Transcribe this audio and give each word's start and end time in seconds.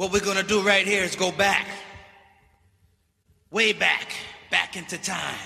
What 0.00 0.12
we're 0.12 0.20
gonna 0.20 0.42
do 0.42 0.62
right 0.62 0.86
here 0.86 1.04
is 1.04 1.14
go 1.14 1.30
back. 1.30 1.66
Way 3.50 3.74
back. 3.74 4.14
Back 4.50 4.74
into 4.74 4.96
time. 4.96 5.36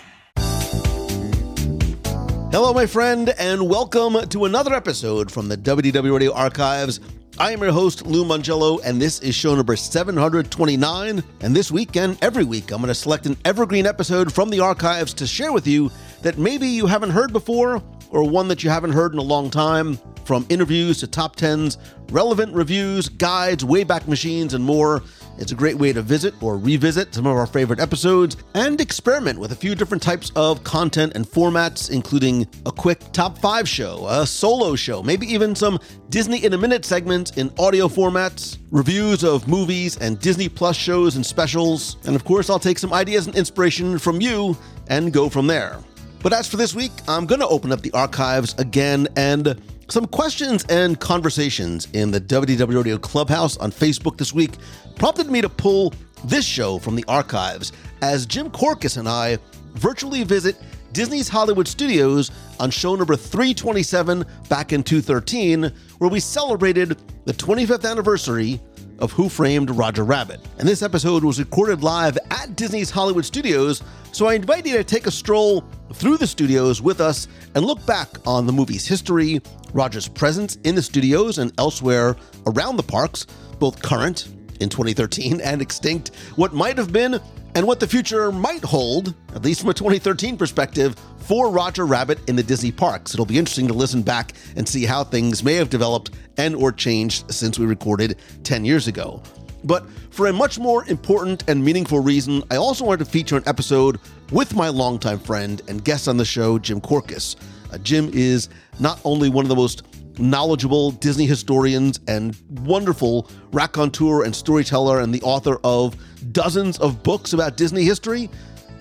Hello, 2.53 2.73
my 2.73 2.87
friend, 2.87 3.35
and 3.37 3.69
welcome 3.69 4.29
to 4.29 4.45
another 4.45 4.73
episode 4.73 5.33
from 5.33 5.49
the 5.49 5.57
WDW 5.57 6.13
Radio 6.13 6.33
Archives. 6.33 7.01
I 7.37 7.51
am 7.51 7.63
your 7.63 7.73
host, 7.73 8.07
Lou 8.07 8.25
Mongello, 8.25 8.81
and 8.85 9.03
this 9.03 9.19
is 9.19 9.35
show 9.35 9.57
number 9.57 9.75
729. 9.75 11.25
And 11.41 11.57
this 11.57 11.73
week 11.73 11.97
and 11.97 12.17
every 12.23 12.45
week, 12.45 12.71
I'm 12.71 12.79
going 12.79 12.87
to 12.87 12.95
select 12.95 13.27
an 13.27 13.37
evergreen 13.45 13.87
episode 13.87 14.33
from 14.33 14.51
the 14.51 14.61
archives 14.61 15.13
to 15.15 15.27
share 15.27 15.53
with 15.53 15.67
you 15.67 15.91
that 16.23 16.39
maybe 16.39 16.69
you 16.69 16.87
haven't 16.87 17.11
heard 17.11 17.33
before 17.33 17.83
or 18.11 18.29
one 18.29 18.49
that 18.49 18.63
you 18.63 18.71
haven't 18.71 18.93
heard 18.93 19.13
in 19.13 19.19
a 19.19 19.23
long 19.23 19.51
time. 19.51 19.99
From 20.25 20.47
interviews 20.49 21.01
to 21.01 21.07
top 21.07 21.37
10s, 21.37 21.77
relevant 22.11 22.55
reviews, 22.55 23.11
guides, 23.11 23.63
Wayback 23.63 24.09
Machines, 24.09 24.55
and 24.55 24.65
more. 24.65 25.03
It's 25.37 25.53
a 25.53 25.55
great 25.57 25.77
way 25.77 25.93
to 25.93 26.01
visit 26.01 26.33
or 26.41 26.57
revisit 26.57 27.15
some 27.15 27.27
of 27.27 27.37
our 27.37 27.47
favorite 27.47 27.81
episodes 27.81 28.37
and 28.55 28.81
experiment 28.81 29.39
with 29.39 29.51
a 29.51 29.57
few 29.57 29.75
different 29.75 30.03
types 30.03 30.31
of 30.37 30.63
content 30.63 31.13
and 31.15 31.27
formats, 31.27 31.91
including 31.91 32.47
a 32.67 32.73
quick 32.73 33.01
top 33.13 33.37
five 33.39 33.69
show, 33.69 34.07
a 34.09 34.27
solo 34.27 34.77
show, 34.77 35.03
maybe 35.03 35.27
even 35.27 35.55
some 35.55 35.79
Disney 36.09 36.45
in 36.45 36.53
a 36.53 36.59
Minute 36.59 36.85
segments 36.85 37.33
in 37.33 37.53
audio 37.59 37.89
formats, 37.89 38.59
reviews 38.71 39.25
of 39.25 39.49
movies 39.49 39.97
and 39.99 40.21
Disney 40.21 40.49
Plus 40.49 40.77
shows 40.77 41.17
and 41.17 41.27
specials. 41.27 41.97
And 42.07 42.15
of 42.15 42.25
course, 42.25 42.49
I'll 42.49 42.61
take 42.61 42.79
some 42.79 42.93
ideas 42.93 43.27
and 43.27 43.37
inspiration 43.37 43.99
from 43.99 44.21
you 44.21 44.57
and 44.89 45.13
go 45.13 45.29
from 45.29 45.47
there. 45.49 45.81
But 46.25 46.33
as 46.33 46.49
for 46.49 46.57
this 46.57 46.75
week, 46.75 46.91
I'm 47.07 47.27
going 47.27 47.43
to 47.43 47.49
open 47.49 47.71
up 47.71 47.83
the 47.83 47.91
archives 47.91 48.55
again 48.57 49.07
and 49.15 49.61
some 49.89 50.07
questions 50.07 50.65
and 50.71 50.99
conversations 50.99 51.87
in 51.93 52.11
the 52.11 52.19
WDW 52.19 52.77
Radio 52.77 52.97
Clubhouse 52.97 53.59
on 53.59 53.71
Facebook 53.71 54.17
this 54.17 54.33
week 54.33 54.53
prompted 54.97 55.31
me 55.31 55.43
to 55.43 55.51
pull 55.51 55.93
this 56.25 56.47
show 56.47 56.79
from 56.79 56.97
the 56.97 57.05
archives 57.09 57.73
as 58.01 58.25
Jim 58.25 58.49
Korkis 58.51 58.97
and 58.97 59.07
I 59.07 59.37
virtually 59.75 60.25
visit 60.25 60.57
Disney's 60.93 61.29
Hollywood 61.29 61.69
Studios 61.69 62.31
on 62.59 62.71
show 62.71 62.95
number 62.95 63.17
327 63.17 64.25
back 64.49 64.73
in 64.73 64.83
2013, 64.83 65.71
where 65.99 66.09
we 66.09 66.21
celebrated 66.21 67.03
the 67.27 67.35
25th 67.35 67.85
anniversary 67.91 68.63
of 68.99 69.13
Who 69.13 69.29
Framed 69.29 69.69
Roger 69.71 70.05
Rabbit. 70.05 70.41
And 70.59 70.67
this 70.67 70.81
episode 70.81 71.23
was 71.23 71.39
recorded 71.39 71.83
live 71.83 72.17
at 72.31 72.57
Disney's 72.57 72.91
Hollywood 72.91 73.27
Studios, 73.27 73.83
so 74.13 74.27
I 74.27 74.35
invite 74.35 74.65
you 74.67 74.77
to 74.79 74.85
take 74.85 75.07
a 75.07 75.11
stroll 75.11 75.65
through 75.95 76.19
the 76.19 76.27
studios 76.27 76.83
with 76.83 77.01
us 77.01 77.29
and 77.55 77.65
look 77.65 77.85
back 77.87 78.09
on 78.27 78.47
the 78.47 78.53
movie's 78.53 78.87
history, 78.87 79.41
Roger's 79.73 80.09
presence 80.09 80.57
in 80.65 80.75
the 80.75 80.83
studios 80.83 81.39
and 81.39 81.53
elsewhere 81.59 82.17
around 82.47 82.77
the 82.77 82.83
parks, 82.83 83.27
both 83.59 83.81
current 83.81 84.29
in 84.61 84.69
2013 84.69 85.41
and 85.41 85.63
extinct, 85.63 86.15
what 86.37 86.53
might 86.53 86.77
have 86.79 86.93
been 86.93 87.21
and 87.55 87.67
what 87.67 87.79
the 87.79 87.87
future 87.87 88.33
might 88.33 88.63
hold, 88.63 89.15
at 89.35 89.45
least 89.45 89.61
from 89.61 89.71
a 89.71 89.75
2013 89.75 90.37
perspective, 90.37 90.97
for 91.19 91.51
Roger 91.51 91.87
Rabbit 91.87 92.19
in 92.29 92.37
the 92.37 92.43
Disney 92.43 92.73
parks. 92.73 93.15
It'll 93.15 93.25
be 93.25 93.39
interesting 93.39 93.69
to 93.69 93.75
listen 93.75 94.03
back 94.03 94.33
and 94.57 94.69
see 94.69 94.85
how 94.85 95.05
things 95.05 95.43
may 95.43 95.55
have 95.55 95.71
developed 95.71 96.11
and 96.37 96.55
or 96.55 96.73
changed 96.73 97.33
since 97.33 97.59
we 97.59 97.67
recorded 97.67 98.19
10 98.43 98.65
years 98.65 98.89
ago. 98.89 99.23
But 99.65 99.89
for 100.11 100.27
a 100.27 100.33
much 100.33 100.59
more 100.59 100.85
important 100.87 101.49
and 101.49 101.65
meaningful 101.65 102.01
reason, 102.01 102.43
I 102.51 102.57
also 102.57 102.85
wanted 102.85 103.05
to 103.05 103.11
feature 103.11 103.37
an 103.37 103.45
episode 103.47 103.99
with 104.35 104.57
my 104.57 104.69
longtime 104.69 105.21
friend 105.21 105.63
and 105.69 105.85
guest 105.85 106.09
on 106.09 106.17
the 106.17 106.25
show, 106.25 106.59
Jim 106.59 106.81
Korkis. 106.81 107.37
Uh, 107.73 107.79
Jim 107.79 108.11
is 108.13 108.49
not 108.81 109.01
only 109.05 109.29
one 109.29 109.45
of 109.45 109.49
the 109.49 109.55
most 109.55 109.85
knowledgeable 110.19 110.91
Disney 110.91 111.25
historians 111.25 112.01
and 112.09 112.37
wonderful 112.63 113.31
raconteur 113.53 114.25
and 114.25 114.35
storyteller 114.35 114.99
and 114.99 115.15
the 115.15 115.23
author 115.23 115.61
of 115.63 115.97
dozens 116.33 116.81
of 116.81 117.05
books 117.05 117.33
about 117.33 117.57
Disney 117.57 117.85
history, 117.85 118.29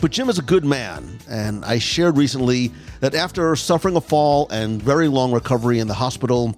but 0.02 0.10
Jim 0.10 0.28
is 0.28 0.40
a 0.40 0.42
good 0.42 0.66
man, 0.66 1.20
and 1.30 1.64
I 1.66 1.78
shared 1.78 2.18
recently 2.18 2.72
that 3.02 3.14
after 3.14 3.56
suffering 3.56 3.96
a 3.96 4.02
fall 4.02 4.50
and 4.50 4.82
very 4.82 5.08
long 5.08 5.32
recovery 5.32 5.78
in 5.78 5.88
the 5.88 5.94
hospital, 5.94 6.58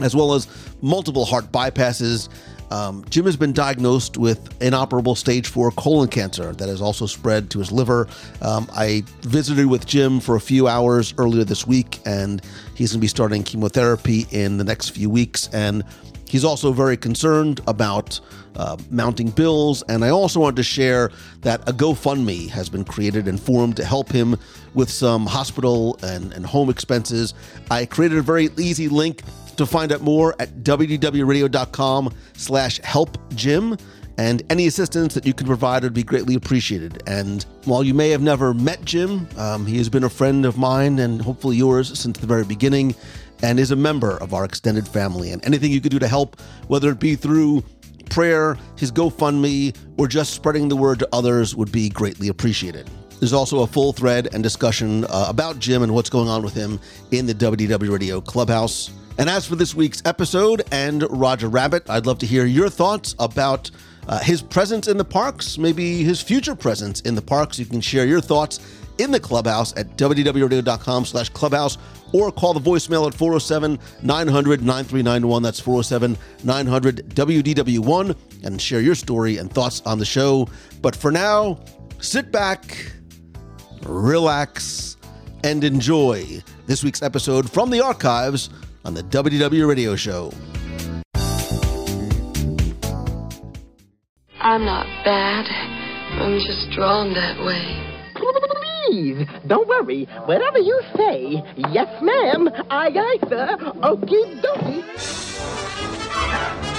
as 0.00 0.16
well 0.16 0.32
as 0.32 0.48
multiple 0.80 1.26
heart 1.26 1.52
bypasses, 1.52 2.30
um, 2.70 3.04
Jim 3.10 3.24
has 3.26 3.36
been 3.36 3.52
diagnosed 3.52 4.16
with 4.16 4.60
inoperable 4.62 5.14
stage 5.14 5.48
four 5.48 5.70
colon 5.72 6.08
cancer 6.08 6.52
that 6.52 6.68
has 6.68 6.80
also 6.80 7.06
spread 7.06 7.50
to 7.50 7.58
his 7.58 7.72
liver. 7.72 8.08
Um, 8.42 8.68
I 8.72 9.02
visited 9.22 9.66
with 9.66 9.86
Jim 9.86 10.20
for 10.20 10.36
a 10.36 10.40
few 10.40 10.68
hours 10.68 11.14
earlier 11.18 11.44
this 11.44 11.66
week, 11.66 12.00
and 12.06 12.42
he's 12.74 12.92
going 12.92 13.00
to 13.00 13.04
be 13.04 13.08
starting 13.08 13.42
chemotherapy 13.42 14.26
in 14.30 14.56
the 14.56 14.64
next 14.64 14.90
few 14.90 15.10
weeks. 15.10 15.48
And 15.52 15.84
he's 16.28 16.44
also 16.44 16.72
very 16.72 16.96
concerned 16.96 17.60
about 17.66 18.20
uh, 18.56 18.76
mounting 18.90 19.30
bills. 19.30 19.82
And 19.88 20.04
I 20.04 20.10
also 20.10 20.40
wanted 20.40 20.56
to 20.56 20.62
share 20.62 21.10
that 21.40 21.68
a 21.68 21.72
GoFundMe 21.72 22.48
has 22.50 22.68
been 22.68 22.84
created 22.84 23.26
and 23.26 23.40
formed 23.40 23.76
to 23.76 23.84
help 23.84 24.10
him 24.10 24.36
with 24.74 24.90
some 24.90 25.26
hospital 25.26 25.98
and, 26.02 26.32
and 26.32 26.46
home 26.46 26.70
expenses. 26.70 27.34
I 27.70 27.84
created 27.86 28.18
a 28.18 28.22
very 28.22 28.48
easy 28.58 28.88
link 28.88 29.22
to 29.60 29.66
find 29.66 29.92
out 29.92 30.00
more 30.00 30.34
at 30.38 30.48
wdwradio.com 30.62 32.14
slash 32.32 32.80
help 32.80 33.18
Jim 33.34 33.76
and 34.16 34.42
any 34.50 34.66
assistance 34.66 35.12
that 35.14 35.26
you 35.26 35.34
can 35.34 35.46
provide 35.46 35.82
would 35.82 35.92
be 35.92 36.02
greatly 36.02 36.34
appreciated. 36.34 37.02
And 37.06 37.44
while 37.64 37.84
you 37.84 37.92
may 37.92 38.08
have 38.10 38.22
never 38.22 38.54
met 38.54 38.82
Jim, 38.84 39.28
um, 39.36 39.66
he 39.66 39.76
has 39.76 39.90
been 39.90 40.04
a 40.04 40.08
friend 40.08 40.46
of 40.46 40.56
mine 40.56 40.98
and 40.98 41.20
hopefully 41.20 41.56
yours 41.56 41.98
since 41.98 42.18
the 42.18 42.26
very 42.26 42.44
beginning 42.44 42.94
and 43.42 43.60
is 43.60 43.70
a 43.70 43.76
member 43.76 44.16
of 44.18 44.32
our 44.32 44.44
extended 44.44 44.88
family. 44.88 45.30
And 45.30 45.44
anything 45.44 45.72
you 45.72 45.80
could 45.80 45.92
do 45.92 45.98
to 45.98 46.08
help, 46.08 46.40
whether 46.68 46.90
it 46.90 46.98
be 46.98 47.14
through 47.14 47.62
prayer, 48.08 48.56
his 48.76 48.90
GoFundMe, 48.90 49.76
or 49.98 50.08
just 50.08 50.32
spreading 50.32 50.68
the 50.68 50.76
word 50.76 50.98
to 51.00 51.08
others 51.12 51.54
would 51.54 51.70
be 51.70 51.90
greatly 51.90 52.28
appreciated. 52.28 52.88
There's 53.20 53.34
also 53.34 53.60
a 53.60 53.66
full 53.66 53.92
thread 53.92 54.28
and 54.32 54.42
discussion 54.42 55.04
uh, 55.04 55.26
about 55.28 55.58
Jim 55.58 55.82
and 55.82 55.94
what's 55.94 56.08
going 56.08 56.28
on 56.28 56.42
with 56.42 56.54
him 56.54 56.80
in 57.10 57.26
the 57.26 57.34
WDW 57.34 57.90
Radio 57.90 58.22
Clubhouse. 58.22 58.90
And 59.20 59.28
as 59.28 59.44
for 59.44 59.54
this 59.54 59.74
week's 59.74 60.00
episode 60.06 60.62
and 60.72 61.06
Roger 61.10 61.48
Rabbit, 61.50 61.90
I'd 61.90 62.06
love 62.06 62.18
to 62.20 62.26
hear 62.26 62.46
your 62.46 62.70
thoughts 62.70 63.14
about 63.18 63.70
uh, 64.08 64.18
his 64.18 64.40
presence 64.40 64.88
in 64.88 64.96
the 64.96 65.04
parks, 65.04 65.58
maybe 65.58 66.02
his 66.02 66.22
future 66.22 66.54
presence 66.54 67.02
in 67.02 67.14
the 67.14 67.20
parks. 67.20 67.58
You 67.58 67.66
can 67.66 67.82
share 67.82 68.06
your 68.06 68.22
thoughts 68.22 68.60
in 68.96 69.10
the 69.10 69.20
clubhouse 69.20 69.76
at 69.76 69.94
wdwradio.com 69.98 71.04
slash 71.04 71.28
clubhouse 71.28 71.76
or 72.14 72.32
call 72.32 72.54
the 72.54 72.60
voicemail 72.60 73.06
at 73.06 73.12
407 73.12 73.78
900 74.02 74.62
9391. 74.62 75.42
That's 75.42 75.60
407 75.60 76.16
900 76.42 77.10
WDW1 77.10 78.16
and 78.44 78.58
share 78.58 78.80
your 78.80 78.94
story 78.94 79.36
and 79.36 79.52
thoughts 79.52 79.82
on 79.84 79.98
the 79.98 80.06
show. 80.06 80.48
But 80.80 80.96
for 80.96 81.12
now, 81.12 81.60
sit 82.00 82.32
back, 82.32 82.90
relax, 83.82 84.96
and 85.44 85.62
enjoy 85.62 86.42
this 86.66 86.82
week's 86.82 87.02
episode 87.02 87.50
from 87.50 87.68
the 87.68 87.84
archives 87.84 88.48
on 88.84 88.94
the 88.94 89.02
WDW 89.02 89.68
Radio 89.68 89.96
Show. 89.96 90.32
I'm 94.40 94.64
not 94.64 94.86
bad. 95.04 95.46
I'm 96.20 96.38
just 96.38 96.70
drawn 96.74 97.12
that 97.14 97.38
way. 97.44 97.86
Please, 98.88 99.26
don't 99.46 99.68
worry. 99.68 100.06
Whatever 100.24 100.58
you 100.58 100.80
say, 100.96 101.42
yes, 101.56 102.02
ma'am. 102.02 102.48
Aye, 102.70 102.90
aye, 102.96 103.18
sir. 103.28 103.56
Okie 103.82 104.40
dokie. 104.42 106.69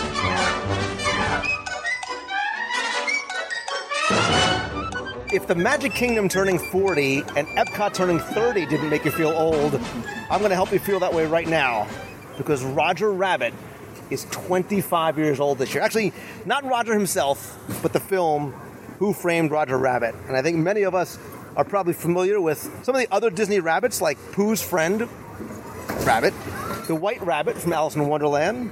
If 5.33 5.47
the 5.47 5.55
Magic 5.55 5.93
Kingdom 5.93 6.27
turning 6.27 6.59
40 6.59 7.19
and 7.37 7.47
Epcot 7.55 7.93
turning 7.93 8.19
30 8.19 8.65
didn't 8.65 8.89
make 8.89 9.05
you 9.05 9.11
feel 9.11 9.29
old, 9.29 9.75
I'm 10.29 10.39
going 10.39 10.49
to 10.49 10.55
help 10.55 10.73
you 10.73 10.79
feel 10.79 10.99
that 10.99 11.13
way 11.13 11.25
right 11.25 11.47
now 11.47 11.87
because 12.37 12.61
Roger 12.65 13.13
Rabbit 13.13 13.53
is 14.09 14.25
25 14.31 15.17
years 15.17 15.39
old 15.39 15.57
this 15.57 15.73
year. 15.73 15.81
Actually, 15.81 16.11
not 16.45 16.65
Roger 16.65 16.93
himself, 16.93 17.57
but 17.81 17.93
the 17.93 17.99
film 18.01 18.51
Who 18.99 19.13
Framed 19.13 19.51
Roger 19.51 19.78
Rabbit. 19.78 20.16
And 20.28 20.35
I 20.35 20.41
think 20.41 20.57
many 20.57 20.81
of 20.81 20.93
us 20.93 21.17
are 21.55 21.63
probably 21.63 21.93
familiar 21.93 22.41
with 22.41 22.69
some 22.84 22.93
of 22.93 22.99
the 22.99 23.07
other 23.09 23.29
Disney 23.29 23.61
rabbits 23.61 24.01
like 24.01 24.17
Pooh's 24.34 24.61
friend 24.61 25.07
Rabbit, 26.05 26.34
the 26.87 26.95
White 26.95 27.22
Rabbit 27.22 27.57
from 27.57 27.72
Alice 27.72 27.95
in 27.95 28.05
Wonderland, 28.05 28.69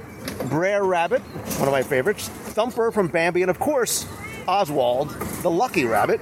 Brer 0.50 0.84
Rabbit, 0.84 1.22
one 1.58 1.68
of 1.68 1.72
my 1.72 1.82
favorites, 1.82 2.28
Thumper 2.28 2.90
from 2.90 3.08
Bambi, 3.08 3.40
and 3.40 3.50
of 3.50 3.58
course, 3.58 4.06
Oswald, 4.50 5.10
the 5.42 5.50
Lucky 5.50 5.84
Rabbit. 5.84 6.20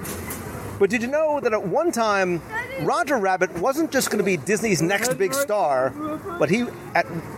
But 0.78 0.90
did 0.90 1.00
you 1.00 1.08
know 1.08 1.40
that 1.40 1.54
at 1.54 1.66
one 1.66 1.90
time, 1.90 2.42
Roger 2.82 3.16
Rabbit 3.16 3.58
wasn't 3.58 3.90
just 3.90 4.10
going 4.10 4.18
to 4.18 4.24
be 4.24 4.36
Disney's 4.36 4.82
next 4.82 5.14
big 5.14 5.32
star, 5.32 5.90
but 6.38 6.50
he 6.50 6.66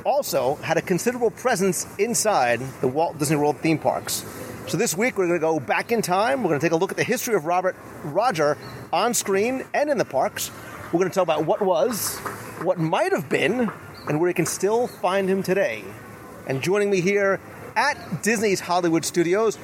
also 0.04 0.56
had 0.56 0.78
a 0.78 0.82
considerable 0.82 1.30
presence 1.30 1.86
inside 1.98 2.58
the 2.80 2.88
Walt 2.88 3.18
Disney 3.18 3.36
World 3.36 3.58
theme 3.58 3.78
parks. 3.78 4.24
So 4.66 4.76
this 4.76 4.96
week 4.96 5.16
we're 5.16 5.28
going 5.28 5.38
to 5.38 5.46
go 5.46 5.60
back 5.60 5.92
in 5.92 6.02
time. 6.02 6.42
We're 6.42 6.48
going 6.48 6.60
to 6.60 6.66
take 6.66 6.72
a 6.72 6.76
look 6.76 6.90
at 6.90 6.96
the 6.96 7.04
history 7.04 7.36
of 7.36 7.44
Robert 7.44 7.76
Roger 8.02 8.58
on 8.92 9.14
screen 9.14 9.64
and 9.72 9.90
in 9.90 9.96
the 9.96 10.04
parks. 10.04 10.50
We're 10.86 10.98
going 10.98 11.10
to 11.10 11.14
talk 11.14 11.22
about 11.22 11.46
what 11.46 11.62
was, 11.62 12.18
what 12.62 12.78
might 12.78 13.12
have 13.12 13.28
been, 13.28 13.70
and 14.08 14.18
where 14.18 14.28
you 14.28 14.34
can 14.34 14.44
still 14.44 14.88
find 14.88 15.28
him 15.28 15.44
today. 15.44 15.84
And 16.48 16.60
joining 16.60 16.90
me 16.90 17.00
here 17.00 17.38
at 17.76 18.24
Disney's 18.24 18.58
Hollywood 18.58 19.04
Studios, 19.04 19.56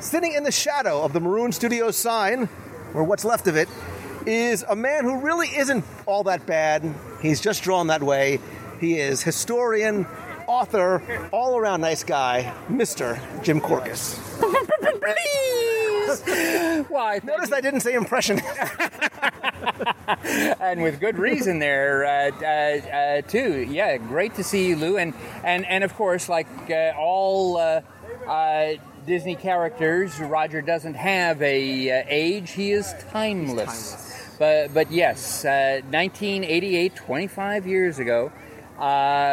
sitting 0.00 0.34
in 0.34 0.44
the 0.44 0.52
shadow 0.52 1.02
of 1.02 1.12
the 1.12 1.20
Maroon 1.20 1.52
Studios 1.52 1.96
sign, 1.96 2.48
or 2.94 3.04
what's 3.04 3.24
left 3.24 3.46
of 3.46 3.56
it, 3.56 3.68
is 4.26 4.64
a 4.68 4.76
man 4.76 5.04
who 5.04 5.20
really 5.20 5.48
isn't 5.48 5.84
all 6.06 6.24
that 6.24 6.46
bad. 6.46 6.94
He's 7.22 7.40
just 7.40 7.62
drawn 7.62 7.88
that 7.88 8.02
way. 8.02 8.40
He 8.80 8.98
is 8.98 9.22
historian, 9.22 10.06
author, 10.46 11.28
all 11.32 11.56
around 11.56 11.80
nice 11.80 12.04
guy, 12.04 12.52
Mr. 12.68 13.18
Jim 13.42 13.60
Korkis. 13.60 14.18
Why? 16.88 17.20
Notice 17.22 17.52
I 17.52 17.60
didn't 17.60 17.80
say 17.80 17.94
impression. 17.94 18.40
and 20.60 20.82
with 20.82 21.00
good 21.00 21.18
reason 21.18 21.58
there 21.58 22.04
uh, 22.04 22.30
uh, 22.40 22.96
uh, 22.96 23.22
too. 23.22 23.66
Yeah, 23.68 23.96
great 23.96 24.34
to 24.34 24.44
see 24.44 24.68
you, 24.68 24.76
Lou, 24.76 24.96
and 24.96 25.14
and 25.44 25.64
and 25.66 25.84
of 25.84 25.94
course, 25.94 26.28
like 26.28 26.48
uh, 26.70 26.92
all 26.98 27.56
uh, 27.56 27.80
uh, 28.26 28.74
Disney 29.06 29.36
characters, 29.36 30.18
Roger 30.18 30.60
doesn't 30.60 30.94
have 30.94 31.40
a 31.40 32.04
age; 32.08 32.50
he 32.50 32.72
is 32.72 32.92
timeless. 33.10 34.34
But 34.38 34.74
but 34.74 34.90
yes, 34.90 35.44
1988, 35.44 36.94
25 36.94 37.66
years 37.66 37.98
ago. 37.98 38.32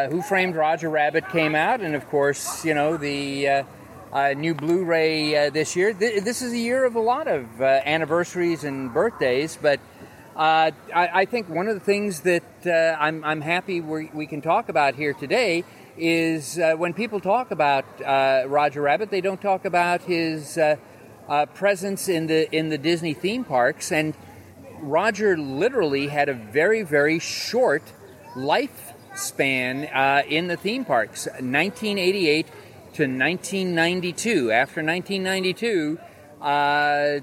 Who 0.09 0.21
Framed 0.21 0.55
Roger 0.55 0.89
Rabbit 0.89 1.27
came 1.29 1.55
out, 1.55 1.81
and 1.81 1.95
of 1.95 2.07
course, 2.09 2.63
you 2.63 2.73
know 2.73 2.97
the 2.97 3.65
uh, 4.13 4.33
new 4.37 4.53
Blu-ray 4.53 5.47
uh, 5.47 5.49
this 5.49 5.75
year. 5.75 5.91
Th- 5.91 6.23
this 6.23 6.41
is 6.43 6.53
a 6.53 6.57
year 6.57 6.85
of 6.85 6.95
a 6.95 6.99
lot 6.99 7.27
of 7.27 7.59
uh, 7.59 7.81
anniversaries 7.83 8.63
and 8.63 8.93
birthdays, 8.93 9.57
but 9.59 9.79
uh, 10.35 10.71
I-, 10.93 11.09
I, 11.21 11.25
think 11.25 11.49
one 11.49 11.67
of 11.67 11.73
the 11.73 11.79
things 11.79 12.21
that 12.21 12.43
uh, 12.65 12.69
I'm-, 12.99 13.23
I'm, 13.23 13.41
happy 13.41 13.81
we-, 13.81 14.11
we 14.13 14.27
can 14.27 14.41
talk 14.41 14.69
about 14.69 14.93
here 14.95 15.13
today 15.13 15.63
is 15.97 16.59
uh, 16.59 16.75
when 16.75 16.93
people 16.93 17.19
talk 17.19 17.51
about 17.51 17.85
Roger 18.49 18.81
Rabbit, 18.81 19.11
they 19.11 19.21
don't 19.21 19.41
talk 19.41 19.65
about 19.65 20.01
his 20.03 20.57
presence 21.53 22.09
in 22.09 22.27
the 22.27 22.49
in 22.55 22.69
the 22.69 22.77
Disney 22.77 23.13
theme 23.13 23.43
parks. 23.43 23.91
And 23.91 24.13
Roger 24.79 25.37
literally 25.37 26.07
had 26.07 26.29
a 26.29 26.33
very 26.33 26.83
very 26.83 27.19
short 27.19 27.83
lifespan 28.35 30.25
in 30.27 30.47
the 30.47 30.57
theme 30.57 30.85
parks. 30.85 31.25
1988 31.27 32.47
to 32.93 33.03
1992. 33.03 34.51
After 34.51 34.83
1992, 34.83 35.99
uh, 36.41 37.19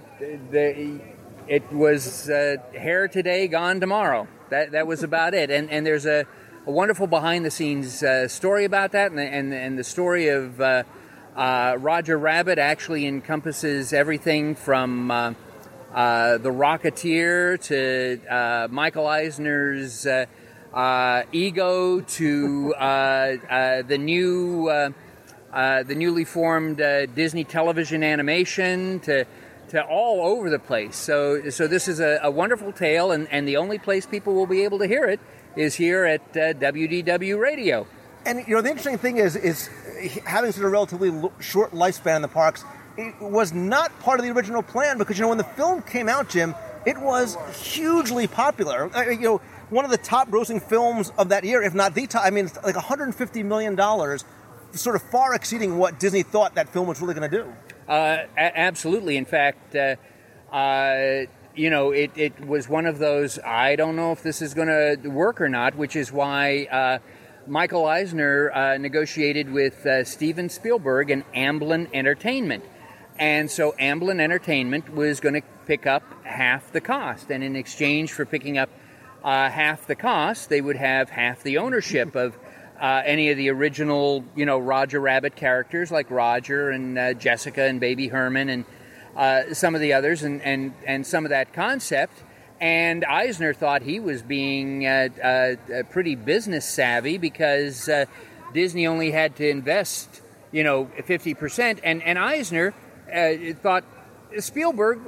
the, 0.51 1.01
it 1.47 1.73
was 1.73 2.29
uh, 2.29 2.57
hair 2.77 3.07
today, 3.07 3.47
gone 3.47 3.81
tomorrow. 3.81 4.27
That, 4.51 4.73
that 4.73 4.87
was 4.87 5.05
about 5.05 5.35
it. 5.35 5.51
And, 5.51 5.71
and 5.71 5.87
there's 5.87 6.07
a, 6.07 6.27
a 6.67 6.71
wonderful 6.71 7.07
behind 7.07 7.45
the 7.45 7.51
scenes 7.51 8.03
uh, 8.03 8.29
story 8.29 8.65
about 8.65 8.93
that. 8.93 9.13
And, 9.13 9.21
and, 9.21 9.55
and 9.55 9.79
the 9.79 9.85
story 9.85 10.29
of 10.29 10.61
uh, 10.61 10.83
uh, 11.35 11.77
Roger 11.79 12.19
Rabbit 12.19 12.59
actually 12.59 13.07
encompasses 13.07 13.93
everything 13.93 14.55
from 14.55 15.11
uh, 15.11 15.33
The 15.93 16.51
Rocketeer 16.51 17.63
to 17.65 18.69
Michael 18.71 19.07
Eisner's 19.07 20.07
ego 21.33 22.01
to 22.01 22.75
the 22.79 23.99
new 23.99 24.69
uh, 25.53 25.83
the 25.83 25.97
newly 25.97 26.25
formed 26.25 26.81
uh, 26.81 27.07
Disney 27.07 27.43
television 27.43 28.05
animation 28.05 29.01
to 29.01 29.25
to 29.71 29.83
all 29.85 30.25
over 30.25 30.49
the 30.49 30.61
place. 30.61 30.97
So 30.97 31.51
so 31.51 31.67
this 31.67 31.89
is 31.89 31.99
a, 31.99 32.21
a, 32.23 32.31
wonderful 32.31 32.73
tale, 32.73 33.11
and, 33.11 33.27
and 33.33 33.49
the 33.49 33.57
only 33.57 33.79
place 33.79 34.07
people 34.07 34.35
will 34.35 34.47
be 34.47 34.63
able 34.63 34.79
to 34.79 34.87
hear 34.87 35.07
it 35.07 35.19
is 35.57 35.75
here 35.75 36.05
at 36.05 36.23
uh, 36.37 36.55
WDW 36.55 37.39
Radio. 37.39 37.87
And 38.27 38.47
you 38.47 38.55
know 38.55 38.63
the 38.63 38.69
interesting 38.69 38.99
thing 38.99 39.17
is 39.17 39.35
is 39.37 39.69
having 40.25 40.53
such 40.53 40.63
a 40.63 40.69
relatively 40.69 41.11
short 41.41 41.73
lifespan 41.73 42.17
in 42.17 42.23
the 42.23 42.29
parks. 42.29 42.65
It 42.97 43.15
was 43.21 43.53
not 43.53 43.99
part 44.01 44.21
of 44.21 44.27
the 44.27 44.33
original 44.33 44.63
plan 44.63 44.99
because 44.99 45.19
you 45.19 45.23
know 45.23 45.29
when 45.29 45.39
the 45.39 45.45
film 45.45 45.83
came 45.83 46.09
out, 46.09 46.29
Jim, 46.29 46.55
it 46.85 46.99
was 46.99 47.37
hugely 47.63 48.27
popular. 48.27 48.95
Uh, 48.95 49.11
you 49.11 49.21
know, 49.21 49.41
one 49.71 49.85
of 49.85 49.91
the 49.91 49.99
top 49.99 50.29
grossing 50.29 50.63
films 50.63 51.13
of 51.17 51.31
that 51.31 51.45
year, 51.45 51.63
if 51.63 51.73
not 51.73 51.95
the 51.95 52.07
top. 52.07 52.25
I 52.25 52.31
mean, 52.31 52.51
like 52.63 52.75
150 52.75 53.43
million 53.43 53.75
dollars 53.75 54.25
sort 54.73 54.97
of 54.97 55.03
far 55.03 55.35
exceeding 55.35 55.79
what 55.79 55.99
Disney 55.99 56.23
thought 56.23 56.55
that 56.55 56.69
film 56.69 56.87
was 56.87 57.01
really 57.01 57.15
going 57.15 57.31
to 57.31 57.37
do. 57.39 57.53
Uh, 57.89 58.27
a- 58.37 58.59
absolutely. 58.59 59.17
In 59.17 59.25
fact, 59.25 59.75
uh, 59.75 59.97
uh, 60.55 61.25
you 61.55 61.71
know, 61.71 61.91
it, 61.91 62.11
it 62.17 62.47
was 62.47 62.69
one 62.69 62.87
of 62.87 62.99
those, 62.99 63.39
I 63.39 63.77
don't 63.77 63.97
know 63.97 64.13
if 64.13 64.23
this 64.23 64.43
is 64.43 64.55
going 64.55 64.69
to 64.69 65.09
work 65.09 65.41
or 65.41 65.49
not, 65.49 65.75
which 65.75 65.97
is 65.97 66.13
why 66.13 66.65
uh, 66.71 66.99
Michael 67.47 67.87
Eisner 67.87 68.51
uh, 68.53 68.79
negotiated 68.79 69.51
with 69.51 69.85
uh, 69.85 70.05
Steven 70.05 70.49
Spielberg 70.49 71.11
and 71.11 71.25
Amblin 71.33 71.89
Entertainment. 71.93 72.65
And 73.19 73.51
so 73.51 73.73
Amblin 73.79 74.21
Entertainment 74.21 74.95
was 74.95 75.21
going 75.21 75.35
to 75.35 75.43
pick 75.67 75.87
up 75.87 76.03
half 76.25 76.73
the 76.73 76.81
cost. 76.81 77.31
And 77.31 77.45
in 77.45 77.57
exchange 77.57 78.13
for 78.13 78.25
picking 78.25 78.57
up 78.57 78.71
half 79.23 79.87
the 79.87 79.97
cost, 79.97 80.49
they 80.49 80.61
would 80.61 80.77
have 80.77 81.11
half 81.11 81.43
the 81.43 81.59
ownership 81.59 82.15
of 82.15 82.37
uh, 82.81 83.03
any 83.05 83.31
of 83.31 83.37
the 83.37 83.51
original, 83.51 84.25
you 84.35 84.47
know, 84.47 84.59
Roger 84.59 85.01
Rabbit 85.01 85.37
characters 85.37 85.91
like 85.91 86.11
Roger 86.11 86.71
and 86.71 86.99
uh, 86.99 87.13
Jessica 87.13 87.65
and 87.65 87.79
Baby 87.79 88.09
Herman 88.09 88.49
and 88.49 88.65
uh, 89.17 89.55
some 89.55 89.75
of 89.75 89.81
the 89.81 89.93
others 89.93 90.23
and, 90.23 90.43
and, 90.43 90.75
and 90.87 91.07
some 91.07 91.25
of 91.25 91.31
that 91.31 91.53
concept. 91.53 92.23
And 92.61 93.05
Eisner 93.05 93.55
thought 93.55 93.83
he 93.83 94.01
was 94.01 94.23
being 94.23 94.87
uh, 94.87 95.09
uh, 95.23 95.83
pretty 95.91 96.15
business 96.15 96.67
savvy 96.67 97.17
because 97.17 97.89
uh, 97.89 98.05
Disney 98.53 98.87
only 98.87 99.11
had 99.11 99.37
to 99.37 99.49
invest, 99.49 100.21
you 100.53 100.63
know, 100.63 100.87
50%. 100.99 101.81
And, 101.83 102.03
and 102.03 102.19
Eisner 102.19 102.75
thought 103.63 103.85
Spielberg 104.39 105.01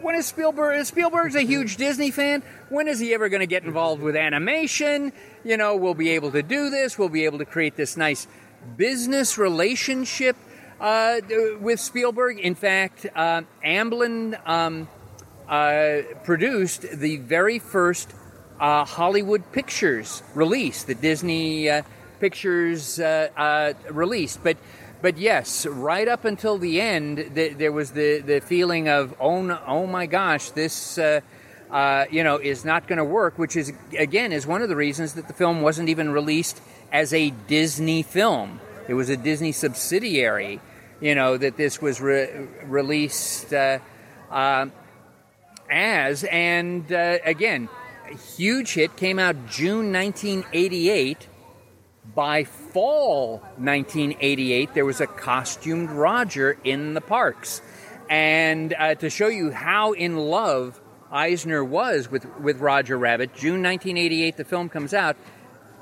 when 0.00 0.14
is 0.14 0.26
Spielberg? 0.26 0.84
Spielberg's 0.84 1.34
a 1.34 1.42
huge 1.42 1.76
Disney 1.76 2.10
fan. 2.10 2.42
When 2.68 2.86
is 2.86 3.00
he 3.00 3.14
ever 3.14 3.28
going 3.28 3.40
to 3.40 3.46
get 3.46 3.64
involved 3.64 4.00
with 4.00 4.14
animation? 4.14 5.12
You 5.44 5.56
know, 5.56 5.74
we'll 5.74 5.94
be 5.94 6.10
able 6.10 6.30
to 6.32 6.42
do 6.42 6.70
this. 6.70 6.98
We'll 6.98 7.08
be 7.08 7.24
able 7.24 7.38
to 7.38 7.44
create 7.44 7.76
this 7.76 7.96
nice 7.96 8.28
business 8.76 9.38
relationship 9.38 10.36
uh, 10.80 11.20
with 11.60 11.80
Spielberg. 11.80 12.38
In 12.38 12.54
fact, 12.54 13.06
uh, 13.14 13.42
Amblin 13.64 14.38
um, 14.46 14.88
uh, 15.48 16.02
produced 16.24 16.82
the 16.82 17.16
very 17.18 17.58
first 17.58 18.12
uh, 18.60 18.84
Hollywood 18.84 19.52
Pictures 19.52 20.22
release, 20.34 20.84
the 20.84 20.94
Disney 20.94 21.70
uh, 21.70 21.82
Pictures 22.20 22.98
uh, 22.98 23.74
release. 23.90 24.36
But 24.36 24.56
but 25.00 25.16
yes, 25.16 25.64
right 25.64 26.08
up 26.08 26.24
until 26.24 26.58
the 26.58 26.80
end, 26.80 27.30
the, 27.34 27.50
there 27.50 27.70
was 27.70 27.92
the, 27.92 28.18
the 28.18 28.40
feeling 28.40 28.88
of 28.88 29.14
oh 29.20 29.42
no, 29.42 29.60
oh 29.66 29.86
my 29.86 30.06
gosh, 30.06 30.50
this 30.50 30.98
you 30.98 32.24
know 32.24 32.38
is 32.38 32.64
not 32.64 32.86
going 32.86 32.98
to 32.98 33.04
work. 33.04 33.38
Which 33.38 33.56
is 33.56 33.72
again 33.96 34.32
is 34.32 34.46
one 34.46 34.62
of 34.62 34.68
the 34.68 34.76
reasons 34.76 35.14
that 35.14 35.28
the 35.28 35.34
film 35.34 35.62
wasn't 35.62 35.88
even 35.88 36.10
released 36.10 36.60
as 36.92 37.12
a 37.14 37.30
Disney 37.30 38.02
film. 38.02 38.60
It 38.88 38.94
was 38.94 39.10
a 39.10 39.16
Disney 39.16 39.52
subsidiary. 39.52 40.60
You 41.00 41.14
know 41.14 41.36
that 41.36 41.56
this 41.56 41.80
was 41.80 42.00
re- 42.00 42.48
released 42.64 43.52
uh, 43.52 43.78
uh 44.30 44.66
as, 45.70 46.24
and 46.24 46.90
uh, 46.90 47.18
again, 47.24 47.68
a 48.10 48.16
huge 48.16 48.74
hit 48.74 48.96
came 48.96 49.18
out 49.18 49.46
June 49.46 49.92
1988 49.92 51.28
by 52.14 52.44
fall 52.44 53.38
1988, 53.58 54.74
there 54.74 54.84
was 54.84 55.00
a 55.00 55.06
costumed 55.06 55.90
Roger 55.90 56.56
in 56.64 56.94
the 56.94 57.00
parks. 57.00 57.60
And 58.08 58.74
uh, 58.78 58.94
to 58.96 59.10
show 59.10 59.28
you 59.28 59.50
how 59.50 59.92
in 59.92 60.16
love 60.16 60.80
Eisner 61.10 61.62
was 61.62 62.10
with, 62.10 62.26
with 62.38 62.60
Roger 62.60 62.96
Rabbit, 62.96 63.34
June 63.34 63.62
1988, 63.62 64.36
the 64.36 64.44
film 64.44 64.68
comes 64.68 64.94
out. 64.94 65.16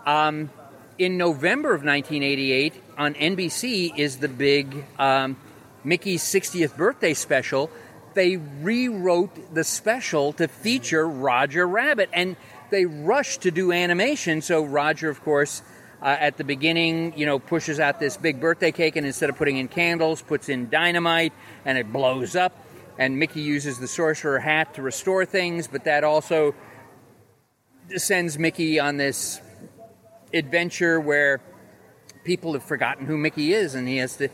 Um, 0.04 0.50
in 0.98 1.16
November 1.16 1.74
of 1.74 1.84
1988, 1.84 2.74
on 2.98 3.14
NBC, 3.14 3.96
is 3.96 4.18
the 4.18 4.28
big 4.28 4.84
um, 4.98 5.36
Mickey's 5.84 6.22
60th 6.22 6.76
birthday 6.76 7.14
special. 7.14 7.70
They 8.14 8.36
rewrote 8.36 9.54
the 9.54 9.64
special 9.64 10.32
to 10.34 10.48
feature 10.48 11.06
Roger 11.06 11.66
Rabbit, 11.66 12.08
and 12.12 12.36
they 12.70 12.86
rushed 12.86 13.42
to 13.42 13.50
do 13.50 13.72
animation. 13.72 14.40
So 14.42 14.64
Roger, 14.64 15.08
of 15.08 15.22
course, 15.22 15.62
uh, 16.02 16.16
at 16.18 16.36
the 16.36 16.44
beginning, 16.44 17.16
you 17.16 17.26
know, 17.26 17.38
pushes 17.38 17.80
out 17.80 18.00
this 18.00 18.16
big 18.16 18.40
birthday 18.40 18.72
cake, 18.72 18.96
and 18.96 19.06
instead 19.06 19.30
of 19.30 19.36
putting 19.36 19.56
in 19.58 19.68
candles, 19.68 20.22
puts 20.22 20.48
in 20.48 20.68
dynamite, 20.68 21.32
and 21.64 21.78
it 21.78 21.92
blows 21.92 22.36
up. 22.36 22.66
And 22.98 23.18
Mickey 23.18 23.42
uses 23.42 23.78
the 23.78 23.88
sorcerer 23.88 24.38
hat 24.38 24.74
to 24.74 24.82
restore 24.82 25.26
things, 25.26 25.68
but 25.68 25.84
that 25.84 26.02
also 26.02 26.54
sends 27.96 28.38
Mickey 28.38 28.80
on 28.80 28.96
this 28.96 29.40
adventure 30.32 30.98
where 30.98 31.40
people 32.26 32.52
have 32.54 32.64
forgotten 32.64 33.06
who 33.06 33.16
Mickey 33.16 33.54
is, 33.54 33.74
and 33.74 33.88
he 33.88 33.98
has 33.98 34.16
to 34.16 34.28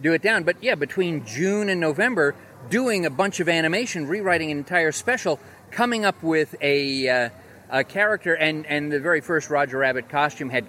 do 0.00 0.12
it 0.12 0.22
down. 0.22 0.44
But 0.44 0.62
yeah, 0.62 0.76
between 0.76 1.24
June 1.24 1.68
and 1.70 1.80
November, 1.80 2.34
doing 2.68 3.06
a 3.06 3.10
bunch 3.10 3.40
of 3.40 3.48
animation, 3.48 4.06
rewriting 4.06 4.52
an 4.52 4.58
entire 4.58 4.92
special, 4.92 5.40
coming 5.70 6.04
up 6.04 6.22
with 6.22 6.54
a, 6.60 7.08
uh, 7.08 7.30
a 7.70 7.84
character, 7.84 8.34
and, 8.34 8.66
and 8.66 8.92
the 8.92 9.00
very 9.00 9.22
first 9.22 9.50
Roger 9.50 9.78
Rabbit 9.78 10.08
costume 10.08 10.50
had 10.50 10.66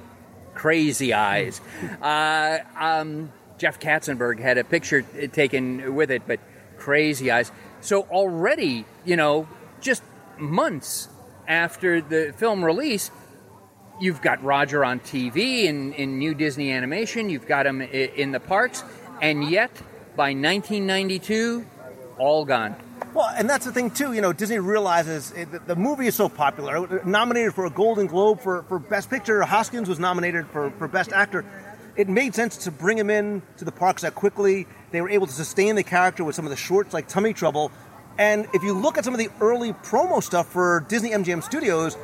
crazy 0.55 1.13
eyes. 1.13 1.62
Uh, 2.01 2.59
um, 2.77 3.31
Jeff 3.57 3.79
Katzenberg 3.79 4.39
had 4.39 4.57
a 4.57 4.63
picture 4.63 5.01
taken 5.33 5.95
with 5.95 6.09
it, 6.12 6.21
but 6.25 6.39
crazy 6.77 7.29
eyes. 7.29 7.51
So 7.81 8.03
already, 8.03 8.86
you 9.05 9.17
know, 9.17 9.50
just 9.81 10.01
months 10.38 11.09
after 11.45 12.00
the 12.00 12.33
film 12.38 12.63
release, 12.63 13.12
you've 14.00 14.22
got 14.22 14.44
Roger 14.44 14.84
on 14.86 15.00
TV 15.00 15.65
in, 15.65 15.94
in 15.94 16.18
new 16.18 16.34
Disney 16.34 16.72
animation, 16.72 17.29
you've 17.29 17.48
got 17.48 17.65
him 17.65 17.82
in 17.82 18.32
the 18.32 18.39
parks, 18.39 18.84
and 19.22 19.50
yet 19.50 19.72
by 20.15 20.34
1992, 20.34 21.65
all 22.18 22.46
gone. 22.46 22.75
Well, 23.13 23.32
and 23.36 23.50
that's 23.50 23.65
the 23.65 23.72
thing 23.72 23.89
too. 23.89 24.13
You 24.13 24.22
know, 24.22 24.34
Disney 24.34 24.60
realizes 24.60 25.34
the 25.65 25.75
movie 25.75 26.08
is 26.08 26.15
so 26.15 26.29
popular. 26.29 27.03
Nominated 27.06 27.56
for 27.56 27.65
a 27.65 27.70
Golden 27.70 28.06
Globe 28.06 28.39
for, 28.39 28.63
for 28.63 28.77
Best 28.77 29.10
Picture. 29.10 29.41
Hoskins 29.41 29.89
was 29.89 30.00
nominated 30.00 30.48
for, 30.48 30.70
for 30.72 30.88
Best 30.88 31.12
Actor. 31.12 31.44
It 31.96 32.08
made 32.08 32.36
sense 32.36 32.58
to 32.58 32.72
bring 32.72 32.98
him 32.98 33.10
in 33.10 33.41
to 33.58 33.65
the 33.65 33.72
parks 33.72 34.03
that 34.03 34.13
quickly. 34.13 34.68
They 34.91 35.01
were 35.01 35.10
able 35.10 35.25
to 35.27 35.34
sustain 35.34 35.75
the 35.75 35.84
character 35.84 36.24
with 36.24 36.36
some 36.36 36.46
of 36.46 36.51
the 36.51 36.56
shorts 36.56 36.94
like 36.94 37.08
Tummy 37.08 37.34
Trouble. 37.34 37.72
And 38.18 38.48
if 38.53 38.63
you 38.63 38.74
look 38.74 38.98
at 38.98 39.06
some 39.06 39.13
of 39.13 39.20
the 39.20 39.29
early 39.41 39.74
promo 39.74 40.22
stuff 40.22 40.48
for 40.48 40.86
Disney 40.88 41.12
MGM 41.12 41.44
Studios, 41.44 41.98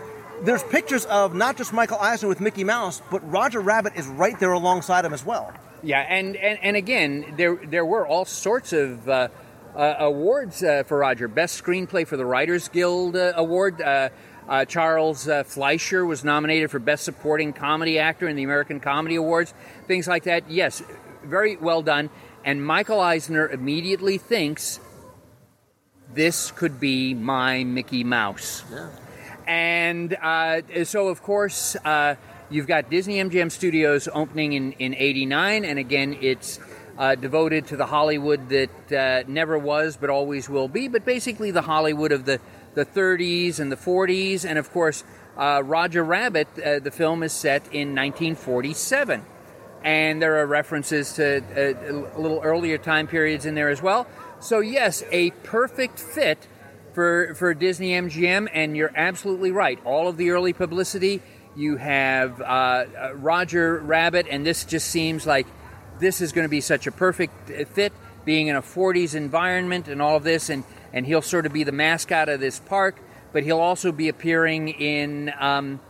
there's 0.44 0.63
pictures 0.63 1.06
of 1.06 1.34
not 1.34 1.58
just 1.58 1.74
Michael 1.74 1.98
Eisner 2.00 2.27
with 2.27 2.39
Mickey 2.39 2.63
Mouse, 2.63 3.01
but 3.12 3.30
Roger 3.30 3.60
Rabbit 3.60 3.94
is 3.96 4.08
right 4.08 4.39
there 4.39 4.51
alongside 4.51 5.06
him 5.06 5.13
as 5.13 5.25
well. 5.25 5.54
Yeah, 5.84 6.00
and, 6.01 6.36
and, 6.36 6.60
and 6.62 6.75
again, 6.75 7.34
there 7.38 7.56
there 7.56 7.86
were 7.86 8.08
all 8.08 8.25
sorts 8.25 8.74
of 8.74 9.08
uh, 9.08 9.27
uh, 9.75 9.96
awards 10.00 10.63
uh, 10.63 10.84
for 10.84 10.98
Roger. 11.00 11.27
Best 11.27 11.62
Screenplay 11.63 12.08
for 12.08 12.18
the 12.18 12.25
Writers 12.25 12.70
Guild 12.70 13.15
uh, 13.15 13.34
Award. 13.36 13.82
Uh, 13.82 14.10
uh, 14.48 14.65
Charles 14.65 15.27
uh, 15.27 15.44
Fleischer 15.44 16.06
was 16.06 16.24
nominated 16.24 16.70
for 16.70 16.80
Best 16.80 17.04
Supporting 17.04 17.51
Comedy 17.54 18.00
Actor 18.00 18.27
in 18.27 18.36
the 18.36 18.44
American 18.44 18.80
Comedy 18.80 19.15
Awards. 19.15 19.54
Things 19.88 20.08
like 20.08 20.24
that. 20.24 20.50
Yes, 20.50 20.84
very 21.24 21.58
well 21.58 21.82
done. 21.82 22.10
And 22.44 22.63
Michael 22.63 23.00
Eisner 23.00 23.48
immediately 23.50 24.20
thinks 24.20 24.80
this 26.13 26.51
could 26.51 26.80
be 26.80 27.13
my 27.15 27.63
Mickey 27.63 28.04
Mouse. 28.04 28.63
And 29.48 30.16
uh, 30.16 30.86
so, 30.86 31.08
of 31.08 31.22
course, 31.22 31.75
uh, 31.86 32.16
you've 32.50 32.68
got 32.68 32.90
Disney 32.90 33.18
MGM 33.18 33.52
Studios 33.52 34.08
opening 34.12 34.54
in, 34.54 34.72
in 34.74 34.96
89, 34.96 35.66
and 35.66 35.78
again, 35.80 36.18
it's 36.22 36.60
uh, 36.98 37.16
devoted 37.16 37.68
to 37.68 37.78
the 37.78 37.86
Hollywood 37.86 38.50
that 38.50 38.92
uh, 38.92 39.24
never 39.28 39.58
was 39.58 39.98
but 39.98 40.10
always 40.10 40.50
will 40.50 40.68
be, 40.68 40.88
but 40.88 41.06
basically 41.06 41.52
the 41.52 41.62
Hollywood 41.62 42.12
of 42.12 42.25
the, 42.25 42.40
the 42.74 42.86
30s 42.86 43.60
and 43.60 43.72
the 43.72 43.75
40s. 43.75 44.46
And 44.46 44.58
of 44.58 44.72
course, 44.72 45.04
uh, 45.38 45.62
Roger 45.64 46.04
Rabbit, 46.04 46.48
uh, 46.58 46.80
the 46.80 46.92
film 46.92 47.24
is 47.24 47.34
set 47.34 47.64
in 47.66 47.90
1947. 47.90 49.25
And 49.84 50.20
there 50.20 50.38
are 50.38 50.48
references 50.48 51.14
to 51.14 51.44
a 51.56 52.20
little 52.20 52.40
earlier 52.42 52.80
time 52.80 53.06
periods 53.06 53.46
in 53.46 53.54
there 53.54 53.70
as 53.70 53.84
well. 53.84 54.08
So, 54.40 54.60
yes, 54.60 55.04
a 55.12 55.30
perfect 55.44 56.00
fit 56.00 56.48
for 56.96 57.36
for 57.36 57.54
Disney 57.54 57.90
MGM, 57.90 58.48
and 58.52 58.75
you're 58.75 58.92
absolutely 58.96 59.52
right. 59.52 59.78
All 59.86 60.08
of 60.08 60.16
the 60.18 60.32
early 60.32 60.54
publicity, 60.54 61.22
you 61.56 61.75
have 61.75 62.42
uh, 62.42 62.44
uh, 62.44 63.12
Roger 63.16 63.80
Rabbit, 63.80 64.25
and 64.30 64.46
this 64.46 64.64
just 64.64 64.88
seems 64.88 65.28
like 65.28 65.46
this 66.00 66.22
is 66.22 66.32
going 66.32 66.46
to 66.46 66.50
be 66.50 66.62
such 66.62 66.88
a 66.88 66.92
perfect 66.92 67.52
uh, 67.52 67.66
fit, 67.66 67.92
being 68.24 68.48
in 68.48 68.56
a 68.56 68.62
40s 68.62 69.14
environment 69.14 69.90
and 69.90 70.02
all 70.02 70.16
of 70.16 70.24
this, 70.24 70.50
and 70.50 70.64
and 70.94 71.06
he'll 71.06 71.22
sort 71.22 71.46
of 71.46 71.52
be 71.52 71.66
the 71.66 71.74
mascot 71.74 72.30
of 72.30 72.40
this 72.40 72.60
park, 72.60 72.98
but 73.34 73.44
he'll 73.44 73.60
also 73.60 73.92
be 73.92 74.08
appearing 74.08 74.70
in 74.70 75.34
um, 75.38 75.82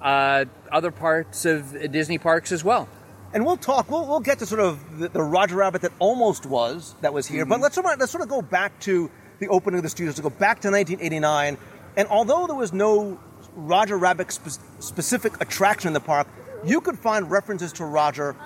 uh, 0.00 0.46
other 0.72 0.90
parts 0.90 1.44
of 1.44 1.92
Disney 1.92 2.16
parks 2.16 2.50
as 2.50 2.64
well. 2.64 2.88
And 3.34 3.44
we'll 3.44 3.58
talk. 3.58 3.90
We'll, 3.90 4.06
we'll 4.06 4.20
get 4.20 4.38
to 4.38 4.46
sort 4.46 4.62
of 4.62 4.98
the, 4.98 5.08
the 5.08 5.22
Roger 5.22 5.56
Rabbit 5.56 5.82
that 5.82 5.92
almost 5.98 6.46
was 6.46 6.94
that 7.02 7.12
was 7.12 7.26
here. 7.26 7.44
But 7.44 7.60
let's 7.60 7.74
sort 7.74 7.84
of, 7.84 8.00
let's 8.00 8.10
sort 8.10 8.22
of 8.22 8.30
go 8.30 8.40
back 8.40 8.80
to 8.80 9.10
the 9.38 9.48
opening 9.48 9.78
of 9.78 9.82
the 9.82 9.88
studios. 9.88 10.14
To 10.16 10.22
go 10.22 10.30
back 10.30 10.60
to 10.60 10.70
1989, 10.70 11.58
and 11.96 12.08
although 12.08 12.46
there 12.46 12.56
was 12.56 12.72
no 12.72 13.18
Roger 13.54 13.96
Rabbit 13.96 14.30
spe- 14.32 14.60
specific 14.80 15.40
attraction 15.40 15.88
in 15.88 15.94
the 15.94 16.00
park, 16.00 16.28
you 16.64 16.80
could 16.80 16.98
find 16.98 17.30
references 17.30 17.72
to 17.74 17.84
Roger 17.84 18.36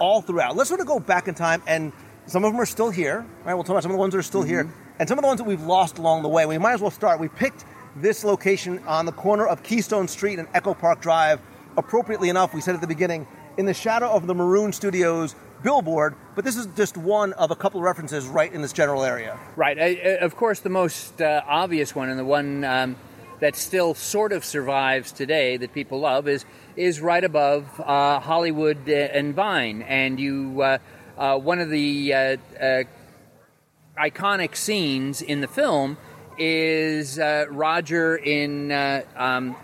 all 0.00 0.22
throughout. 0.22 0.56
Let's 0.56 0.68
sort 0.68 0.80
of 0.80 0.86
go 0.86 1.00
back 1.00 1.28
in 1.28 1.34
time, 1.34 1.62
and 1.66 1.92
some 2.26 2.44
of 2.44 2.52
them 2.52 2.60
are 2.60 2.66
still 2.66 2.90
here. 2.90 3.26
Right? 3.44 3.54
We'll 3.54 3.64
talk 3.64 3.70
about 3.70 3.82
some 3.82 3.92
of 3.92 3.96
the 3.96 4.00
ones 4.00 4.12
that 4.12 4.18
are 4.18 4.22
still 4.22 4.42
here, 4.42 4.64
mm-hmm. 4.64 4.96
and 4.98 5.08
some 5.08 5.18
of 5.18 5.22
the 5.22 5.28
ones 5.28 5.38
that 5.38 5.44
we've 5.44 5.62
lost 5.62 5.98
along 5.98 6.22
the 6.22 6.28
way. 6.28 6.46
We 6.46 6.58
might 6.58 6.72
as 6.72 6.80
well 6.80 6.90
start. 6.90 7.20
We 7.20 7.28
picked 7.28 7.64
this 7.96 8.24
location 8.24 8.80
on 8.86 9.06
the 9.06 9.12
corner 9.12 9.46
of 9.46 9.62
Keystone 9.62 10.08
Street 10.08 10.38
and 10.38 10.48
Echo 10.54 10.74
Park 10.74 11.00
Drive. 11.00 11.40
Appropriately 11.76 12.28
enough, 12.28 12.54
we 12.54 12.60
said 12.60 12.74
at 12.74 12.80
the 12.80 12.86
beginning, 12.86 13.26
in 13.56 13.66
the 13.66 13.74
shadow 13.74 14.10
of 14.10 14.26
the 14.26 14.34
Maroon 14.34 14.72
Studios 14.72 15.34
billboard, 15.64 16.14
but 16.36 16.44
this 16.44 16.56
is 16.56 16.66
just 16.76 16.96
one 16.96 17.32
of 17.32 17.50
a 17.50 17.56
couple 17.56 17.80
of 17.80 17.84
references 17.84 18.26
right 18.26 18.52
in 18.52 18.62
this 18.62 18.72
general 18.72 19.02
area. 19.02 19.36
Right. 19.56 19.76
Uh, 19.76 20.24
of 20.24 20.36
course, 20.36 20.60
the 20.60 20.68
most 20.68 21.20
uh, 21.20 21.42
obvious 21.48 21.96
one 21.96 22.10
and 22.10 22.18
the 22.18 22.24
one 22.24 22.62
um, 22.62 22.96
that 23.40 23.56
still 23.56 23.94
sort 23.94 24.32
of 24.32 24.44
survives 24.44 25.10
today 25.10 25.56
that 25.56 25.72
people 25.74 26.00
love 26.00 26.28
is 26.28 26.44
is 26.76 27.00
right 27.00 27.24
above 27.24 27.80
uh, 27.80 28.20
Hollywood 28.20 28.88
and 28.88 29.34
Vine, 29.34 29.82
and 29.82 30.20
you 30.20 30.60
uh, 30.60 30.78
uh, 31.16 31.38
one 31.38 31.60
of 31.60 31.70
the 31.70 32.12
uh, 32.12 32.36
uh, 32.60 32.82
iconic 33.98 34.56
scenes 34.56 35.22
in 35.22 35.40
the 35.40 35.48
film 35.48 35.96
is 36.36 37.18
Roger 37.18 38.16
in 38.16 38.72
um, 39.16 39.54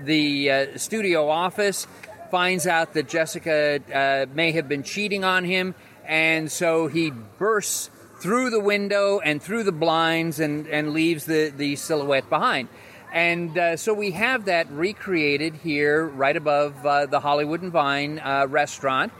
the 0.00 0.68
studio 0.76 1.28
office 1.28 1.86
finds 2.34 2.66
out 2.66 2.94
that 2.94 3.08
Jessica 3.08 3.78
uh, 3.94 4.26
may 4.34 4.50
have 4.50 4.68
been 4.68 4.82
cheating 4.82 5.22
on 5.22 5.44
him, 5.44 5.72
and 6.04 6.50
so 6.50 6.88
he 6.88 7.12
bursts 7.38 7.90
through 8.20 8.50
the 8.50 8.58
window 8.58 9.20
and 9.20 9.40
through 9.40 9.62
the 9.62 9.70
blinds 9.70 10.40
and, 10.40 10.66
and 10.66 10.92
leaves 10.92 11.26
the, 11.26 11.52
the 11.56 11.76
silhouette 11.76 12.28
behind. 12.28 12.68
And 13.12 13.56
uh, 13.56 13.76
so 13.76 13.94
we 13.94 14.10
have 14.10 14.46
that 14.46 14.68
recreated 14.72 15.54
here 15.54 16.04
right 16.04 16.36
above 16.36 16.84
uh, 16.84 17.06
the 17.06 17.20
Hollywood 17.20 17.62
and 17.62 17.70
Vine 17.70 18.18
uh, 18.18 18.48
restaurant. 18.48 19.12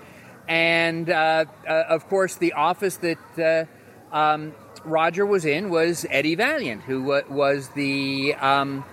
And 0.49 1.09
uh, 1.09 1.44
uh, 1.68 1.85
of 1.88 2.09
course, 2.09 2.35
the 2.35 2.54
office 2.54 2.97
that 2.97 3.68
um, 4.11 4.52
Roger 4.85 5.25
was 5.25 5.44
in 5.44 5.71
was 5.71 6.04
Eddie 6.11 6.35
Valiant, 6.35 6.83
who 6.83 7.04
wa 7.04 7.21
was 7.30 7.68
the 7.76 8.35
um, 8.40 8.85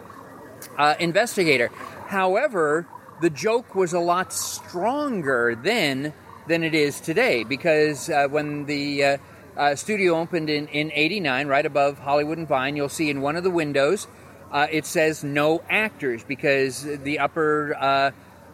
investigator. 0.99 1.71
However, 2.05 2.85
the 3.21 3.29
joke 3.29 3.75
was 3.75 3.93
a 3.93 3.99
lot 3.99 4.33
stronger 4.33 5.55
then 5.55 6.11
than 6.47 6.63
it 6.63 6.73
is 6.73 6.99
today 6.99 7.43
because 7.43 8.09
uh, 8.09 8.27
when 8.27 8.65
the 8.65 9.03
uh, 9.03 9.17
uh, 9.55 9.75
studio 9.75 10.15
opened 10.15 10.49
in, 10.49 10.67
in 10.69 10.91
89, 10.91 11.47
right 11.47 11.65
above 11.65 11.99
Hollywood 11.99 12.39
and 12.39 12.47
Vine, 12.47 12.75
you'll 12.75 12.89
see 12.89 13.11
in 13.11 13.21
one 13.21 13.35
of 13.35 13.43
the 13.43 13.51
windows 13.51 14.07
uh, 14.51 14.67
it 14.71 14.85
says 14.85 15.23
no 15.23 15.61
actors 15.69 16.23
because 16.23 16.83
the 16.83 17.19
upper 17.19 17.75
uh, 17.79 18.11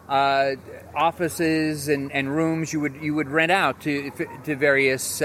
uh, 0.08 0.54
offices 0.94 1.88
and, 1.88 2.12
and 2.12 2.28
rooms 2.34 2.72
you 2.72 2.80
would 2.80 2.94
you 2.96 3.14
would 3.14 3.28
rent 3.28 3.50
out 3.50 3.80
to 3.80 4.12
to 4.44 4.54
various 4.54 5.22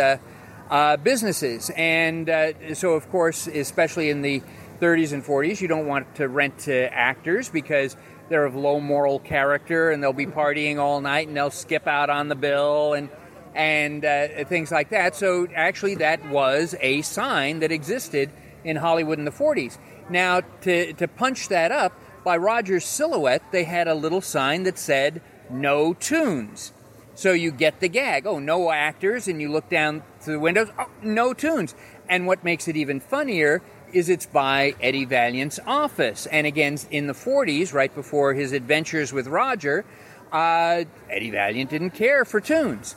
businesses, 1.03 1.69
and 1.75 2.27
so 2.73 2.93
of 2.93 3.07
course, 3.11 3.45
especially 3.45 4.09
in 4.09 4.23
the 4.23 4.41
30s 4.81 5.13
and 5.13 5.23
40s, 5.23 5.61
you 5.61 5.67
don't 5.67 5.85
want 5.85 6.15
to 6.15 6.27
rent 6.27 6.57
to 6.59 6.93
actors 6.93 7.49
because 7.49 7.95
they're 8.29 8.45
of 8.45 8.55
low 8.55 8.79
moral 8.79 9.19
character 9.19 9.91
and 9.91 10.01
they'll 10.01 10.13
be 10.13 10.25
partying 10.25 10.77
all 10.77 11.01
night 11.01 11.27
and 11.27 11.37
they'll 11.37 11.51
skip 11.51 11.87
out 11.87 12.09
on 12.09 12.29
the 12.29 12.35
bill 12.35 12.93
and 12.93 13.09
and 13.55 14.03
uh, 14.03 14.45
things 14.45 14.71
like 14.71 14.89
that. 14.89 15.15
So 15.15 15.47
actually, 15.55 15.95
that 15.95 16.27
was 16.29 16.75
a 16.81 17.01
sign 17.03 17.59
that 17.59 17.71
existed 17.71 18.31
in 18.63 18.77
Hollywood 18.77 19.19
in 19.19 19.25
the 19.25 19.31
40s. 19.31 19.77
Now, 20.09 20.41
to, 20.61 20.93
to 20.93 21.07
punch 21.07 21.49
that 21.49 21.71
up, 21.71 21.99
by 22.23 22.37
Roger's 22.37 22.85
silhouette, 22.85 23.43
they 23.51 23.65
had 23.65 23.87
a 23.87 23.93
little 23.93 24.21
sign 24.21 24.63
that 24.63 24.77
said, 24.77 25.21
no 25.49 25.93
tunes. 25.93 26.73
So 27.15 27.31
you 27.31 27.51
get 27.51 27.79
the 27.79 27.89
gag. 27.89 28.25
Oh, 28.25 28.39
no 28.39 28.71
actors. 28.71 29.27
And 29.27 29.41
you 29.41 29.51
look 29.51 29.69
down 29.69 30.03
through 30.19 30.35
the 30.35 30.39
windows. 30.39 30.69
Oh, 30.79 30.89
no 31.01 31.33
tunes. 31.33 31.75
And 32.09 32.25
what 32.25 32.43
makes 32.43 32.67
it 32.67 32.75
even 32.75 32.99
funnier 32.99 33.61
is 33.93 34.09
it's 34.09 34.25
by 34.25 34.75
Eddie 34.81 35.05
Valiant's 35.05 35.59
office. 35.65 36.25
And 36.27 36.47
again, 36.47 36.77
in 36.91 37.07
the 37.07 37.13
40s, 37.13 37.73
right 37.73 37.93
before 37.93 38.33
his 38.33 38.51
adventures 38.51 39.13
with 39.13 39.27
Roger, 39.27 39.85
uh, 40.31 40.83
Eddie 41.09 41.29
Valiant 41.29 41.69
didn't 41.69 41.91
care 41.91 42.25
for 42.25 42.41
tunes. 42.41 42.95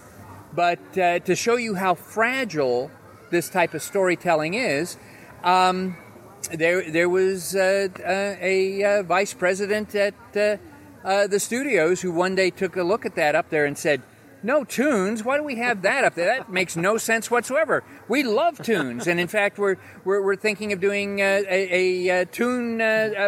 But 0.54 0.98
uh, 0.98 1.18
to 1.20 1.36
show 1.36 1.56
you 1.56 1.74
how 1.74 1.94
fragile 1.94 2.90
this 3.30 3.50
type 3.50 3.74
of 3.74 3.82
storytelling 3.82 4.54
is, 4.54 4.96
um, 5.44 5.96
there 6.52 6.90
there 6.90 7.08
was 7.08 7.54
uh, 7.54 7.88
uh, 7.98 8.36
a 8.40 8.84
uh, 8.84 9.02
vice 9.02 9.34
president 9.34 9.94
at 9.94 10.14
uh, 10.34 11.26
the 11.26 11.40
studios 11.40 12.00
who 12.00 12.12
one 12.12 12.34
day 12.34 12.50
took 12.50 12.76
a 12.76 12.82
look 12.82 13.04
at 13.04 13.14
that 13.16 13.34
up 13.34 13.50
there 13.50 13.64
and 13.64 13.76
said, 13.76 14.02
"No 14.46 14.62
tunes. 14.62 15.24
Why 15.24 15.36
do 15.36 15.42
we 15.42 15.56
have 15.56 15.82
that 15.82 16.04
up 16.04 16.14
there? 16.14 16.26
That 16.26 16.50
makes 16.50 16.76
no 16.76 16.98
sense 16.98 17.30
whatsoever. 17.30 17.82
We 18.06 18.22
love 18.22 18.62
tunes, 18.62 19.08
and 19.08 19.18
in 19.18 19.26
fact, 19.26 19.58
we're 19.58 19.76
we're, 20.04 20.22
we're 20.22 20.36
thinking 20.36 20.72
of 20.72 20.80
doing 20.80 21.20
uh, 21.20 21.42
a, 21.48 22.08
a, 22.08 22.24
tune 22.26 22.78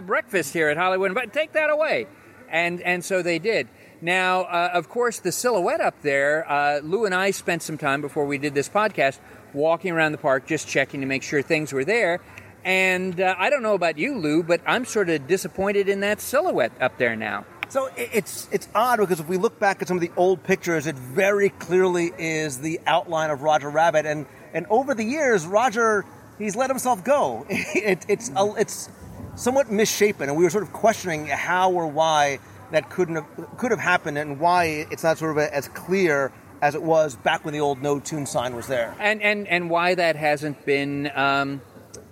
breakfast 0.07 0.53
here 0.53 0.69
at 0.69 0.77
Hollywood. 0.77 1.15
But 1.15 1.33
take 1.33 1.53
that 1.53 1.71
away." 1.71 2.07
And 2.49 2.81
and 2.83 3.05
so 3.05 3.21
they 3.21 3.41
did. 3.41 3.67
Now, 4.01 4.43
uh, 4.43 4.71
of 4.75 4.89
course, 4.89 5.19
the 5.19 5.33
silhouette 5.33 5.81
up 5.81 6.03
there, 6.03 6.49
uh, 6.49 6.79
Lou 6.85 7.05
and 7.05 7.15
I 7.15 7.33
spent 7.33 7.63
some 7.63 7.77
time 7.77 8.01
before 8.01 8.27
we 8.27 8.39
did 8.39 8.55
this 8.55 8.69
podcast 8.69 9.19
walking 9.53 9.91
around 9.91 10.13
the 10.13 10.19
park 10.19 10.47
just 10.47 10.69
checking 10.69 11.01
to 11.01 11.07
make 11.07 11.25
sure 11.25 11.43
things 11.43 11.73
were 11.73 11.85
there. 11.85 12.21
And 12.65 13.21
uh, 13.21 13.35
I 13.39 13.51
don't 13.51 13.63
know 13.63 13.75
about 13.75 13.99
you, 13.99 14.17
Lou, 14.17 14.43
but 14.43 14.61
I'm 14.67 14.85
sort 14.85 15.09
of 15.11 15.27
disappointed 15.27 15.89
in 15.89 16.01
that 16.01 16.21
silhouette 16.21 16.73
up 16.81 16.99
there 16.99 17.17
now. 17.17 17.45
So 17.71 17.91
it's 17.97 18.49
it's 18.51 18.69
odd 18.75 18.99
because 18.99 19.21
if 19.21 19.29
we 19.29 19.37
look 19.37 19.59
back 19.59 19.83
at 19.83 19.89
some 19.89 19.97
of 19.97 20.01
the 20.01 20.11
old 20.17 20.43
pictures, 20.43 20.87
it 20.87 20.97
very 20.97 21.51
clearly 21.51 22.13
is 22.19 22.59
the 22.59 22.81
outline 22.87 23.31
of 23.31 23.43
Roger 23.43 23.69
Rabbit, 23.69 24.07
and 24.07 24.27
and 24.55 24.67
over 24.71 24.95
the 24.95 25.05
years, 25.05 25.47
Roger 25.47 26.05
he's 26.39 26.57
let 26.57 26.71
himself 26.71 27.05
go. 27.05 27.47
It, 27.51 28.07
it's 28.09 28.31
a, 28.35 28.55
it's 28.57 28.89
somewhat 29.35 29.71
misshapen, 29.71 30.29
and 30.29 30.39
we 30.39 30.45
were 30.45 30.51
sort 30.51 30.65
of 30.65 30.73
questioning 30.73 31.27
how 31.27 31.73
or 31.73 31.87
why 31.87 32.39
that 32.71 32.91
couldn't 32.91 33.17
have, 33.17 33.59
could 33.59 33.71
have 33.71 33.81
happened, 33.81 34.19
and 34.19 34.41
why 34.41 34.87
it's 34.91 35.03
not 35.03 35.19
sort 35.19 35.33
of 35.33 35.39
as 35.39 35.69
clear 35.69 36.33
as 36.61 36.75
it 36.75 36.83
was 36.83 37.17
back 37.17 37.45
when 37.45 37.55
the 37.55 37.61
old 37.61 37.83
no 37.83 38.01
tune 38.01 38.27
sign 38.27 38.57
was 38.57 38.67
there. 38.67 38.95
and 38.99 39.23
and 39.23 39.47
and 39.47 39.71
why 39.71 39.95
that 39.95 40.17
hasn't 40.17 40.65
been 40.65 41.11
um, 41.15 41.61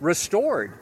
restored. 0.01 0.73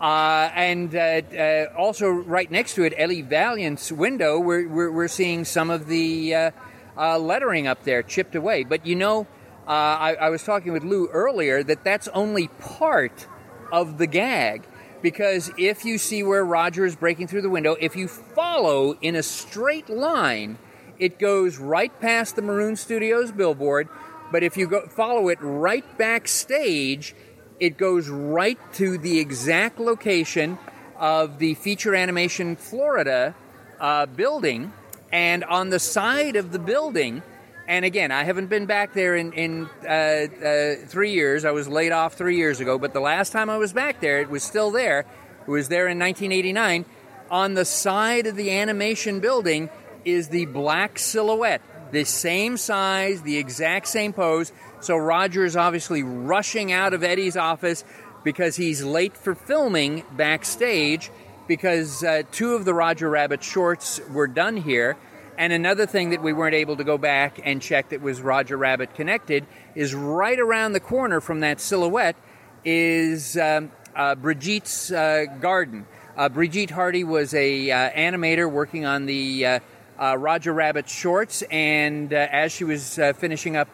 Uh, 0.00 0.50
and 0.54 0.94
uh, 0.94 0.98
uh, 0.98 1.66
also, 1.76 2.08
right 2.08 2.50
next 2.50 2.74
to 2.74 2.84
it, 2.84 2.92
Eddie 2.96 3.22
Valiant's 3.22 3.90
window, 3.90 4.38
we're, 4.38 4.68
we're, 4.68 4.92
we're 4.92 5.08
seeing 5.08 5.44
some 5.44 5.70
of 5.70 5.86
the 5.86 6.34
uh, 6.34 6.50
uh, 6.98 7.18
lettering 7.18 7.66
up 7.66 7.82
there 7.84 8.02
chipped 8.02 8.34
away. 8.34 8.64
But 8.64 8.86
you 8.86 8.94
know, 8.94 9.26
uh, 9.66 9.70
I, 9.70 10.14
I 10.14 10.28
was 10.28 10.42
talking 10.42 10.72
with 10.72 10.84
Lou 10.84 11.08
earlier 11.08 11.62
that 11.62 11.82
that's 11.82 12.08
only 12.08 12.48
part 12.48 13.26
of 13.72 13.98
the 13.98 14.06
gag. 14.06 14.66
Because 15.02 15.50
if 15.58 15.84
you 15.84 15.98
see 15.98 16.22
where 16.22 16.44
Roger 16.44 16.84
is 16.84 16.96
breaking 16.96 17.28
through 17.28 17.42
the 17.42 17.50
window, 17.50 17.76
if 17.80 17.96
you 17.96 18.08
follow 18.08 18.98
in 19.00 19.14
a 19.14 19.22
straight 19.22 19.88
line, 19.88 20.58
it 20.98 21.18
goes 21.18 21.58
right 21.58 21.98
past 22.00 22.36
the 22.36 22.42
Maroon 22.42 22.76
Studios 22.76 23.30
billboard. 23.30 23.88
But 24.32 24.42
if 24.42 24.56
you 24.56 24.66
go 24.66 24.86
follow 24.88 25.28
it 25.28 25.38
right 25.40 25.84
backstage, 25.96 27.14
it 27.60 27.76
goes 27.76 28.08
right 28.08 28.58
to 28.74 28.98
the 28.98 29.18
exact 29.18 29.78
location 29.78 30.58
of 30.98 31.38
the 31.38 31.54
Feature 31.54 31.94
Animation 31.94 32.56
Florida 32.56 33.34
uh, 33.80 34.06
building. 34.06 34.72
And 35.12 35.44
on 35.44 35.70
the 35.70 35.78
side 35.78 36.36
of 36.36 36.52
the 36.52 36.58
building, 36.58 37.22
and 37.68 37.84
again, 37.84 38.12
I 38.12 38.24
haven't 38.24 38.48
been 38.48 38.66
back 38.66 38.92
there 38.92 39.16
in, 39.16 39.32
in 39.32 39.68
uh, 39.84 39.88
uh, 39.88 40.74
three 40.86 41.12
years. 41.12 41.44
I 41.44 41.50
was 41.50 41.68
laid 41.68 41.92
off 41.92 42.14
three 42.14 42.36
years 42.36 42.60
ago, 42.60 42.78
but 42.78 42.92
the 42.92 43.00
last 43.00 43.32
time 43.32 43.50
I 43.50 43.56
was 43.56 43.72
back 43.72 44.00
there, 44.00 44.20
it 44.20 44.30
was 44.30 44.42
still 44.42 44.70
there. 44.70 45.00
It 45.46 45.50
was 45.50 45.68
there 45.68 45.88
in 45.88 45.98
1989. 45.98 46.84
On 47.30 47.54
the 47.54 47.64
side 47.64 48.26
of 48.26 48.36
the 48.36 48.52
animation 48.52 49.20
building 49.20 49.68
is 50.04 50.28
the 50.28 50.46
black 50.46 50.98
silhouette, 50.98 51.60
the 51.90 52.04
same 52.04 52.56
size, 52.56 53.22
the 53.22 53.36
exact 53.36 53.88
same 53.88 54.12
pose. 54.12 54.52
So 54.80 54.96
Roger 54.96 55.44
is 55.44 55.56
obviously 55.56 56.02
rushing 56.02 56.72
out 56.72 56.92
of 56.92 57.02
Eddie's 57.02 57.36
office 57.36 57.84
because 58.24 58.56
he's 58.56 58.84
late 58.84 59.16
for 59.16 59.34
filming 59.34 60.04
backstage 60.16 61.10
because 61.46 62.02
uh, 62.02 62.22
two 62.32 62.54
of 62.54 62.64
the 62.64 62.74
Roger 62.74 63.08
Rabbit 63.08 63.42
shorts 63.42 64.00
were 64.10 64.26
done 64.26 64.56
here. 64.56 64.96
And 65.38 65.52
another 65.52 65.86
thing 65.86 66.10
that 66.10 66.22
we 66.22 66.32
weren't 66.32 66.54
able 66.54 66.76
to 66.76 66.84
go 66.84 66.98
back 66.98 67.40
and 67.44 67.60
check 67.60 67.90
that 67.90 68.00
was 68.00 68.20
Roger 68.20 68.56
Rabbit 68.56 68.94
connected 68.94 69.46
is 69.74 69.94
right 69.94 70.38
around 70.38 70.72
the 70.72 70.80
corner 70.80 71.20
from 71.20 71.40
that 71.40 71.60
silhouette 71.60 72.16
is 72.64 73.36
um, 73.36 73.70
uh, 73.94 74.14
Brigitte's 74.14 74.90
uh, 74.90 75.26
garden. 75.40 75.86
Uh, 76.16 76.28
Brigitte 76.28 76.70
Hardy 76.70 77.04
was 77.04 77.34
a 77.34 77.70
uh, 77.70 77.90
animator 77.90 78.50
working 78.50 78.86
on 78.86 79.06
the 79.06 79.46
uh, 79.46 79.60
uh, 79.98 80.16
Roger 80.18 80.52
Rabbit 80.52 80.88
shorts, 80.88 81.42
and 81.50 82.12
as 82.12 82.52
she 82.52 82.64
was 82.64 82.98
finishing 83.18 83.56
up 83.56 83.68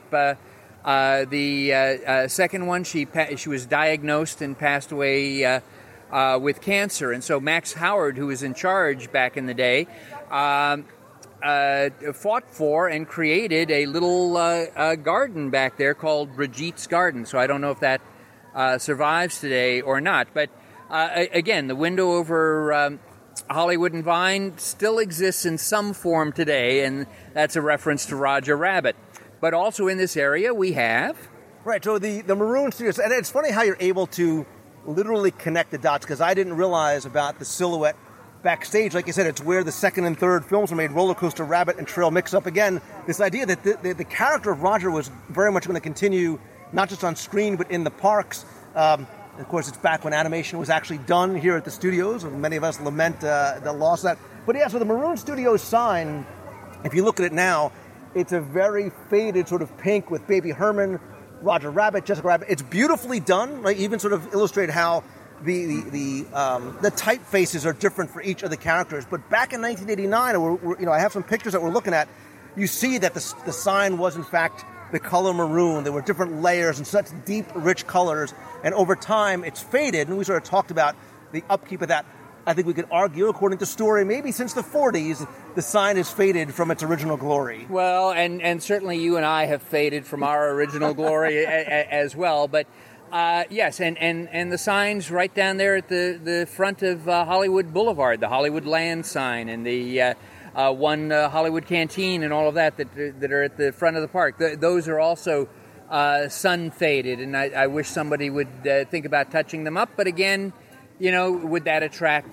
uh, 0.85 1.25
the 1.27 1.73
uh, 1.73 1.77
uh, 1.77 2.29
second 2.29 2.67
one, 2.67 2.85
she 2.85 3.07
pa- 3.07 3.37
she 3.37 3.49
was 3.49 3.67
diagnosed 3.67 4.43
and 4.43 4.59
passed 4.59 4.91
away 4.91 5.45
uh, 5.45 5.61
uh, 6.11 6.39
with 6.39 6.61
cancer. 6.61 7.13
And 7.13 7.23
so 7.23 7.41
Max 7.41 7.75
Howard, 7.75 8.17
who 8.17 8.27
was 8.27 8.43
in 8.43 8.55
charge 8.55 9.13
back 9.13 9.37
in 9.37 9.47
the 9.47 9.55
day, 9.55 9.87
um, 10.31 10.87
uh, 11.43 11.91
fought 12.13 12.49
for 12.49 12.89
and 12.89 13.07
created 13.07 13.71
a 13.71 13.87
little 13.87 14.35
garden 14.97 15.51
back 15.51 15.77
there 15.77 15.95
called 15.95 16.35
Brigitte's 16.37 16.87
Garden. 16.87 17.27
So 17.27 17.39
I 17.39 17.47
don't 17.47 17.61
know 17.61 17.71
if 17.71 17.81
that 17.81 18.01
survives 18.81 19.41
today 19.41 19.81
or 19.81 20.01
not. 20.01 20.29
But 20.35 20.51
again, 20.91 21.69
the 21.69 21.77
window 21.77 22.13
over 22.13 22.73
um, 22.73 23.01
Hollywood 23.51 23.93
and 23.93 24.05
Vine 24.05 24.59
still 24.59 24.99
exists 24.99 25.45
in 25.47 25.59
some 25.59 25.95
form 25.95 26.33
today, 26.33 26.85
and 26.85 27.07
that's 27.35 27.57
a 27.57 27.61
reference 27.61 28.07
to 28.07 28.17
Roger 28.17 28.57
Rabbit. 28.57 28.97
But 29.43 29.55
also 29.55 29.89
in 29.89 29.99
this 29.99 30.17
area, 30.17 30.55
we 30.55 30.73
have. 30.75 31.19
Right. 31.65 31.83
So 31.83 31.99
the 31.99 32.23
the 32.23 32.37
Maroon 32.37 32.71
Studios, 32.71 33.01
and 33.01 33.13
it's 33.13 33.29
funny 33.29 33.51
how 33.51 33.63
you're 33.63 33.77
able 33.81 34.07
to 34.19 34.47
literally 34.87 35.33
connect 35.33 35.73
the 35.73 35.79
dots 35.79 36.07
because 36.07 36.21
I 36.21 36.33
didn't 36.33 36.55
realize 36.55 37.07
about 37.07 37.41
the 37.41 37.45
silhouette 37.45 37.97
backstage. 38.45 38.95
Like 38.95 39.09
you 39.09 39.13
said, 39.13 39.27
it's 39.27 39.43
where 39.43 39.65
the 39.65 39.73
second 39.73 40.05
and 40.05 40.17
third 40.17 40.45
films 40.45 40.71
were 40.71 40.77
made. 40.77 40.93
Roller 40.93 41.17
Coaster 41.17 41.43
Rabbit 41.43 41.79
and 41.79 41.89
Trail 41.89 42.13
mix 42.13 42.35
up 42.35 42.47
again. 42.47 42.81
This 43.09 43.21
idea 43.21 43.45
that 43.47 43.65
the, 43.65 43.79
the, 43.83 43.95
the 43.95 44.05
character 44.05 44.53
of 44.53 44.63
Roger 44.63 44.93
was 44.93 45.11
very 45.29 45.51
much 45.51 45.67
going 45.67 45.75
to 45.75 45.81
continue, 45.81 46.39
not 46.73 46.89
just 46.89 47.03
on 47.03 47.17
screen 47.17 47.57
but 47.57 47.69
in 47.69 47.83
the 47.83 47.91
parks. 47.91 48.45
Um, 48.77 49.09
of 49.41 49.49
course, 49.49 49.67
it's 49.67 49.77
back 49.77 50.05
when 50.05 50.13
animation 50.13 50.61
was 50.61 50.71
actually 50.71 50.99
done 50.99 51.35
here 51.35 51.57
at 51.57 51.65
the 51.65 51.71
studios, 51.73 52.23
and 52.23 52.41
many 52.41 52.55
of 52.55 52.63
us 52.63 52.79
lament 52.79 53.25
uh, 53.25 53.59
the 53.61 53.73
loss 53.73 54.05
of 54.05 54.17
that. 54.17 54.19
But 54.47 54.55
yeah, 54.55 54.69
so 54.69 54.79
the 54.79 54.85
Maroon 54.85 55.17
Studios 55.17 55.63
sign, 55.63 56.27
if 56.85 56.95
you 56.95 57.03
look 57.05 57.19
at 57.19 57.27
it 57.27 57.33
now, 57.33 57.73
it's 58.15 58.33
a 58.33 58.41
very 58.41 58.91
faded 59.11 59.49
sort 59.49 59.63
of 59.63 59.77
pink 59.79 60.11
with 60.11 60.27
Baby 60.27 60.51
Herman, 60.51 61.01
Roger 61.41 61.71
Rabbit, 61.71 62.05
Jessica 62.05 62.29
Rabbit. 62.29 62.49
It's 62.51 62.63
beautifully 62.63 63.21
done. 63.21 63.63
Right? 63.63 63.77
Even 63.77 63.99
sort 63.99 64.13
of 64.13 64.33
illustrate 64.33 64.71
how 64.71 65.05
the 65.43 65.67
the 65.67 65.91
the, 65.91 66.39
um, 66.39 66.79
the 66.83 66.91
typefaces 66.91 67.67
are 67.67 67.73
different 67.73 68.11
for 68.11 68.23
each 68.23 68.43
of 68.43 68.51
the 68.51 68.57
characters. 68.57 69.05
But 69.09 69.29
back 69.29 69.53
in 69.53 69.61
1989, 69.61 70.41
we're, 70.41 70.53
we're, 70.55 70.81
you 70.81 70.87
know, 70.87 70.93
I 70.93 71.01
have 71.01 71.13
some 71.13 71.23
pictures 71.23 71.53
that 71.53 71.63
we're 71.63 71.71
looking 71.71 71.95
at. 71.95 72.09
You 72.57 72.67
see 72.67 72.99
that 72.99 73.15
the, 73.15 73.35
the 73.47 73.53
sign 73.53 73.99
was 73.99 74.17
in 74.17 74.25
fact 74.25 74.65
the 74.93 75.01
color 75.01 75.33
maroon. 75.33 75.85
There 75.85 75.93
were 75.93 76.03
different 76.03 76.43
layers 76.43 76.79
and 76.79 76.87
such 76.87 77.09
deep, 77.25 77.47
rich 77.55 77.87
colors. 77.87 78.33
And 78.63 78.75
over 78.75 78.95
time, 78.95 79.43
it's 79.43 79.61
faded. 79.61 80.09
And 80.09 80.17
we 80.19 80.25
sort 80.25 80.41
of 80.43 80.49
talked 80.49 80.71
about 80.71 80.95
the 81.33 81.43
upkeep 81.49 81.83
of 81.83 81.89
that. 81.89 82.07
I 82.47 82.55
think 82.55 82.67
we 82.67 82.75
could 82.75 82.89
argue, 82.91 83.29
according 83.29 83.59
to 83.59 83.67
story, 83.67 84.05
maybe 84.05 84.33
since 84.33 84.53
the 84.53 84.63
40s, 84.63 85.29
the 85.55 85.63
sign 85.63 85.97
has 85.97 86.11
faded 86.11 86.53
from 86.53 86.71
its 86.71 86.83
original 86.83 87.17
glory. 87.17 87.67
Well, 87.69 88.11
and, 88.11 88.43
and 88.43 88.61
certainly 88.61 88.99
you 88.99 89.17
and 89.17 89.25
I 89.25 89.47
have 89.47 89.63
faded 89.63 90.07
from 90.07 90.25
our 90.25 90.51
original 90.51 90.93
glory 90.93 91.45
a, 91.45 91.49
a, 91.49 91.93
as 91.93 92.17
well. 92.17 92.49
But 92.49 92.67
uh, 93.13 93.45
yes, 93.49 93.81
and, 93.81 93.97
and, 93.99 94.29
and 94.31 94.51
the 94.51 94.59
signs 94.59 95.11
right 95.11 95.33
down 95.33 95.57
there 95.59 95.77
at 95.77 95.89
the, 95.89 96.19
the 96.23 96.47
front 96.47 96.83
of 96.83 97.09
uh, 97.09 97.25
Hollywood 97.27 97.73
Boulevard, 97.73 98.21
the 98.21 98.29
Hollywood 98.29 98.65
Land 98.65 99.07
sign, 99.07 99.49
and 99.49 99.65
the 99.65 100.01
uh, 100.01 100.15
uh, 100.55 100.73
one 100.73 101.13
uh, 101.13 101.29
Hollywood 101.29 101.67
Canteen, 101.67 102.25
and 102.25 102.33
all 102.33 102.49
of 102.49 102.55
that, 102.55 102.77
that 102.79 103.21
that 103.21 103.31
are 103.31 103.43
at 103.43 103.57
the 103.57 103.71
front 103.71 103.97
of 103.97 104.03
the 104.03 104.09
park. 104.09 104.39
Th- 104.39 104.59
those 104.59 104.89
are 104.89 104.99
also 104.99 105.49
uh, 105.91 106.29
sun 106.29 106.71
faded, 106.71 107.21
and 107.21 107.37
I, 107.37 107.51
I 107.51 107.67
wish 107.69 107.89
somebody 107.89 108.31
would 108.31 108.65
think 108.91 109.05
about 109.05 109.31
touching 109.31 109.65
them 109.65 109.77
up. 109.77 109.91
But 109.95 110.07
again, 110.07 110.53
you 111.03 111.11
know, 111.11 111.33
would 111.33 111.65
that 111.65 111.83
attract 111.83 112.29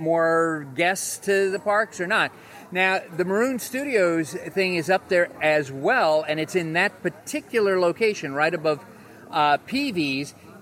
more 0.00 0.66
guests 0.74 1.18
to 1.18 1.52
the 1.52 1.60
parks 1.60 2.00
or 2.00 2.06
not? 2.08 2.32
Now, 2.72 3.00
the 3.16 3.24
Maroon 3.24 3.60
Studios 3.60 4.32
thing 4.32 4.74
is 4.74 4.90
up 4.90 5.08
there 5.08 5.30
as 5.40 5.70
well, 5.70 6.24
and 6.26 6.40
it's 6.40 6.56
in 6.56 6.72
that 6.72 7.00
particular 7.00 7.78
location 7.78 8.34
right 8.34 8.52
above 8.52 8.84
uh, 9.30 9.58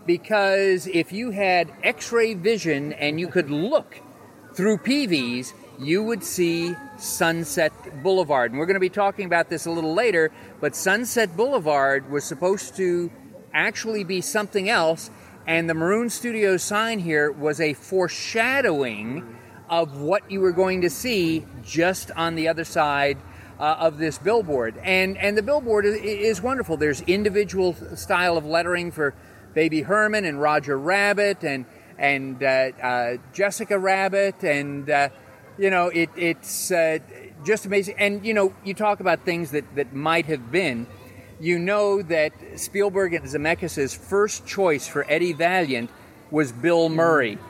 because 0.06 0.86
if 0.86 1.12
you 1.12 1.30
had 1.30 1.72
x 1.82 2.12
ray 2.12 2.34
vision 2.34 2.92
and 2.92 3.18
you 3.18 3.26
could 3.26 3.48
look 3.48 4.02
through 4.52 4.76
Peevy's, 4.76 5.54
you 5.78 6.02
would 6.02 6.22
see 6.22 6.74
Sunset 6.98 7.72
Boulevard. 8.02 8.50
And 8.50 8.60
we're 8.60 8.66
going 8.66 8.74
to 8.74 8.80
be 8.80 8.90
talking 8.90 9.24
about 9.24 9.48
this 9.48 9.64
a 9.64 9.70
little 9.70 9.94
later, 9.94 10.30
but 10.60 10.76
Sunset 10.76 11.34
Boulevard 11.34 12.10
was 12.10 12.24
supposed 12.24 12.76
to 12.76 13.10
actually 13.54 14.04
be 14.04 14.20
something 14.20 14.68
else, 14.68 15.10
and 15.46 15.70
the 15.70 15.74
Maroon 15.74 16.10
Studios 16.10 16.62
sign 16.62 16.98
here 16.98 17.30
was 17.30 17.60
a 17.60 17.74
foreshadowing 17.74 19.36
of 19.68 20.00
what 20.00 20.28
you 20.30 20.40
were 20.40 20.52
going 20.52 20.80
to 20.80 20.90
see 20.90 21.46
just 21.62 22.10
on 22.12 22.34
the 22.34 22.48
other 22.48 22.64
side 22.64 23.18
uh, 23.58 23.76
of 23.78 23.98
this 23.98 24.18
billboard. 24.18 24.76
And 24.82 25.16
and 25.16 25.38
the 25.38 25.42
billboard 25.42 25.84
is, 25.84 25.96
is 25.96 26.42
wonderful. 26.42 26.76
There's 26.76 27.00
individual 27.02 27.74
style 27.96 28.36
of 28.36 28.44
lettering 28.44 28.90
for 28.90 29.14
Baby 29.54 29.82
Herman 29.82 30.24
and 30.24 30.40
Roger 30.40 30.78
Rabbit 30.78 31.44
and 31.44 31.64
and 31.98 32.42
uh, 32.42 32.72
uh, 32.82 33.16
Jessica 33.32 33.78
Rabbit 33.78 34.42
and 34.44 34.90
uh, 34.90 35.08
you 35.58 35.70
know 35.70 35.88
it, 35.88 36.10
it's 36.16 36.70
uh, 36.70 36.98
just 37.44 37.66
amazing. 37.66 37.94
And 37.98 38.26
you 38.26 38.34
know 38.34 38.52
you 38.64 38.74
talk 38.74 39.00
about 39.00 39.24
things 39.24 39.52
that 39.52 39.76
that 39.76 39.94
might 39.94 40.26
have 40.26 40.50
been. 40.50 40.86
You 41.38 41.58
know 41.58 42.00
that 42.02 42.32
Spielberg 42.56 43.12
and 43.12 43.26
Zemeckis' 43.26 43.96
first 43.96 44.46
choice 44.46 44.88
for 44.88 45.04
Eddie 45.08 45.34
Valiant 45.34 45.90
was 46.30 46.52
Bill 46.52 46.88
Murray. 46.88 47.38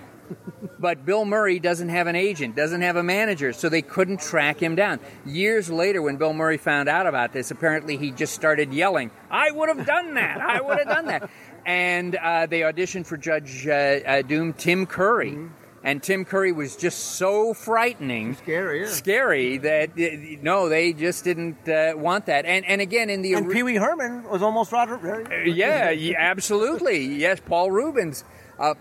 But 0.78 1.06
Bill 1.06 1.24
Murray 1.24 1.58
doesn't 1.58 1.88
have 1.88 2.06
an 2.06 2.16
agent, 2.16 2.54
doesn't 2.54 2.82
have 2.82 2.96
a 2.96 3.02
manager, 3.02 3.52
so 3.52 3.68
they 3.68 3.80
couldn't 3.80 4.20
track 4.20 4.60
him 4.62 4.74
down. 4.74 5.00
Years 5.24 5.70
later, 5.70 6.02
when 6.02 6.16
Bill 6.16 6.34
Murray 6.34 6.58
found 6.58 6.88
out 6.88 7.06
about 7.06 7.32
this, 7.32 7.50
apparently 7.50 7.96
he 7.96 8.10
just 8.10 8.34
started 8.34 8.74
yelling, 8.74 9.10
I 9.30 9.50
would 9.52 9.68
have 9.68 9.86
done 9.86 10.14
that! 10.14 10.40
I 10.40 10.60
would 10.60 10.78
have 10.78 10.88
done 10.88 11.06
that! 11.06 11.30
And 11.64 12.14
uh, 12.16 12.46
they 12.46 12.60
auditioned 12.60 13.06
for 13.06 13.16
Judge 13.16 13.66
uh, 13.66 13.70
uh, 13.70 14.22
Doom, 14.22 14.52
Tim 14.52 14.84
Curry. 14.84 15.38
And 15.86 16.02
Tim 16.02 16.24
Curry 16.24 16.50
was 16.50 16.74
just 16.74 16.98
so 16.98 17.54
frightening, 17.54 18.34
Scary, 18.34 18.80
yeah. 18.80 18.88
scary 18.88 19.58
that 19.58 19.90
uh, 19.90 20.42
no, 20.42 20.68
they 20.68 20.92
just 20.92 21.22
didn't 21.22 21.68
uh, 21.68 21.92
want 21.94 22.26
that. 22.26 22.44
And 22.44 22.66
and 22.66 22.80
again, 22.80 23.08
in 23.08 23.22
the 23.22 23.34
And 23.34 23.48
Pee 23.48 23.62
Wee 23.62 23.76
Herman 23.76 24.24
was 24.24 24.42
almost 24.42 24.72
Roger. 24.72 24.98
yeah, 25.46 25.90
yeah, 25.90 26.16
absolutely. 26.18 27.04
Yes, 27.04 27.38
Paul 27.38 27.70
Reubens. 27.70 28.24
Uh, 28.58 28.74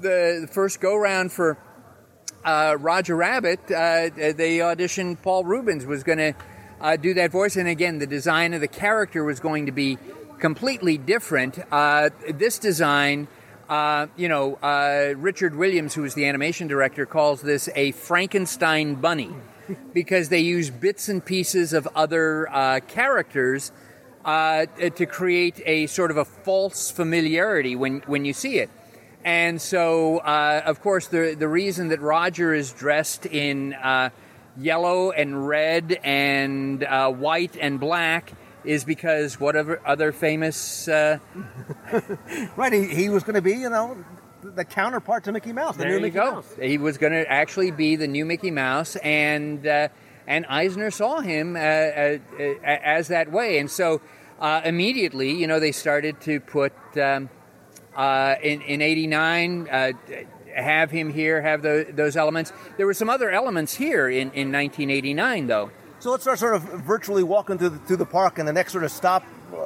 the, 0.00 0.38
the 0.46 0.50
first 0.50 0.80
go 0.80 0.96
round 0.96 1.30
for 1.30 1.58
uh, 2.42 2.78
Roger 2.80 3.16
Rabbit, 3.16 3.60
uh, 3.66 4.08
they 4.16 4.56
auditioned 4.58 5.20
Paul 5.20 5.44
Reubens 5.44 5.84
was 5.84 6.04
going 6.04 6.18
to 6.18 6.34
uh, 6.80 6.96
do 6.96 7.12
that 7.12 7.32
voice, 7.32 7.56
and 7.56 7.68
again, 7.68 7.98
the 7.98 8.06
design 8.06 8.54
of 8.54 8.62
the 8.62 8.68
character 8.68 9.24
was 9.24 9.40
going 9.40 9.66
to 9.66 9.72
be 9.72 9.98
completely 10.38 10.96
different. 10.96 11.58
Uh, 11.70 12.08
this 12.32 12.58
design. 12.58 13.28
Uh, 13.68 14.06
you 14.16 14.28
know, 14.28 14.54
uh, 14.62 15.14
Richard 15.16 15.56
Williams, 15.56 15.94
who 15.94 16.02
was 16.02 16.14
the 16.14 16.26
animation 16.26 16.68
director, 16.68 17.04
calls 17.04 17.42
this 17.42 17.68
a 17.74 17.90
Frankenstein 17.92 18.94
bunny 18.94 19.34
because 19.92 20.28
they 20.28 20.38
use 20.38 20.70
bits 20.70 21.08
and 21.08 21.24
pieces 21.24 21.72
of 21.72 21.88
other 21.96 22.48
uh, 22.48 22.78
characters 22.86 23.72
uh, 24.24 24.66
to 24.66 25.06
create 25.06 25.60
a 25.66 25.88
sort 25.88 26.12
of 26.12 26.16
a 26.16 26.24
false 26.24 26.92
familiarity 26.92 27.74
when, 27.74 28.02
when 28.06 28.24
you 28.24 28.32
see 28.32 28.58
it. 28.58 28.70
And 29.24 29.60
so, 29.60 30.18
uh, 30.18 30.62
of 30.64 30.80
course, 30.80 31.08
the, 31.08 31.34
the 31.36 31.48
reason 31.48 31.88
that 31.88 32.00
Roger 32.00 32.54
is 32.54 32.70
dressed 32.70 33.26
in 33.26 33.74
uh, 33.74 34.10
yellow 34.56 35.10
and 35.10 35.48
red 35.48 35.98
and 36.04 36.86
white 37.18 37.56
and 37.60 37.80
black 37.80 38.32
is 38.66 38.84
because 38.84 39.40
whatever 39.40 39.80
other 39.84 40.12
famous. 40.12 40.88
Uh, 40.88 41.18
Right, 42.56 42.72
he, 42.72 42.86
he 42.86 43.08
was 43.08 43.22
going 43.22 43.34
to 43.34 43.42
be, 43.42 43.52
you 43.52 43.70
know, 43.70 43.96
the 44.42 44.64
counterpart 44.64 45.24
to 45.24 45.32
Mickey 45.32 45.52
Mouse, 45.52 45.76
the 45.76 45.82
there 45.82 45.90
new 45.90 45.96
you 45.96 46.02
Mickey 46.02 46.14
go. 46.16 46.32
Mouse. 46.32 46.56
He 46.60 46.78
was 46.78 46.98
going 46.98 47.12
to 47.12 47.30
actually 47.30 47.70
be 47.70 47.96
the 47.96 48.08
new 48.08 48.24
Mickey 48.24 48.50
Mouse, 48.50 48.96
and 48.96 49.66
uh, 49.66 49.88
and 50.26 50.46
Eisner 50.46 50.90
saw 50.90 51.20
him 51.20 51.56
uh, 51.56 51.58
uh, 51.58 52.18
uh, 52.38 52.42
as 52.64 53.08
that 53.08 53.30
way, 53.30 53.58
and 53.58 53.70
so 53.70 54.00
uh, 54.40 54.62
immediately, 54.64 55.32
you 55.32 55.46
know, 55.46 55.60
they 55.60 55.72
started 55.72 56.20
to 56.22 56.40
put 56.40 56.72
um, 56.96 57.28
uh, 57.94 58.36
in 58.42 58.62
in 58.62 58.82
'89. 58.82 59.68
Uh, 59.70 59.92
have 60.54 60.90
him 60.90 61.12
here, 61.12 61.42
have 61.42 61.60
those, 61.60 61.86
those 61.92 62.16
elements. 62.16 62.50
There 62.78 62.86
were 62.86 62.94
some 62.94 63.10
other 63.10 63.30
elements 63.30 63.74
here 63.74 64.08
in, 64.08 64.32
in 64.32 64.50
1989, 64.50 65.48
though. 65.48 65.70
So 66.06 66.12
let's 66.12 66.22
start 66.22 66.38
sort 66.38 66.54
of 66.54 66.62
virtually 66.62 67.24
walking 67.24 67.58
through 67.58 67.70
the, 67.70 67.78
through 67.78 67.96
the 67.96 68.06
park, 68.06 68.38
and 68.38 68.46
the 68.46 68.52
next 68.52 68.70
sort 68.70 68.84
of 68.84 68.92
stop, 68.92 69.24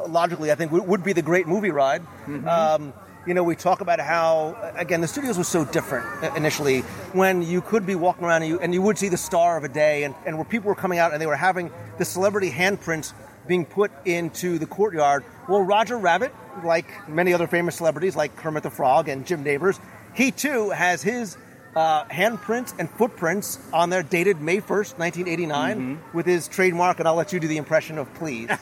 logically, 0.08 0.50
I 0.50 0.54
think, 0.54 0.72
would, 0.72 1.04
be 1.04 1.12
the 1.12 1.20
Great 1.20 1.46
Movie 1.46 1.70
Ride. 1.70 2.00
Um, 2.46 2.94
you 3.26 3.34
know, 3.34 3.42
we 3.42 3.54
talk 3.54 3.82
about 3.82 4.00
how, 4.00 4.56
again, 4.74 5.02
the 5.02 5.06
studios 5.06 5.36
was 5.36 5.48
so 5.48 5.66
different 5.66 6.06
uh, 6.24 6.32
initially 6.36 6.80
when 7.12 7.42
you 7.42 7.60
could 7.60 7.84
be 7.84 7.94
walking 7.94 8.24
around 8.24 8.40
and 8.40 8.48
you, 8.52 8.58
and 8.58 8.72
you 8.72 8.80
would 8.80 8.96
see 8.96 9.10
the 9.10 9.18
star 9.18 9.58
of 9.58 9.64
a 9.64 9.68
day, 9.68 10.04
and, 10.04 10.14
and 10.24 10.36
where 10.36 10.46
people 10.46 10.68
were 10.68 10.74
coming 10.74 10.98
out 10.98 11.12
and 11.12 11.20
they 11.20 11.26
were 11.26 11.36
having 11.36 11.70
the 11.98 12.06
celebrity 12.06 12.50
handprints 12.50 13.12
being 13.46 13.66
put 13.66 13.90
into 14.06 14.58
the 14.58 14.64
courtyard. 14.64 15.24
Well, 15.46 15.60
Roger 15.60 15.98
Rabbit, 15.98 16.34
like 16.64 17.06
many 17.06 17.34
other 17.34 17.48
famous 17.48 17.76
celebrities 17.76 18.16
like 18.16 18.34
Kermit 18.36 18.62
the 18.62 18.70
Frog 18.70 19.10
and 19.10 19.26
Jim 19.26 19.42
Nabors, 19.42 19.78
he 20.14 20.30
too 20.30 20.70
has 20.70 21.02
his 21.02 21.36
uh, 21.76 22.04
handprints 22.06 22.74
and 22.78 22.90
footprints 22.90 23.58
on 23.72 23.90
there 23.90 24.02
dated 24.02 24.40
May 24.40 24.58
1st, 24.58 24.98
1989, 24.98 26.00
with 26.12 26.26
his 26.26 26.48
trademark, 26.48 26.98
and 26.98 27.06
I'll 27.06 27.14
let 27.14 27.32
you 27.32 27.40
do 27.40 27.48
the 27.48 27.58
impression 27.58 27.98
of 27.98 28.12
please. 28.14 28.50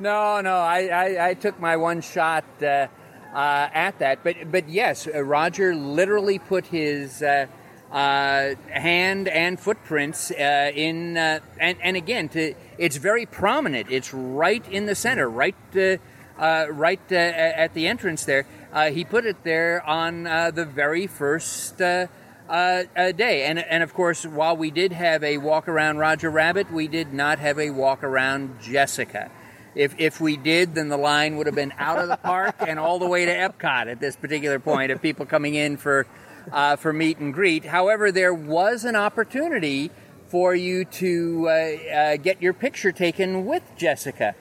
No, 0.00 0.40
no, 0.40 0.56
I, 0.56 0.86
I, 0.86 1.28
I 1.28 1.34
took 1.34 1.60
my 1.60 1.76
one 1.76 2.00
shot 2.00 2.44
uh, 2.62 2.86
uh, 3.34 3.68
at 3.72 3.98
that. 3.98 4.24
But, 4.24 4.50
but 4.50 4.68
yes, 4.68 5.06
uh, 5.06 5.22
Roger 5.22 5.74
literally 5.74 6.38
put 6.38 6.66
his 6.66 7.22
uh, 7.22 7.46
uh, 7.90 8.54
hand 8.70 9.28
and 9.28 9.60
footprints 9.60 10.30
uh, 10.30 10.72
in, 10.74 11.16
uh, 11.16 11.40
and, 11.58 11.78
and 11.82 11.96
again, 11.96 12.28
to, 12.30 12.54
it's 12.78 12.96
very 12.96 13.26
prominent. 13.26 13.88
It's 13.90 14.14
right 14.14 14.66
in 14.70 14.86
the 14.86 14.94
center, 14.94 15.28
right, 15.28 15.54
uh, 15.76 15.96
uh, 16.38 16.66
right 16.70 17.00
uh, 17.10 17.14
at 17.14 17.74
the 17.74 17.86
entrance 17.86 18.24
there. 18.24 18.46
Uh, 18.76 18.90
he 18.90 19.06
put 19.06 19.24
it 19.24 19.42
there 19.42 19.82
on 19.86 20.26
uh, 20.26 20.50
the 20.50 20.66
very 20.66 21.06
first. 21.06 21.80
Uh, 21.80 22.06
uh, 22.46 22.84
uh, 22.94 23.10
day. 23.10 23.44
And, 23.46 23.58
and 23.58 23.82
of 23.82 23.92
course, 23.92 24.24
while 24.24 24.56
we 24.56 24.70
did 24.70 24.92
have 24.92 25.24
a 25.24 25.38
walk 25.38 25.66
around 25.66 25.98
Roger 25.98 26.30
Rabbit, 26.30 26.72
we 26.72 26.86
did 26.86 27.12
not 27.12 27.40
have 27.40 27.58
a 27.58 27.70
walk 27.70 28.04
around 28.04 28.60
Jessica. 28.62 29.32
If, 29.74 29.98
if 29.98 30.20
we 30.20 30.36
did, 30.36 30.76
then 30.76 30.88
the 30.88 30.96
line 30.96 31.38
would 31.38 31.46
have 31.46 31.56
been 31.56 31.72
out 31.76 31.98
of 31.98 32.06
the 32.06 32.16
park 32.16 32.54
and 32.60 32.78
all 32.78 33.00
the 33.00 33.08
way 33.08 33.24
to 33.26 33.34
Epcot 33.34 33.88
at 33.88 33.98
this 33.98 34.14
particular 34.14 34.60
point 34.60 34.92
of 34.92 35.02
people 35.02 35.26
coming 35.26 35.56
in 35.56 35.76
for, 35.76 36.06
uh, 36.52 36.76
for 36.76 36.92
meet 36.92 37.18
and 37.18 37.34
greet. 37.34 37.64
However, 37.64 38.12
there 38.12 38.32
was 38.32 38.84
an 38.84 38.94
opportunity 38.94 39.90
for 40.28 40.54
you 40.54 40.84
to 40.84 42.18
get 42.22 42.40
your 42.40 42.52
picture 42.52 42.92
taken 42.92 43.44
with 43.44 43.64
Jessica. 43.76 44.36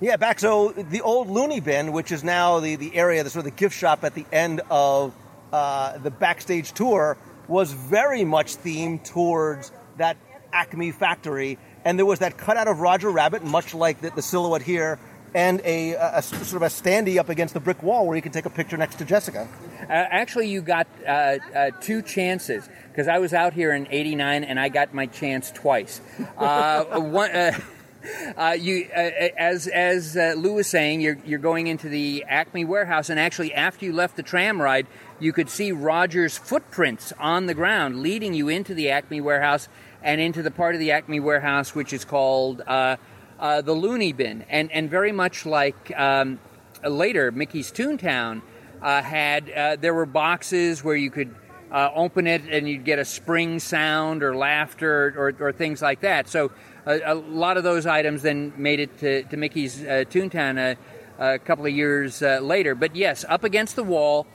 Yeah, 0.00 0.16
back 0.16 0.38
so 0.38 0.70
the 0.70 1.00
old 1.00 1.28
Looney 1.28 1.60
Bin, 1.60 1.92
which 1.92 2.12
is 2.12 2.22
now 2.22 2.60
the, 2.60 2.76
the 2.76 2.94
area, 2.94 3.24
the 3.24 3.30
sort 3.30 3.44
of 3.46 3.52
the 3.52 3.58
gift 3.58 3.76
shop 3.76 4.04
at 4.04 4.14
the 4.14 4.24
end 4.32 4.60
of 4.70 5.12
uh, 5.52 5.98
the 5.98 6.10
backstage 6.10 6.72
tour, 6.72 7.16
was 7.48 7.72
very 7.72 8.24
much 8.24 8.56
themed 8.56 9.04
towards 9.04 9.72
that 9.96 10.16
Acme 10.52 10.92
factory. 10.92 11.58
And 11.84 11.98
there 11.98 12.06
was 12.06 12.20
that 12.20 12.38
cutout 12.38 12.68
of 12.68 12.80
Roger 12.80 13.10
Rabbit, 13.10 13.42
much 13.42 13.74
like 13.74 14.00
the, 14.00 14.10
the 14.10 14.22
silhouette 14.22 14.62
here, 14.62 14.98
and 15.34 15.60
a, 15.64 15.92
a, 15.92 16.18
a 16.18 16.22
sort 16.22 16.54
of 16.54 16.62
a 16.62 16.66
standee 16.66 17.18
up 17.18 17.28
against 17.28 17.54
the 17.54 17.60
brick 17.60 17.82
wall 17.82 18.06
where 18.06 18.16
you 18.16 18.22
can 18.22 18.32
take 18.32 18.46
a 18.46 18.50
picture 18.50 18.76
next 18.76 18.96
to 18.96 19.04
Jessica. 19.04 19.48
Uh, 19.82 19.86
actually, 19.92 20.48
you 20.48 20.62
got 20.62 20.86
uh, 21.06 21.38
uh, 21.54 21.70
two 21.80 22.02
chances 22.02 22.68
because 22.88 23.08
I 23.08 23.18
was 23.18 23.34
out 23.34 23.52
here 23.52 23.72
in 23.72 23.86
'89 23.90 24.44
and 24.44 24.58
I 24.60 24.68
got 24.68 24.94
my 24.94 25.06
chance 25.06 25.50
twice. 25.50 26.00
Uh, 26.36 26.84
one, 27.00 27.30
uh, 28.04 28.40
uh, 28.40 28.50
you, 28.52 28.88
uh, 28.94 28.98
as 29.36 29.66
as 29.66 30.16
uh, 30.16 30.34
Lou 30.36 30.54
was 30.54 30.66
saying, 30.66 31.00
you're 31.00 31.18
you're 31.24 31.38
going 31.38 31.66
into 31.66 31.88
the 31.88 32.24
Acme 32.28 32.64
warehouse, 32.64 33.10
and 33.10 33.18
actually, 33.18 33.52
after 33.54 33.84
you 33.84 33.92
left 33.92 34.16
the 34.16 34.22
tram 34.22 34.60
ride, 34.60 34.86
you 35.20 35.32
could 35.32 35.48
see 35.48 35.72
Roger's 35.72 36.38
footprints 36.38 37.12
on 37.18 37.46
the 37.46 37.54
ground, 37.54 38.02
leading 38.02 38.34
you 38.34 38.48
into 38.48 38.74
the 38.74 38.90
Acme 38.90 39.20
warehouse 39.20 39.68
and 40.02 40.20
into 40.20 40.42
the 40.42 40.50
part 40.50 40.74
of 40.74 40.78
the 40.78 40.92
Acme 40.92 41.18
warehouse 41.20 41.74
which 41.74 41.92
is 41.92 42.04
called 42.04 42.62
uh, 42.66 42.96
uh, 43.38 43.60
the 43.62 43.72
Looney 43.72 44.12
Bin, 44.12 44.44
and 44.48 44.70
and 44.72 44.88
very 44.90 45.12
much 45.12 45.44
like 45.44 45.92
um, 45.98 46.38
later 46.84 47.30
Mickey's 47.32 47.72
Toontown 47.72 48.42
uh, 48.80 49.02
had 49.02 49.50
uh, 49.50 49.76
there 49.76 49.94
were 49.94 50.06
boxes 50.06 50.84
where 50.84 50.96
you 50.96 51.10
could 51.10 51.34
uh, 51.70 51.90
open 51.94 52.26
it 52.26 52.42
and 52.50 52.68
you'd 52.68 52.84
get 52.84 52.98
a 52.98 53.04
spring 53.04 53.58
sound 53.58 54.22
or 54.22 54.34
laughter 54.34 55.14
or, 55.16 55.34
or 55.38 55.52
things 55.52 55.82
like 55.82 56.00
that. 56.00 56.28
So 56.28 56.50
a, 56.88 57.12
a 57.12 57.14
lot 57.14 57.56
of 57.56 57.64
those 57.64 57.86
items 57.86 58.22
then 58.22 58.52
made 58.56 58.80
it 58.80 58.98
to, 58.98 59.22
to 59.24 59.36
Mickey's 59.36 59.82
uh, 59.82 60.04
Toontown 60.10 60.58
a, 60.58 60.76
a 61.34 61.38
couple 61.38 61.66
of 61.66 61.72
years 61.72 62.22
uh, 62.22 62.40
later. 62.40 62.74
But 62.74 62.96
yes, 62.96 63.24
up 63.28 63.44
against 63.44 63.76
the 63.76 63.84
wall, 63.84 64.26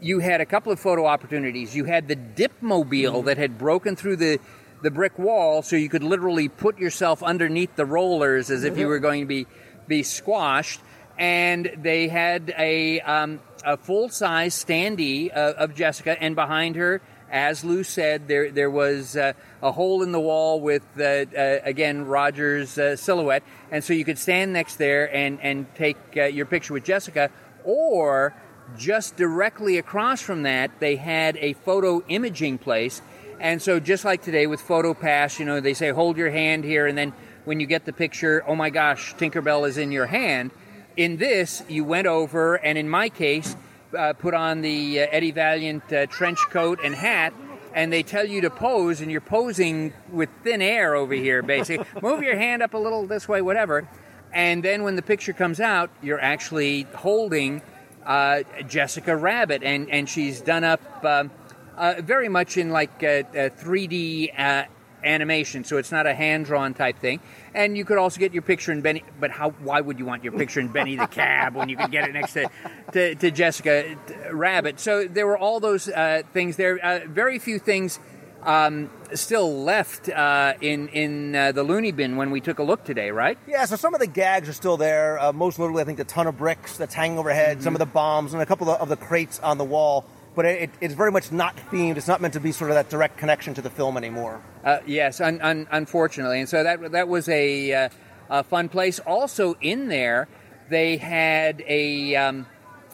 you 0.00 0.20
had 0.20 0.40
a 0.40 0.46
couple 0.46 0.72
of 0.72 0.80
photo 0.80 1.06
opportunities. 1.06 1.76
You 1.76 1.84
had 1.84 2.08
the 2.08 2.16
dip 2.16 2.62
mobile 2.62 3.22
that 3.22 3.36
had 3.36 3.58
broken 3.58 3.96
through 3.96 4.16
the 4.16 4.38
the 4.82 4.90
brick 4.90 5.16
wall, 5.16 5.62
so 5.62 5.76
you 5.76 5.88
could 5.88 6.02
literally 6.02 6.48
put 6.48 6.76
yourself 6.76 7.22
underneath 7.22 7.76
the 7.76 7.86
rollers 7.86 8.50
as 8.50 8.64
if 8.64 8.76
you 8.76 8.88
were 8.88 8.98
going 8.98 9.20
to 9.20 9.26
be 9.26 9.46
be 9.86 10.02
squashed. 10.02 10.80
And 11.18 11.70
they 11.76 12.08
had 12.08 12.52
a 12.58 13.00
um, 13.00 13.40
a 13.64 13.76
full 13.76 14.08
size 14.08 14.54
standee 14.54 15.30
uh, 15.30 15.52
of 15.56 15.74
Jessica, 15.74 16.20
and 16.20 16.34
behind 16.34 16.76
her, 16.76 17.00
as 17.32 17.64
Lou 17.64 17.82
said, 17.82 18.28
there 18.28 18.50
there 18.50 18.70
was 18.70 19.16
uh, 19.16 19.32
a 19.62 19.72
hole 19.72 20.02
in 20.02 20.12
the 20.12 20.20
wall 20.20 20.60
with 20.60 20.86
uh, 20.98 21.02
uh, 21.02 21.60
again 21.64 22.04
Roger's 22.04 22.78
uh, 22.78 22.94
silhouette, 22.94 23.42
and 23.70 23.82
so 23.82 23.94
you 23.94 24.04
could 24.04 24.18
stand 24.18 24.52
next 24.52 24.76
there 24.76 25.12
and 25.14 25.40
and 25.40 25.66
take 25.74 25.96
uh, 26.16 26.24
your 26.24 26.44
picture 26.44 26.74
with 26.74 26.84
Jessica, 26.84 27.30
or 27.64 28.34
just 28.76 29.16
directly 29.16 29.78
across 29.78 30.20
from 30.20 30.42
that, 30.42 30.70
they 30.78 30.96
had 30.96 31.36
a 31.38 31.54
photo 31.54 32.02
imaging 32.08 32.58
place. 32.58 33.02
And 33.40 33.60
so, 33.60 33.80
just 33.80 34.04
like 34.04 34.22
today 34.22 34.46
with 34.46 34.60
PhotoPass, 34.60 35.40
you 35.40 35.44
know, 35.44 35.58
they 35.58 35.74
say 35.74 35.90
hold 35.90 36.16
your 36.16 36.30
hand 36.30 36.64
here, 36.64 36.86
and 36.86 36.96
then 36.96 37.12
when 37.44 37.58
you 37.58 37.66
get 37.66 37.84
the 37.86 37.92
picture, 37.92 38.44
oh 38.46 38.54
my 38.54 38.70
gosh, 38.70 39.14
Tinkerbell 39.16 39.66
is 39.68 39.78
in 39.78 39.90
your 39.90 40.06
hand. 40.06 40.52
In 40.96 41.16
this, 41.16 41.62
you 41.68 41.82
went 41.82 42.06
over, 42.06 42.54
and 42.54 42.78
in 42.78 42.88
my 42.88 43.08
case, 43.08 43.56
uh, 43.96 44.12
put 44.14 44.34
on 44.34 44.60
the 44.62 45.00
uh, 45.00 45.06
Eddie 45.10 45.30
Valiant 45.30 45.92
uh, 45.92 46.06
trench 46.06 46.38
coat 46.50 46.78
and 46.82 46.94
hat, 46.94 47.32
and 47.74 47.92
they 47.92 48.02
tell 48.02 48.26
you 48.26 48.40
to 48.42 48.50
pose, 48.50 49.00
and 49.00 49.10
you're 49.10 49.20
posing 49.20 49.92
with 50.10 50.28
thin 50.44 50.62
air 50.62 50.94
over 50.94 51.14
here, 51.14 51.42
basically. 51.42 51.86
Move 52.02 52.22
your 52.22 52.36
hand 52.36 52.62
up 52.62 52.74
a 52.74 52.78
little 52.78 53.06
this 53.06 53.28
way, 53.28 53.42
whatever. 53.42 53.88
And 54.32 54.62
then 54.62 54.82
when 54.82 54.96
the 54.96 55.02
picture 55.02 55.32
comes 55.32 55.60
out, 55.60 55.90
you're 56.02 56.20
actually 56.20 56.86
holding 56.94 57.62
uh, 58.04 58.42
Jessica 58.66 59.16
Rabbit, 59.16 59.62
and, 59.62 59.90
and 59.90 60.08
she's 60.08 60.40
done 60.40 60.64
up 60.64 61.04
um, 61.04 61.30
uh, 61.76 61.94
very 62.00 62.28
much 62.28 62.56
in 62.56 62.70
like 62.70 63.02
uh, 63.02 63.06
uh, 63.06 63.50
3D 63.50 64.38
uh, 64.38 64.64
animation, 65.04 65.64
so 65.64 65.76
it's 65.76 65.92
not 65.92 66.06
a 66.06 66.14
hand 66.14 66.46
drawn 66.46 66.74
type 66.74 66.98
thing. 66.98 67.20
And 67.54 67.76
you 67.76 67.84
could 67.84 67.98
also 67.98 68.18
get 68.18 68.32
your 68.32 68.42
picture 68.42 68.72
in 68.72 68.80
Benny, 68.80 69.04
but 69.20 69.30
how? 69.30 69.50
Why 69.50 69.80
would 69.80 69.98
you 69.98 70.04
want 70.04 70.24
your 70.24 70.32
picture 70.32 70.60
in 70.60 70.68
Benny 70.68 70.96
the 70.96 71.06
Cab 71.06 71.54
when 71.54 71.68
you 71.68 71.76
could 71.76 71.90
get 71.90 72.08
it 72.08 72.12
next 72.12 72.32
to 72.34 72.50
to, 72.92 73.14
to 73.14 73.30
Jessica 73.30 73.96
Rabbit? 74.30 74.80
So 74.80 75.06
there 75.06 75.26
were 75.26 75.38
all 75.38 75.60
those 75.60 75.88
uh, 75.88 76.22
things 76.32 76.56
there. 76.56 76.78
Uh, 76.82 77.00
very 77.06 77.38
few 77.38 77.58
things 77.58 77.98
um, 78.42 78.90
still 79.14 79.62
left 79.62 80.08
uh, 80.08 80.54
in 80.60 80.88
in 80.88 81.34
uh, 81.34 81.52
the 81.52 81.62
loony 81.62 81.92
bin 81.92 82.16
when 82.16 82.30
we 82.30 82.40
took 82.40 82.58
a 82.58 82.62
look 82.62 82.84
today, 82.84 83.10
right? 83.10 83.38
Yeah, 83.46 83.64
so 83.66 83.76
some 83.76 83.94
of 83.94 84.00
the 84.00 84.06
gags 84.06 84.48
are 84.48 84.52
still 84.52 84.76
there. 84.76 85.18
Uh, 85.18 85.32
most 85.32 85.58
notably, 85.58 85.82
I 85.82 85.84
think 85.84 85.98
the 85.98 86.04
ton 86.04 86.26
of 86.26 86.36
bricks 86.36 86.76
that's 86.76 86.94
hanging 86.94 87.18
overhead, 87.18 87.62
some 87.62 87.74
of 87.74 87.78
the 87.78 87.86
bombs, 87.86 88.32
and 88.32 88.42
a 88.42 88.46
couple 88.46 88.68
of 88.70 88.78
the, 88.78 88.82
of 88.82 88.88
the 88.88 88.96
crates 88.96 89.38
on 89.40 89.58
the 89.58 89.64
wall. 89.64 90.04
But 90.34 90.46
it, 90.46 90.70
it's 90.80 90.94
very 90.94 91.12
much 91.12 91.30
not 91.30 91.56
themed. 91.70 91.96
It's 91.96 92.08
not 92.08 92.20
meant 92.22 92.34
to 92.34 92.40
be 92.40 92.52
sort 92.52 92.70
of 92.70 92.76
that 92.76 92.88
direct 92.88 93.18
connection 93.18 93.52
to 93.54 93.62
the 93.62 93.70
film 93.70 93.96
anymore. 93.96 94.40
Uh, 94.64 94.78
yes, 94.86 95.20
un- 95.20 95.40
un- 95.42 95.66
unfortunately, 95.70 96.40
and 96.40 96.48
so 96.48 96.62
that 96.62 96.92
that 96.92 97.08
was 97.08 97.28
a, 97.28 97.72
uh, 97.72 97.88
a 98.30 98.42
fun 98.42 98.68
place. 98.68 98.98
Also 99.00 99.54
in 99.60 99.88
there, 99.88 100.28
they 100.70 100.96
had 100.96 101.62
a 101.66 102.16
um, 102.16 102.46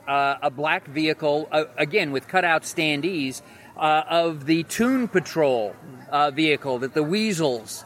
uh, 0.08 0.36
a 0.42 0.50
black 0.50 0.86
vehicle 0.88 1.48
uh, 1.52 1.66
again 1.76 2.10
with 2.10 2.26
cutout 2.26 2.62
standees 2.62 3.42
uh, 3.76 4.02
of 4.08 4.46
the 4.46 4.64
Toon 4.64 5.06
Patrol 5.06 5.76
uh, 6.10 6.30
vehicle 6.32 6.80
that 6.80 6.94
the 6.94 7.02
Weasels 7.02 7.84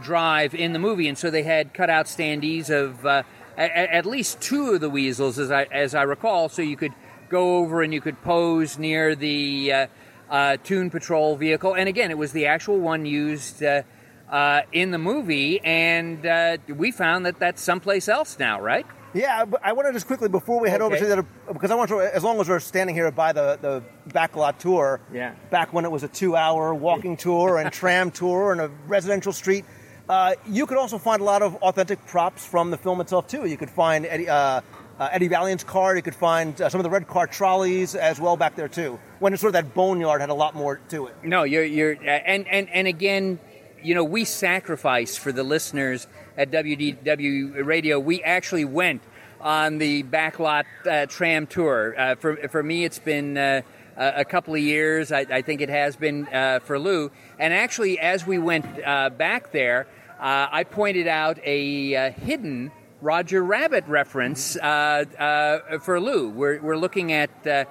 drive 0.00 0.54
in 0.54 0.72
the 0.72 0.78
movie, 0.78 1.08
and 1.08 1.18
so 1.18 1.30
they 1.30 1.42
had 1.42 1.74
cutout 1.74 2.06
standees 2.06 2.70
of 2.70 3.04
uh, 3.04 3.22
at 3.56 4.06
least 4.06 4.40
two 4.40 4.70
of 4.70 4.80
the 4.80 4.88
Weasels, 4.88 5.38
as 5.38 5.50
I 5.50 5.64
as 5.64 5.94
I 5.94 6.02
recall, 6.02 6.48
so 6.48 6.62
you 6.62 6.76
could 6.76 6.92
go 7.32 7.56
over 7.56 7.82
and 7.82 7.92
you 7.92 8.00
could 8.00 8.20
pose 8.22 8.78
near 8.78 9.16
the 9.16 9.72
uh, 9.72 9.86
uh, 10.30 10.56
Toon 10.62 10.90
Patrol 10.90 11.34
vehicle, 11.36 11.74
and 11.74 11.88
again, 11.88 12.10
it 12.10 12.18
was 12.18 12.32
the 12.32 12.46
actual 12.46 12.78
one 12.78 13.04
used. 13.06 13.62
Uh, 13.62 13.82
uh, 14.30 14.62
in 14.72 14.92
the 14.92 14.98
movie, 14.98 15.60
and 15.60 16.24
uh, 16.24 16.56
we 16.66 16.90
found 16.90 17.26
that 17.26 17.38
that's 17.38 17.60
someplace 17.60 18.08
else 18.08 18.38
now, 18.38 18.58
right? 18.62 18.86
Yeah, 19.14 19.44
but 19.44 19.60
I 19.62 19.72
want 19.72 19.88
to 19.88 19.92
just 19.92 20.06
quickly 20.06 20.28
before 20.28 20.58
we 20.58 20.70
head 20.70 20.80
over 20.80 20.96
to 20.96 21.04
the 21.04 21.12
other 21.12 21.26
because 21.52 21.70
I 21.70 21.74
want 21.74 21.90
to 21.90 22.00
as 22.00 22.24
long 22.24 22.40
as 22.40 22.48
we're 22.48 22.60
standing 22.60 22.94
here 22.94 23.10
by 23.10 23.32
the 23.32 23.58
the 23.60 23.82
backlot 24.08 24.58
tour. 24.58 25.00
Yeah. 25.12 25.34
Back 25.50 25.74
when 25.74 25.84
it 25.84 25.92
was 25.92 26.02
a 26.02 26.08
two-hour 26.08 26.74
walking 26.74 27.18
tour 27.18 27.58
and 27.58 27.70
tram 27.70 28.10
tour 28.22 28.52
and 28.52 28.60
a 28.60 28.70
residential 28.86 29.32
street, 29.32 29.66
uh, 30.08 30.34
you 30.46 30.66
could 30.66 30.78
also 30.78 30.96
find 30.96 31.20
a 31.20 31.24
lot 31.24 31.42
of 31.42 31.56
authentic 31.56 32.04
props 32.06 32.46
from 32.46 32.70
the 32.70 32.78
film 32.78 33.02
itself 33.02 33.28
too. 33.28 33.44
You 33.44 33.58
could 33.58 33.70
find 33.70 34.06
Eddie. 34.06 34.30
Uh, 34.30 34.62
uh, 35.02 35.08
Eddie 35.10 35.26
Valiant's 35.26 35.64
car. 35.64 35.96
You 35.96 36.02
could 36.02 36.14
find 36.14 36.60
uh, 36.60 36.68
some 36.68 36.78
of 36.78 36.84
the 36.84 36.90
red 36.90 37.08
car 37.08 37.26
trolleys 37.26 37.96
as 37.96 38.20
well 38.20 38.36
back 38.36 38.54
there 38.54 38.68
too. 38.68 39.00
When 39.18 39.32
it's 39.32 39.40
sort 39.40 39.54
of 39.56 39.64
that 39.64 39.74
boneyard 39.74 40.20
had 40.20 40.30
a 40.30 40.34
lot 40.34 40.54
more 40.54 40.76
to 40.90 41.08
it. 41.08 41.16
No, 41.24 41.42
you're 41.42 41.64
you're 41.64 41.96
uh, 41.96 42.06
and 42.06 42.46
and 42.46 42.68
and 42.70 42.86
again, 42.86 43.40
you 43.82 43.96
know, 43.96 44.04
we 44.04 44.24
sacrifice 44.24 45.16
for 45.16 45.32
the 45.32 45.42
listeners 45.42 46.06
at 46.36 46.52
WDW 46.52 47.64
Radio. 47.66 47.98
We 47.98 48.22
actually 48.22 48.64
went 48.64 49.02
on 49.40 49.78
the 49.78 50.04
backlot 50.04 50.66
uh, 50.88 51.06
tram 51.06 51.48
tour. 51.48 51.98
Uh, 51.98 52.14
for 52.14 52.36
for 52.48 52.62
me, 52.62 52.84
it's 52.84 53.00
been. 53.00 53.36
Uh, 53.36 53.62
a 53.94 54.24
couple 54.24 54.54
of 54.54 54.60
years, 54.60 55.12
I, 55.12 55.26
I 55.30 55.42
think 55.42 55.60
it 55.60 55.68
has 55.68 55.96
been 55.96 56.26
uh, 56.28 56.60
for 56.60 56.78
Lou. 56.78 57.10
And 57.38 57.52
actually, 57.52 57.98
as 57.98 58.26
we 58.26 58.38
went 58.38 58.64
uh, 58.82 59.10
back 59.10 59.52
there, 59.52 59.86
uh, 60.18 60.48
I 60.50 60.64
pointed 60.64 61.06
out 61.06 61.38
a 61.44 62.10
hidden 62.12 62.72
Roger 63.02 63.42
Rabbit 63.42 63.88
reference 63.88 64.54
uh, 64.54 65.04
uh, 65.18 65.78
for 65.80 66.00
Lou. 66.00 66.30
We're, 66.30 66.62
we're 66.62 66.76
looking 66.76 67.12
at, 67.12 67.30
uh, 67.44 67.64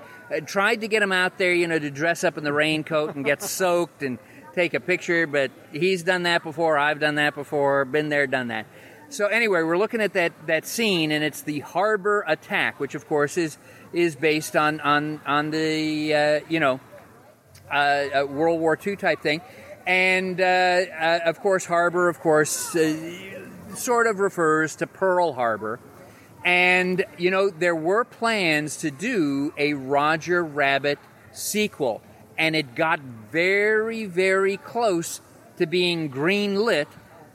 tried 0.46 0.82
to 0.82 0.90
get 0.90 1.02
him 1.02 1.14
out 1.14 1.38
there, 1.38 1.54
you 1.54 1.68
know, 1.68 1.80
to 1.80 1.90
dress 1.90 2.26
up 2.26 2.38
in 2.38 2.44
the 2.44 2.52
raincoat 2.52 3.16
and 3.16 3.24
get 3.24 3.42
soaked 3.60 4.04
and 4.04 4.20
take 4.54 4.74
a 4.74 4.82
picture, 4.82 5.26
but 5.28 5.50
he's 5.72 6.04
done 6.04 6.24
that 6.24 6.44
before. 6.44 6.78
I've 6.78 7.00
done 7.00 7.16
that 7.16 7.34
before. 7.34 7.86
Been 7.86 8.10
there, 8.10 8.28
done 8.28 8.50
that. 8.50 8.68
So 9.08 9.28
anyway, 9.28 9.64
we're 9.64 9.78
looking 9.78 10.02
at 10.02 10.14
that, 10.14 10.34
that 10.48 10.66
scene, 10.66 11.12
and 11.12 11.24
it's 11.24 11.44
the 11.44 11.62
harbor 11.62 12.26
attack, 12.28 12.82
which 12.82 12.94
of 12.94 13.08
course 13.08 13.38
is 13.38 13.58
is 13.94 14.16
based 14.16 14.56
on 14.56 14.80
on 14.80 15.20
on 15.26 15.52
the 15.52 16.14
uh, 16.14 16.40
you 16.48 16.62
know 16.62 16.80
uh, 17.70 17.76
uh, 17.76 18.26
World 18.26 18.62
War 18.62 18.78
II 18.86 18.96
type 18.96 19.22
thing, 19.22 19.42
and 19.86 20.40
uh, 20.40 20.44
uh, 20.44 21.20
of 21.26 21.42
course 21.42 21.66
harbor, 21.66 22.08
of 22.08 22.22
course, 22.22 22.74
uh, 22.74 23.50
sort 23.78 24.08
of 24.08 24.20
refers 24.20 24.76
to 24.78 24.88
Pearl 24.88 25.34
Harbor. 25.34 25.80
And, 26.44 27.06
you 27.18 27.30
know, 27.30 27.50
there 27.50 27.76
were 27.76 28.04
plans 28.04 28.78
to 28.78 28.92
do 28.92 29.54
a 29.58 29.74
Roger 29.74 30.44
Rabbit 30.44 30.98
sequel, 31.32 32.02
and 32.38 32.56
it 32.56 32.76
got 32.76 33.00
very, 33.00 34.06
very 34.06 34.58
close 34.58 35.22
to 35.58 35.66
being 35.68 36.10
greenlit. 36.10 36.88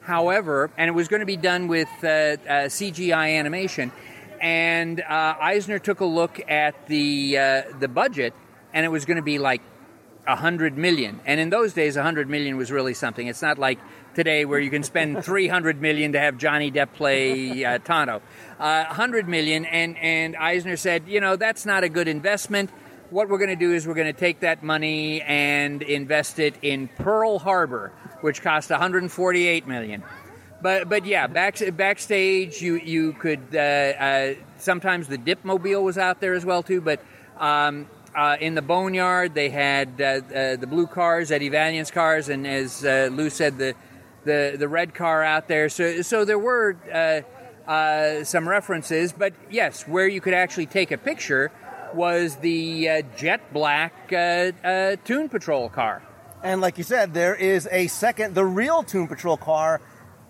However, 0.03 0.71
and 0.77 0.89
it 0.89 0.93
was 0.93 1.09
going 1.09 1.21
to 1.21 1.27
be 1.27 1.37
done 1.37 1.67
with 1.67 1.89
uh, 2.03 2.07
uh, 2.07 2.37
CGI 2.69 3.39
animation. 3.39 3.91
And 4.41 5.01
uh, 5.01 5.35
Eisner 5.41 5.81
took 5.81 6.01
a 6.01 6.05
look 6.05 6.41
at 6.49 6.87
the 6.87 7.39
uh, 7.39 7.63
the 7.81 7.89
budget, 7.89 8.35
and 8.73 8.85
it 8.85 8.91
was 8.91 9.05
going 9.05 9.17
to 9.17 9.23
be 9.23 9.39
like 9.39 9.63
a 10.27 10.37
hundred 10.37 10.77
million. 10.77 11.21
And 11.27 11.41
in 11.41 11.51
those 11.51 11.73
days, 11.73 11.97
a 11.97 12.03
hundred 12.03 12.29
million 12.29 12.57
was 12.57 12.71
really 12.71 12.95
something. 12.95 13.27
It's 13.27 13.43
not 13.43 13.59
like 13.59 13.79
today 14.17 14.45
where 14.45 14.59
you 14.59 14.71
can 14.71 14.83
spend 14.83 15.25
three 15.25 15.47
hundred 15.47 15.81
million 15.81 16.13
to 16.13 16.19
have 16.19 16.39
Johnny 16.39 16.73
Depp 16.73 16.95
play 16.95 17.65
uh, 17.65 17.79
Tonto. 17.79 18.21
A 18.59 18.85
hundred 18.85 19.29
million, 19.29 19.65
and 19.67 19.97
and 19.99 20.35
Eisner 20.35 20.77
said, 20.77 21.05
you 21.07 21.21
know, 21.21 21.37
that's 21.37 21.65
not 21.65 21.85
a 21.85 21.89
good 21.89 22.09
investment. 22.09 22.71
What 23.11 23.29
we're 23.29 23.39
going 23.39 23.51
to 23.51 23.57
do 23.57 23.73
is 23.73 23.87
we're 23.87 23.95
going 23.95 24.13
to 24.13 24.19
take 24.19 24.41
that 24.41 24.65
money 24.65 25.23
and 25.23 25.81
invest 25.83 26.41
it 26.41 26.57
in 26.63 26.89
Pearl 26.89 27.39
Harbor, 27.39 27.93
which 28.21 28.43
cost 28.43 28.71
148 28.71 29.69
million. 29.69 30.03
But 30.61 30.89
but 30.89 31.05
yeah, 31.05 31.27
back 31.27 31.59
backstage 31.77 32.61
you 32.63 32.77
you 32.77 33.13
could 33.13 33.55
uh, 33.55 33.59
uh, 33.59 34.35
sometimes 34.59 35.07
the 35.07 35.19
Dipmobile 35.19 35.83
was 35.83 35.99
out 35.99 36.21
there 36.21 36.35
as 36.35 36.45
well 36.45 36.63
too. 36.63 36.81
But 36.81 37.01
um, 37.39 37.87
uh, 38.15 38.39
in 38.41 38.55
the 38.55 38.63
boneyard 38.63 39.35
they 39.35 39.51
had 39.51 40.01
uh, 40.01 40.05
uh, 40.05 40.57
the 40.57 40.67
blue 40.67 40.87
cars, 40.87 41.31
Eddie 41.31 41.51
Valiant's 41.51 41.91
cars, 41.91 42.31
and 42.31 42.47
as 42.47 42.85
uh, 42.85 43.11
Lou 43.13 43.29
said, 43.29 43.59
the 43.59 43.75
the 44.27 44.57
the 44.59 44.69
red 44.69 44.95
car 44.95 45.23
out 45.23 45.49
there. 45.49 45.69
So 45.71 46.03
so 46.03 46.25
there 46.27 46.39
were 46.39 46.77
uh, 46.93 47.71
uh, 47.71 48.25
some 48.25 48.49
references. 48.49 49.13
But 49.13 49.33
yes, 49.51 49.89
where 49.89 50.07
you 50.07 50.21
could 50.21 50.35
actually 50.35 50.67
take 50.67 50.91
a 50.91 50.99
picture 50.99 51.51
was 51.95 52.37
the 52.37 52.89
uh, 52.89 53.03
jet 53.17 53.53
black 53.53 54.13
uh, 54.13 54.53
uh, 54.63 54.97
Toon 55.05 55.29
Patrol 55.29 55.69
car. 55.69 56.03
And 56.43 56.61
like 56.61 56.79
you 56.79 56.85
said, 56.85 57.15
there 57.15 57.35
is 57.35 57.69
a 57.73 57.87
second, 57.89 58.35
the 58.35 58.45
real 58.45 58.83
Toon 58.83 59.09
Patrol 59.09 59.37
car 59.37 59.81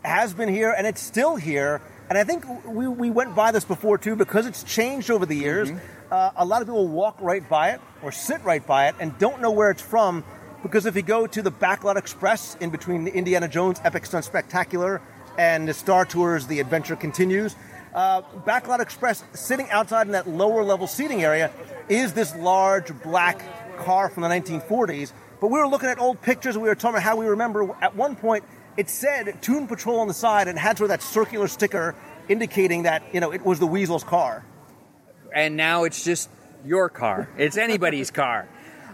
has 0.04 0.32
been 0.32 0.48
here 0.48 0.72
and 0.72 0.86
it's 0.86 1.02
still 1.02 1.36
here. 1.36 1.82
And 2.08 2.16
I 2.16 2.24
think 2.24 2.44
we, 2.64 2.86
we 2.86 3.10
went 3.10 3.34
by 3.34 3.50
this 3.50 3.64
before 3.64 3.98
too 3.98 4.16
because 4.16 4.46
it's 4.46 4.62
changed 4.62 5.10
over 5.10 5.26
the 5.26 5.34
years. 5.34 5.70
Uh, 6.10 6.30
a 6.36 6.44
lot 6.44 6.62
of 6.62 6.68
people 6.68 6.86
walk 6.86 7.20
right 7.20 7.46
by 7.48 7.70
it 7.70 7.80
or 8.02 8.12
sit 8.12 8.42
right 8.44 8.64
by 8.64 8.88
it 8.88 8.94
and 9.00 9.18
don't 9.18 9.42
know 9.42 9.50
where 9.50 9.70
it's 9.70 9.82
from 9.82 10.24
because 10.62 10.86
if 10.86 10.96
you 10.96 11.02
go 11.02 11.26
to 11.26 11.42
the 11.42 11.52
Backlot 11.52 11.96
Express 11.96 12.56
in 12.60 12.70
between 12.70 13.04
the 13.04 13.12
Indiana 13.12 13.48
Jones 13.48 13.80
Epic 13.84 14.06
Stunt 14.06 14.24
Spectacular 14.24 15.00
and 15.38 15.68
the 15.68 15.74
Star 15.74 16.04
Tours 16.04 16.46
The 16.46 16.60
Adventure 16.60 16.96
Continues, 16.96 17.54
uh, 17.94 18.22
Backlot 18.46 18.80
Express 18.80 19.24
sitting 19.34 19.68
outside 19.70 20.06
in 20.06 20.12
that 20.12 20.28
lower 20.28 20.64
level 20.64 20.86
seating 20.86 21.22
area 21.22 21.50
is 21.88 22.12
this 22.12 22.34
large 22.36 22.92
black 23.02 23.42
car 23.78 24.08
from 24.08 24.22
the 24.22 24.28
1940s. 24.28 25.12
But 25.40 25.48
we 25.48 25.58
were 25.58 25.68
looking 25.68 25.88
at 25.88 25.98
old 25.98 26.20
pictures 26.22 26.56
and 26.56 26.62
we 26.62 26.68
were 26.68 26.74
talking 26.74 26.96
about 26.96 27.02
how 27.02 27.16
we 27.16 27.26
remember 27.26 27.70
at 27.80 27.94
one 27.94 28.16
point 28.16 28.44
it 28.76 28.90
said 28.90 29.40
Toon 29.42 29.66
Patrol 29.66 30.00
on 30.00 30.08
the 30.08 30.14
side 30.14 30.48
and 30.48 30.58
had 30.58 30.76
sort 30.78 30.90
of 30.90 30.98
that 30.98 31.02
circular 31.02 31.48
sticker 31.48 31.94
indicating 32.28 32.82
that, 32.82 33.02
you 33.12 33.20
know, 33.20 33.32
it 33.32 33.44
was 33.44 33.58
the 33.58 33.66
Weasel's 33.66 34.04
car. 34.04 34.44
and 35.32 35.56
now 35.56 35.84
it's 35.84 36.04
just 36.04 36.28
your 36.64 36.88
car. 36.88 37.28
It's 37.38 37.56
anybody's 37.56 38.10
car. 38.10 38.48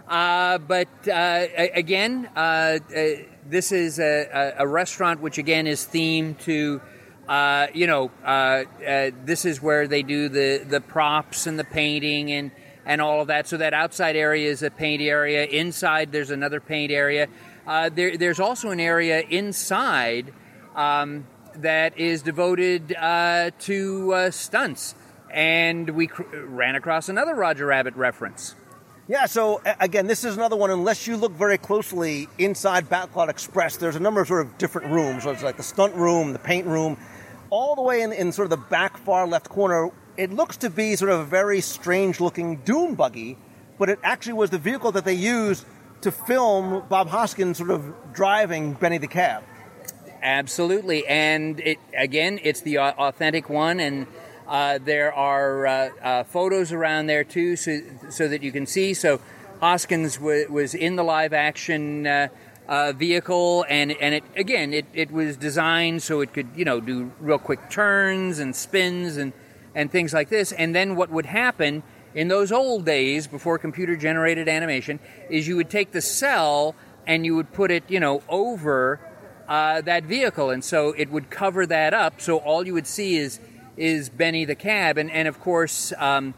Uh, 0.07 0.57
but 0.57 0.89
uh, 1.07 1.47
again, 1.73 2.29
uh, 2.35 2.39
uh, 2.39 2.79
this 3.47 3.71
is 3.71 3.99
a, 3.99 4.53
a, 4.57 4.67
restaurant 4.67 5.21
which 5.21 5.37
again 5.37 5.65
is 5.65 5.85
themed 5.85 6.37
to, 6.39 6.81
uh, 7.27 7.67
you 7.73 7.87
know, 7.87 8.11
this 9.25 9.45
is 9.45 9.61
where 9.61 9.87
they 9.87 10.03
do 10.03 10.27
the, 10.27 10.65
the 10.67 10.81
props 10.81 11.47
and 11.47 11.57
the 11.57 11.63
painting 11.63 12.31
and, 12.31 12.51
and 12.85 13.01
all 13.01 13.21
of 13.21 13.27
that. 13.27 13.47
So 13.47 13.57
that 13.57 13.73
outside 13.73 14.17
area 14.17 14.49
is 14.49 14.61
a 14.61 14.69
paint 14.69 15.01
area. 15.01 15.45
Inside 15.45 16.11
there's 16.11 16.31
another 16.31 16.59
paint 16.59 16.91
area. 16.91 17.29
Uh, 17.65 17.89
there, 17.89 18.17
there's 18.17 18.41
also 18.41 18.71
an 18.71 18.81
area 18.81 19.21
inside 19.21 20.33
um, 20.75 21.25
that 21.55 21.97
is 21.97 22.21
devoted 22.23 22.93
uh, 22.93 23.51
to 23.59 24.29
stunts. 24.31 24.95
And 25.31 25.89
we 25.91 26.07
cr- 26.07 26.23
ran 26.33 26.75
across 26.75 27.07
another 27.07 27.33
Roger 27.33 27.67
Rabbit 27.67 27.95
reference. 27.95 28.55
Yeah, 29.07 29.25
so 29.25 29.61
again, 29.79 30.07
this 30.07 30.23
is 30.23 30.37
another 30.37 30.55
one. 30.55 30.71
Unless 30.71 31.07
you 31.07 31.17
look 31.17 31.33
very 31.33 31.57
closely 31.57 32.29
inside 32.37 32.89
Backlot 32.89 33.29
Express, 33.29 33.77
there's 33.77 33.97
a 33.97 33.99
number 33.99 34.21
of 34.21 34.27
sort 34.27 34.45
of 34.45 34.57
different 34.57 34.91
rooms. 34.91 35.23
So 35.23 35.31
it's 35.31 35.43
like 35.43 35.57
the 35.57 35.63
stunt 35.63 35.93
room, 35.95 36.33
the 36.33 36.39
paint 36.39 36.67
room, 36.67 36.97
all 37.49 37.75
the 37.75 37.81
way 37.81 38.01
in, 38.01 38.13
in 38.13 38.31
sort 38.31 38.45
of 38.45 38.49
the 38.49 38.65
back 38.69 38.97
far 38.97 39.27
left 39.27 39.49
corner. 39.49 39.89
It 40.15 40.31
looks 40.31 40.57
to 40.57 40.69
be 40.69 40.95
sort 40.95 41.11
of 41.11 41.19
a 41.19 41.25
very 41.25 41.59
strange 41.59 42.21
looking 42.21 42.57
dune 42.57 42.95
buggy 42.95 43.37
but 43.77 43.89
it 43.89 43.99
actually 44.03 44.33
was 44.33 44.49
the 44.49 44.57
vehicle 44.57 44.91
that 44.91 45.05
they 45.05 45.13
used 45.13 45.65
to 46.01 46.11
film 46.11 46.83
Bob 46.89 47.07
Hoskins 47.09 47.57
sort 47.57 47.71
of 47.71 47.93
driving 48.13 48.73
Benny 48.73 48.97
the 48.97 49.07
Cab. 49.07 49.43
Absolutely, 50.21 51.05
and 51.07 51.59
it 51.59 51.79
again, 51.97 52.39
it's 52.43 52.61
the 52.61 52.79
authentic 52.79 53.49
one, 53.49 53.79
and 53.79 54.07
uh, 54.47 54.79
there 54.83 55.13
are 55.13 55.65
uh, 55.65 55.89
uh, 56.01 56.23
photos 56.23 56.71
around 56.71 57.07
there 57.07 57.23
too, 57.23 57.55
so 57.55 57.79
so 58.09 58.27
that 58.27 58.43
you 58.43 58.51
can 58.51 58.65
see. 58.65 58.93
So 58.93 59.21
Hoskins 59.59 60.17
w- 60.17 60.51
was 60.51 60.75
in 60.75 60.95
the 60.95 61.03
live 61.03 61.33
action. 61.33 62.07
Uh, 62.07 62.27
uh, 62.65 62.93
vehicle, 62.93 63.65
and 63.67 63.91
and 63.91 64.15
it 64.15 64.23
again 64.37 64.73
it, 64.73 64.85
it 64.93 65.11
was 65.11 65.35
designed 65.35 66.01
so 66.01 66.21
it 66.21 66.31
could 66.31 66.47
you 66.55 66.63
know 66.63 66.79
do 66.79 67.11
real 67.19 67.37
quick 67.37 67.69
turns 67.69 68.39
and 68.39 68.55
spins 68.55 69.17
and 69.17 69.33
and 69.75 69.91
things 69.91 70.13
like 70.13 70.29
this. 70.29 70.53
And 70.53 70.73
then 70.73 70.95
what 70.95 71.09
would 71.09 71.25
happen 71.25 71.83
in 72.15 72.29
those 72.29 72.53
old 72.53 72.85
days 72.85 73.27
before 73.27 73.57
computer 73.57 73.97
generated 73.97 74.47
animation 74.47 74.99
is 75.29 75.45
you 75.45 75.57
would 75.57 75.69
take 75.69 75.91
the 75.91 75.99
cell 75.99 76.73
and 77.05 77.25
you 77.25 77.35
would 77.35 77.51
put 77.51 77.69
it 77.69 77.83
you 77.89 77.99
know 77.99 78.23
over 78.29 79.01
that 79.49 80.05
vehicle, 80.05 80.49
and 80.49 80.63
so 80.63 80.93
it 80.97 81.09
would 81.11 81.29
cover 81.29 81.65
that 81.65 81.93
up. 81.93 82.21
So 82.21 82.37
all 82.37 82.65
you 82.65 82.73
would 82.75 82.87
see 82.87 83.17
is 83.17 83.41
is 83.77 84.09
Benny 84.09 84.45
the 84.45 84.55
cab, 84.55 84.97
and 84.97 85.11
and 85.11 85.27
of 85.27 85.39
course. 85.39 85.93
Um, 85.97 86.33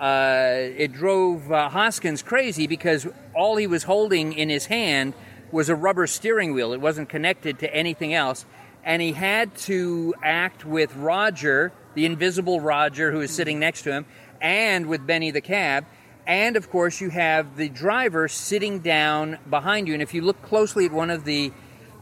uh, 0.00 0.54
it 0.76 0.92
drove 0.92 1.50
uh, 1.50 1.68
Hoskins 1.68 2.22
crazy 2.22 2.68
because 2.68 3.04
all 3.34 3.56
he 3.56 3.66
was 3.66 3.82
holding 3.82 4.32
in 4.32 4.48
his 4.48 4.66
hand 4.66 5.12
was 5.50 5.68
a 5.68 5.74
rubber 5.74 6.06
steering 6.06 6.54
wheel. 6.54 6.72
It 6.72 6.80
wasn't 6.80 7.08
connected 7.08 7.58
to 7.60 7.74
anything 7.74 8.14
else. 8.14 8.46
And 8.84 9.02
he 9.02 9.12
had 9.12 9.56
to 9.58 10.14
act 10.22 10.64
with 10.64 10.94
Roger, 10.94 11.72
the 11.94 12.06
invisible 12.06 12.60
Roger 12.60 13.10
who 13.10 13.20
is 13.20 13.32
sitting 13.32 13.58
next 13.58 13.82
to 13.82 13.92
him, 13.92 14.06
and 14.40 14.86
with 14.86 15.06
Benny 15.06 15.30
the 15.30 15.40
cab. 15.40 15.84
And 16.26 16.56
of 16.56 16.70
course, 16.70 17.00
you 17.00 17.10
have 17.10 17.56
the 17.56 17.68
driver 17.68 18.28
sitting 18.28 18.80
down 18.80 19.38
behind 19.48 19.88
you. 19.88 19.94
And 19.94 20.02
if 20.02 20.14
you 20.14 20.22
look 20.22 20.40
closely 20.42 20.86
at 20.86 20.92
one 20.92 21.10
of 21.10 21.24
the 21.24 21.52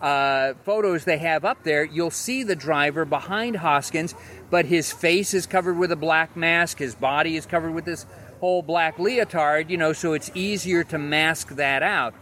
uh, 0.01 0.55
photos 0.65 1.05
they 1.05 1.19
have 1.19 1.45
up 1.45 1.63
there, 1.63 1.85
you'll 1.85 2.11
see 2.11 2.43
the 2.43 2.57
driver 2.57 3.05
behind 3.05 3.57
Hoskins, 3.57 4.15
but 4.51 4.67
his 4.67 4.93
face 4.93 5.35
is 5.35 5.47
covered 5.47 5.79
with 5.79 5.93
a 5.93 5.97
black 5.97 6.37
mask. 6.37 6.79
His 6.79 6.95
body 6.95 7.37
is 7.37 7.47
covered 7.47 7.73
with 7.73 7.85
this 7.85 8.07
whole 8.41 8.63
black 8.63 8.99
leotard, 8.99 9.71
you 9.71 9.77
know, 9.77 9.93
so 9.93 10.13
it's 10.13 10.31
easier 10.35 10.85
to 10.85 10.99
mask 10.99 11.57
that 11.57 11.83
out 11.83 12.15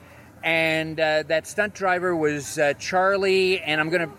and 0.44 1.00
uh, 1.00 1.24
that 1.24 1.46
stunt 1.46 1.74
driver 1.74 2.14
was 2.14 2.58
uh, 2.58 2.74
Charlie, 2.74 3.60
and 3.60 3.80
I'm 3.80 3.88
going 3.88 4.12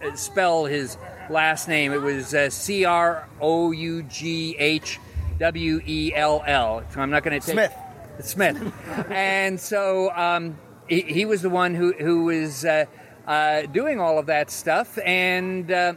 to 0.00 0.16
spell 0.16 0.64
his 0.64 0.96
last 1.28 1.68
name. 1.68 1.92
It 1.92 2.00
was 2.00 2.34
uh, 2.34 2.50
C 2.50 2.84
R 2.86 3.28
O 3.40 3.70
U 3.70 4.02
G 4.04 4.56
H 4.58 4.98
W 5.38 5.80
E 5.86 6.12
L 6.14 6.42
L. 6.46 6.82
So 6.92 7.00
I'm 7.00 7.10
not 7.10 7.22
going 7.22 7.38
to 7.38 7.46
take 7.46 7.52
Smith. 7.52 7.74
Smith, 8.20 8.74
and 9.10 9.60
so 9.60 10.10
um, 10.16 10.58
he, 10.88 11.02
he 11.02 11.24
was 11.26 11.42
the 11.42 11.50
one 11.50 11.74
who 11.74 11.92
who 11.92 12.24
was 12.24 12.64
uh, 12.64 12.86
uh, 13.26 13.62
doing 13.62 14.00
all 14.00 14.18
of 14.18 14.26
that 14.26 14.50
stuff, 14.50 14.98
and. 15.04 15.70
Uh, 15.70 15.94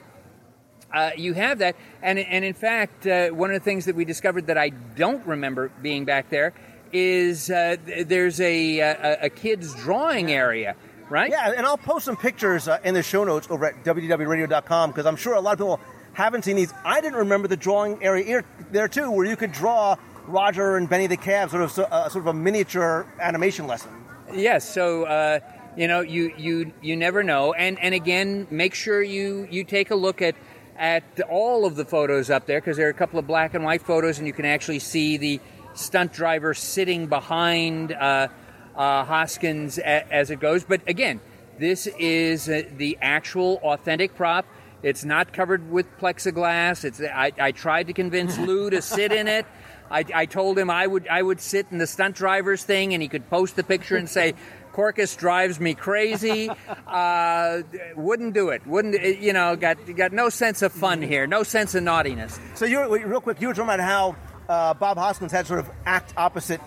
uh, 0.93 1.12
you 1.15 1.34
have 1.34 1.60
that, 1.60 1.75
and 2.02 2.17
and 2.19 2.43
in 2.43 2.54
fact, 2.54 3.06
uh, 3.06 3.30
one 3.30 3.52
of 3.52 3.60
the 3.60 3.63
things 3.63 3.86
that 3.86 3.95
we 3.95 4.06
discovered 4.06 4.47
that 4.47 4.58
I 4.58 4.69
don't 4.69 5.25
remember 5.25 5.71
being 5.82 6.06
back 6.06 6.30
there 6.30 6.54
is 6.91 7.49
uh, 7.49 7.75
there's 8.06 8.39
a, 8.41 8.80
a 8.80 9.17
a 9.25 9.30
kids 9.30 9.75
drawing 9.75 10.32
area, 10.32 10.75
right? 11.10 11.30
Yeah, 11.30 11.54
and 11.56 11.65
I'll 11.65 11.78
post 11.78 12.06
some 12.06 12.17
pictures 12.17 12.67
uh, 12.67 12.80
in 12.84 12.93
the 12.93 13.04
show 13.04 13.23
notes 13.23 13.47
over 13.49 13.65
at 13.65 13.84
wdwradio.com 13.84 14.89
because 14.89 15.06
I'm 15.06 15.15
sure 15.15 15.34
a 15.34 15.41
lot 15.41 15.54
of 15.54 15.60
people 15.60 15.80
haven't 16.13 16.43
seen 16.43 16.56
these. 16.56 16.73
I 16.84 17.02
didn't 17.02 17.19
remember 17.19 17.47
the 17.47 17.58
drawing 17.58 18.04
area 18.04 18.25
here, 18.25 18.45
there 18.71 18.88
too, 18.88 19.12
where 19.12 19.25
you 19.25 19.36
could 19.36 19.52
draw 19.52 19.95
Roger 20.25 20.78
and 20.78 20.89
Benny 20.89 21.08
the 21.08 21.17
Cab, 21.17 21.52
sort 21.52 21.63
of 21.63 21.78
uh, 21.78 22.10
sort 22.10 22.23
of 22.23 22.28
a 22.28 22.34
miniature 22.34 23.06
animation 23.19 23.67
lesson. 23.67 23.91
Yes. 24.34 24.67
So 24.67 25.04
uh, 25.04 25.39
you 25.75 25.88
know, 25.88 26.02
you 26.02 26.34
you 26.38 26.73
you 26.82 26.95
never 26.95 27.23
know, 27.23 27.54
and 27.54 27.80
and 27.80 27.93
again, 27.93 28.47
make 28.49 28.73
sure 28.73 29.02
you 29.02 29.47
you 29.49 29.63
take 29.63 29.91
a 29.91 29.95
look 29.95 30.21
at 30.21 30.36
at 30.80 31.04
all 31.30 31.65
of 31.65 31.76
the 31.76 31.86
photos 31.86 32.30
up 32.30 32.46
there 32.46 32.60
because 32.60 32.78
there 32.78 32.88
are 32.88 32.92
a 32.92 32.96
couple 32.96 33.20
of 33.20 33.28
black 33.28 33.54
and 33.54 33.63
white 33.63 33.82
photos, 33.82 34.18
and 34.18 34.26
you 34.26 34.34
can 34.34 34.46
actually 34.46 34.80
see 34.80 35.18
the 35.18 35.39
stunt 35.74 36.13
driver 36.13 36.54
sitting 36.54 37.08
behind 37.08 37.92
uh, 37.92 38.30
uh, 38.76 39.04
Hoskins 39.04 39.78
a, 39.78 40.12
as 40.12 40.32
it 40.32 40.39
goes. 40.39 40.63
But 40.63 40.82
again, 40.88 41.20
this 41.60 41.88
is 42.00 42.48
uh, 42.48 42.63
the 42.78 42.98
actual 43.02 43.60
authentic 43.62 44.15
prop. 44.15 44.46
It's 44.82 45.04
not 45.04 45.34
covered 45.34 45.70
with 45.70 45.86
plexiglass. 46.00 46.86
It's 46.86 47.02
I, 47.02 47.34
I 47.38 47.52
tried 47.52 47.88
to 47.88 47.94
convince 47.94 48.38
Lou 48.39 48.70
to 48.70 48.82
sit 48.82 49.12
in 49.12 49.28
it. 49.28 49.46
I, 49.92 50.06
I 50.13 50.26
told 50.28 50.58
him 50.58 50.70
I 50.70 50.88
would 50.88 51.08
I 51.10 51.22
would 51.22 51.42
sit 51.42 51.68
in 51.72 51.78
the 51.78 51.88
stunt 51.88 52.15
driver's 52.15 52.63
thing, 52.63 52.94
and 52.94 53.04
he 53.04 53.10
could 53.10 53.30
post 53.30 53.58
the 53.58 53.63
picture 53.63 53.98
and 53.98 54.10
say, 54.10 54.36
"Korkis 54.74 55.18
drives 55.18 55.60
me 55.60 55.74
crazy." 55.74 56.50
Uh, 56.88 57.62
wouldn't 57.96 58.34
do 58.34 58.50
it. 58.50 58.66
Wouldn't 58.66 59.22
you 59.22 59.32
know? 59.32 59.56
Got 59.56 59.78
got 59.96 60.12
no 60.12 60.30
sense 60.30 60.62
of 60.64 60.72
fun 60.72 61.02
here. 61.02 61.28
No 61.28 61.44
sense 61.44 61.76
of 61.76 61.84
naughtiness. 61.84 62.40
So 62.56 62.66
you 62.66 62.80
were 62.80 62.90
real 63.08 63.22
quick. 63.22 63.40
You 63.40 63.48
were 63.48 63.54
talking 63.54 63.74
about 63.74 63.80
how 63.80 64.16
uh, 64.50 64.74
Bob 64.74 64.98
Hoskins 64.98 65.32
had 65.32 65.46
sort 65.46 65.60
of 65.60 65.70
act 65.86 66.14
opposite, 66.18 66.62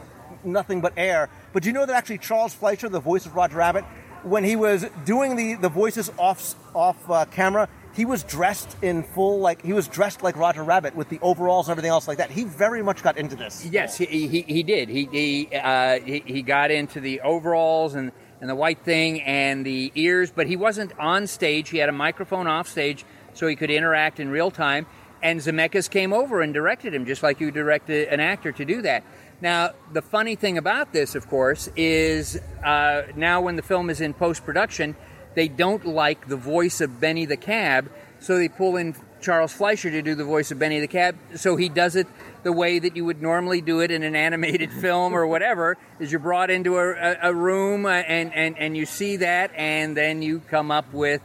nothing 0.45 0.81
but 0.81 0.93
air. 0.97 1.29
But 1.53 1.65
do 1.65 1.69
you 1.69 1.73
know 1.73 1.85
that 1.85 1.97
actually 1.97 2.19
Charles 2.19 2.55
Fleischer, 2.55 2.89
the 2.89 3.01
voice 3.01 3.27
of 3.27 3.35
Roger 3.35 3.57
Rabbit, 3.57 3.85
when 4.23 4.45
he 4.45 4.55
was 4.55 4.87
doing 5.05 5.35
the 5.35 5.55
the 5.57 5.69
voices 5.69 6.11
off 6.17 6.55
off 6.75 7.11
uh, 7.11 7.25
camera, 7.27 7.69
he 7.95 8.05
was 8.05 8.23
dressed 8.23 8.77
in 8.83 9.03
full 9.03 9.41
like 9.41 9.63
he 9.63 9.73
was 9.73 9.87
dressed 9.89 10.23
like 10.23 10.37
Roger 10.37 10.65
Rabbit 10.65 10.97
with 10.97 11.09
the 11.09 11.19
overalls 11.21 11.69
and 11.69 11.73
everything 11.73 11.91
else 11.91 12.09
like 12.09 12.19
that. 12.19 12.31
He 12.31 12.45
very 12.45 12.83
much 12.83 13.03
got 13.03 13.19
into 13.19 13.37
this. 13.37 13.65
Yes, 13.67 13.97
he, 13.99 14.27
he, 14.27 14.43
he 14.43 14.63
did. 14.63 14.89
He 14.89 15.09
he, 15.11 15.49
uh, 15.55 16.01
he 16.01 16.23
he 16.25 16.43
got 16.43 16.71
into 16.71 17.01
the 17.01 17.21
overalls 17.21 17.95
and, 17.95 18.13
and 18.41 18.49
the 18.49 18.55
white 18.55 18.81
thing 18.81 19.21
and 19.23 19.65
the 19.65 19.93
ears, 19.95 20.31
but 20.31 20.47
he 20.47 20.57
wasn't 20.57 20.93
on 20.99 21.27
stage. 21.27 21.69
He 21.69 21.79
had 21.79 21.89
a 21.89 21.93
microphone 21.93 22.47
off 22.47 22.69
stage 22.69 23.05
so 23.35 23.47
he 23.47 23.57
could 23.57 23.71
interact 23.71 24.21
in 24.21 24.29
real 24.31 24.51
time. 24.51 24.87
And 25.23 25.39
Zemeckis 25.39 25.89
came 25.89 26.13
over 26.13 26.41
and 26.41 26.53
directed 26.53 26.93
him, 26.93 27.07
just 27.07 27.23
like 27.23 27.39
you 27.41 27.53
direct 27.53 27.89
a- 27.91 28.09
an 28.13 28.19
actor 28.19 28.51
to 28.53 28.65
do 28.65 28.83
that. 28.83 29.05
Now, 29.41 29.71
the 29.93 30.03
funny 30.03 30.35
thing 30.35 30.59
about 30.59 30.93
this, 30.93 31.15
of 31.15 31.29
course, 31.29 31.69
is 31.77 32.41
uh, 32.65 33.03
now 33.15 33.41
when 33.41 33.55
the 33.57 33.63
film 33.63 33.89
is 33.91 34.01
in 34.01 34.15
post 34.15 34.45
production, 34.45 34.97
they 35.35 35.49
don't 35.49 35.85
like 35.87 36.29
the 36.29 36.37
voice 36.37 36.81
of 36.81 37.01
Benny 37.01 37.25
the 37.25 37.37
Cab, 37.37 37.91
so 38.21 38.37
they 38.37 38.49
pull 38.49 38.77
in 38.77 38.95
Charles 39.23 39.53
Fleischer 39.53 39.91
to 39.91 40.03
do 40.03 40.15
the 40.15 40.25
voice 40.25 40.51
of 40.51 40.59
Benny 40.59 40.81
the 40.81 40.89
Cab. 40.89 41.17
So 41.37 41.57
he 41.57 41.69
does 41.69 41.97
it 41.97 42.07
the 42.43 42.53
way 42.53 42.79
that 42.79 42.97
you 42.97 43.05
would 43.05 43.23
normally 43.23 43.61
do 43.61 43.81
it 43.81 43.91
in 43.91 44.03
an 44.03 44.17
animated 44.29 44.71
film 44.73 45.15
or 45.15 45.27
whatever. 45.27 45.79
Is 45.99 46.13
you're 46.13 46.19
brought 46.19 46.51
into 46.51 46.77
a, 46.77 46.93
a, 46.93 47.19
a 47.31 47.35
room 47.35 47.87
uh, 47.87 47.91
and, 47.91 48.35
and 48.35 48.59
and 48.59 48.77
you 48.77 48.85
see 48.85 49.17
that, 49.17 49.53
and 49.55 49.97
then 49.97 50.21
you 50.21 50.41
come 50.41 50.71
up 50.71 50.93
with, 50.93 51.23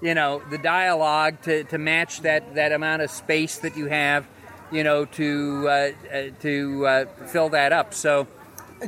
you 0.00 0.14
know, 0.14 0.42
the 0.50 0.58
dialogue 0.58 1.42
to, 1.42 1.64
to 1.64 1.78
match 1.78 2.22
that 2.22 2.54
that 2.54 2.72
amount 2.72 3.02
of 3.02 3.10
space 3.10 3.58
that 3.58 3.76
you 3.76 3.86
have, 3.86 4.26
you 4.72 4.84
know, 4.84 5.04
to 5.04 5.68
uh, 5.68 5.90
uh, 6.12 6.22
to 6.40 6.86
uh, 6.86 7.04
fill 7.26 7.50
that 7.50 7.72
up. 7.72 7.92
So. 7.92 8.26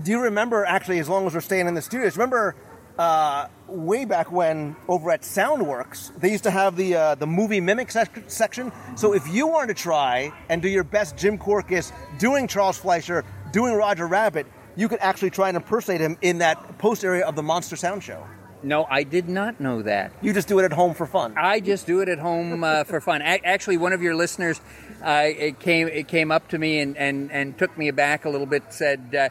Do 0.02 0.10
you 0.10 0.22
remember 0.22 0.64
actually, 0.64 1.00
as 1.00 1.08
long 1.10 1.26
as 1.26 1.34
we're 1.34 1.42
staying 1.42 1.66
in 1.66 1.74
the 1.74 1.82
studios, 1.82 2.16
remember 2.16 2.56
uh, 2.98 3.46
way 3.72 4.04
back 4.04 4.30
when 4.30 4.76
over 4.88 5.10
at 5.10 5.22
Soundworks, 5.22 6.14
they 6.20 6.30
used 6.30 6.44
to 6.44 6.50
have 6.50 6.76
the 6.76 6.94
uh, 6.94 7.14
the 7.14 7.26
movie 7.26 7.60
mimic 7.60 7.90
sec- 7.90 8.30
section. 8.30 8.72
So 8.96 9.14
if 9.14 9.26
you 9.28 9.46
wanted 9.46 9.76
to 9.76 9.82
try 9.82 10.32
and 10.48 10.62
do 10.62 10.68
your 10.68 10.84
best 10.84 11.16
Jim 11.16 11.38
Korkis 11.38 11.92
doing 12.18 12.46
Charles 12.46 12.78
Fleischer, 12.78 13.24
doing 13.52 13.74
Roger 13.74 14.06
Rabbit, 14.06 14.46
you 14.76 14.88
could 14.88 15.00
actually 15.00 15.30
try 15.30 15.48
and 15.48 15.56
impersonate 15.56 16.00
him 16.00 16.16
in 16.22 16.38
that 16.38 16.78
post 16.78 17.04
area 17.04 17.26
of 17.26 17.36
the 17.36 17.42
Monster 17.42 17.76
Sound 17.76 18.02
Show. 18.02 18.26
No, 18.64 18.86
I 18.88 19.02
did 19.02 19.28
not 19.28 19.60
know 19.60 19.82
that. 19.82 20.12
You 20.22 20.32
just 20.32 20.46
do 20.46 20.60
it 20.60 20.64
at 20.64 20.72
home 20.72 20.94
for 20.94 21.04
fun. 21.04 21.34
I 21.36 21.58
just 21.58 21.84
do 21.84 22.00
it 22.00 22.08
at 22.08 22.20
home 22.20 22.62
uh, 22.62 22.84
for 22.84 23.00
fun. 23.00 23.20
A- 23.20 23.44
actually, 23.44 23.76
one 23.76 23.92
of 23.92 24.02
your 24.02 24.14
listeners 24.14 24.60
uh, 25.02 25.24
it 25.26 25.58
came 25.58 25.88
it 25.88 26.06
came 26.06 26.30
up 26.30 26.48
to 26.48 26.58
me 26.58 26.78
and, 26.78 26.96
and, 26.96 27.32
and 27.32 27.58
took 27.58 27.76
me 27.76 27.88
aback 27.88 28.24
a 28.24 28.30
little 28.30 28.46
bit. 28.46 28.62
Said, 28.72 29.14
uh, 29.14 29.28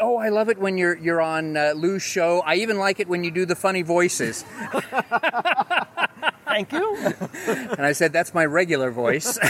"Oh, 0.00 0.16
I 0.16 0.28
love 0.30 0.48
it 0.48 0.58
when 0.58 0.78
you're 0.78 0.96
you're 0.96 1.20
on 1.20 1.56
uh, 1.56 1.72
Lou's 1.76 2.02
show. 2.02 2.42
I 2.44 2.56
even 2.56 2.78
like 2.78 3.00
it 3.00 3.08
when 3.08 3.24
you 3.24 3.30
do 3.30 3.44
the 3.46 3.56
funny 3.56 3.82
voices." 3.82 4.44
Thank 6.46 6.72
you. 6.72 6.96
and 7.46 7.82
I 7.82 7.92
said, 7.92 8.12
"That's 8.12 8.34
my 8.34 8.44
regular 8.44 8.90
voice." 8.90 9.38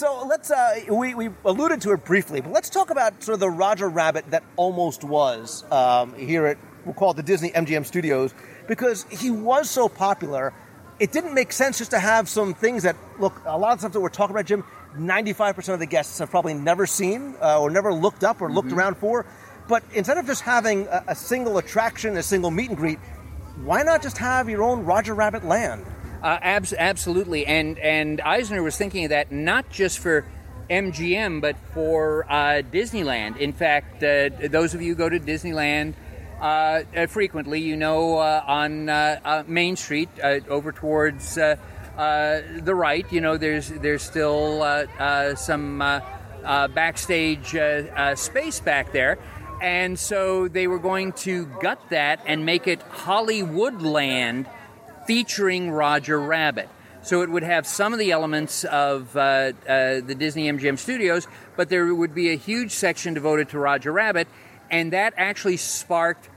So 0.00 0.24
let's, 0.26 0.50
uh, 0.50 0.80
we, 0.88 1.12
we 1.12 1.28
alluded 1.44 1.82
to 1.82 1.92
it 1.92 2.06
briefly, 2.06 2.40
but 2.40 2.52
let's 2.52 2.70
talk 2.70 2.88
about 2.88 3.22
sort 3.22 3.34
of 3.34 3.40
the 3.40 3.50
Roger 3.50 3.86
Rabbit 3.86 4.30
that 4.30 4.42
almost 4.56 5.04
was 5.04 5.62
um, 5.70 6.14
here 6.14 6.46
at, 6.46 6.56
we'll 6.86 6.94
call 6.94 7.10
it 7.10 7.18
the 7.18 7.22
Disney 7.22 7.50
MGM 7.50 7.84
Studios, 7.84 8.32
because 8.66 9.04
he 9.10 9.30
was 9.30 9.68
so 9.68 9.90
popular, 9.90 10.54
it 11.00 11.12
didn't 11.12 11.34
make 11.34 11.50
sense 11.52 11.78
just 11.78 11.92
to 11.92 11.98
have 11.98 12.28
some 12.28 12.52
things 12.52 12.82
that, 12.82 12.94
look, 13.18 13.40
a 13.46 13.58
lot 13.58 13.72
of 13.72 13.80
stuff 13.80 13.92
that 13.92 14.00
we're 14.00 14.10
talking 14.10 14.36
about, 14.36 14.44
Jim, 14.44 14.64
95% 14.96 15.72
of 15.72 15.80
the 15.80 15.86
guests 15.86 16.18
have 16.18 16.30
probably 16.30 16.52
never 16.52 16.86
seen 16.86 17.34
uh, 17.40 17.58
or 17.58 17.70
never 17.70 17.92
looked 17.92 18.22
up 18.22 18.42
or 18.42 18.52
looked 18.52 18.70
around 18.70 18.98
for. 18.98 19.24
But 19.66 19.82
instead 19.94 20.18
of 20.18 20.26
just 20.26 20.42
having 20.42 20.86
a, 20.88 21.04
a 21.08 21.14
single 21.16 21.56
attraction, 21.56 22.16
a 22.18 22.22
single 22.22 22.50
meet 22.50 22.68
and 22.68 22.76
greet, 22.76 22.98
why 23.64 23.82
not 23.82 24.02
just 24.02 24.18
have 24.18 24.48
your 24.50 24.62
own 24.62 24.84
Roger 24.84 25.14
Rabbit 25.14 25.44
land? 25.44 25.86
Uh, 26.22 26.38
abs- 26.42 26.74
absolutely, 26.74 27.46
and 27.46 27.78
and 27.78 28.20
Eisner 28.20 28.62
was 28.62 28.76
thinking 28.76 29.04
of 29.04 29.10
that 29.10 29.32
not 29.32 29.70
just 29.70 30.00
for 30.00 30.26
MGM, 30.68 31.40
but 31.40 31.56
for 31.72 32.26
uh, 32.28 32.62
Disneyland. 32.70 33.38
In 33.38 33.52
fact, 33.52 34.02
uh, 34.02 34.28
those 34.50 34.74
of 34.74 34.82
you 34.82 34.92
who 34.92 34.96
go 34.96 35.08
to 35.08 35.18
Disneyland 35.18 35.94
frequently, 37.08 37.60
you 37.60 37.76
know, 37.76 38.18
uh, 38.18 38.42
on 38.46 38.88
uh, 38.88 39.20
uh, 39.24 39.42
Main 39.46 39.76
Street 39.76 40.08
uh, 40.22 40.40
over 40.48 40.72
towards 40.72 41.36
uh, 41.38 41.56
uh, 41.96 42.40
the 42.62 42.74
right, 42.74 43.06
you 43.12 43.20
know, 43.20 43.36
there's 43.36 43.68
there's 43.68 44.02
still 44.02 44.62
uh, 44.62 44.86
uh, 44.98 45.34
some 45.34 45.82
uh, 45.82 46.00
uh, 46.44 46.68
backstage 46.68 47.54
uh, 47.54 47.58
uh, 47.94 48.14
space 48.14 48.60
back 48.60 48.92
there. 48.92 49.18
And 49.60 49.98
so 49.98 50.48
they 50.48 50.66
were 50.66 50.78
going 50.78 51.12
to 51.24 51.44
gut 51.60 51.80
that 51.90 52.22
and 52.26 52.46
make 52.46 52.66
it 52.66 52.80
Hollywoodland 52.88 54.46
featuring 55.06 55.70
Roger 55.70 56.18
Rabbit. 56.18 56.70
So 57.02 57.22
it 57.22 57.30
would 57.30 57.42
have 57.42 57.66
some 57.66 57.92
of 57.92 57.98
the 57.98 58.10
elements 58.10 58.64
of 58.64 59.14
uh, 59.16 59.20
uh, 59.20 60.00
the 60.00 60.14
Disney 60.18 60.50
MGM 60.50 60.78
studios, 60.78 61.26
but 61.56 61.68
there 61.68 61.94
would 61.94 62.14
be 62.14 62.30
a 62.30 62.36
huge 62.36 62.72
section 62.72 63.12
devoted 63.14 63.50
to 63.50 63.58
Roger 63.58 63.92
Rabbit, 63.92 64.28
and 64.70 64.92
that 64.92 65.14
actually 65.16 65.56
sparked. 65.56 66.28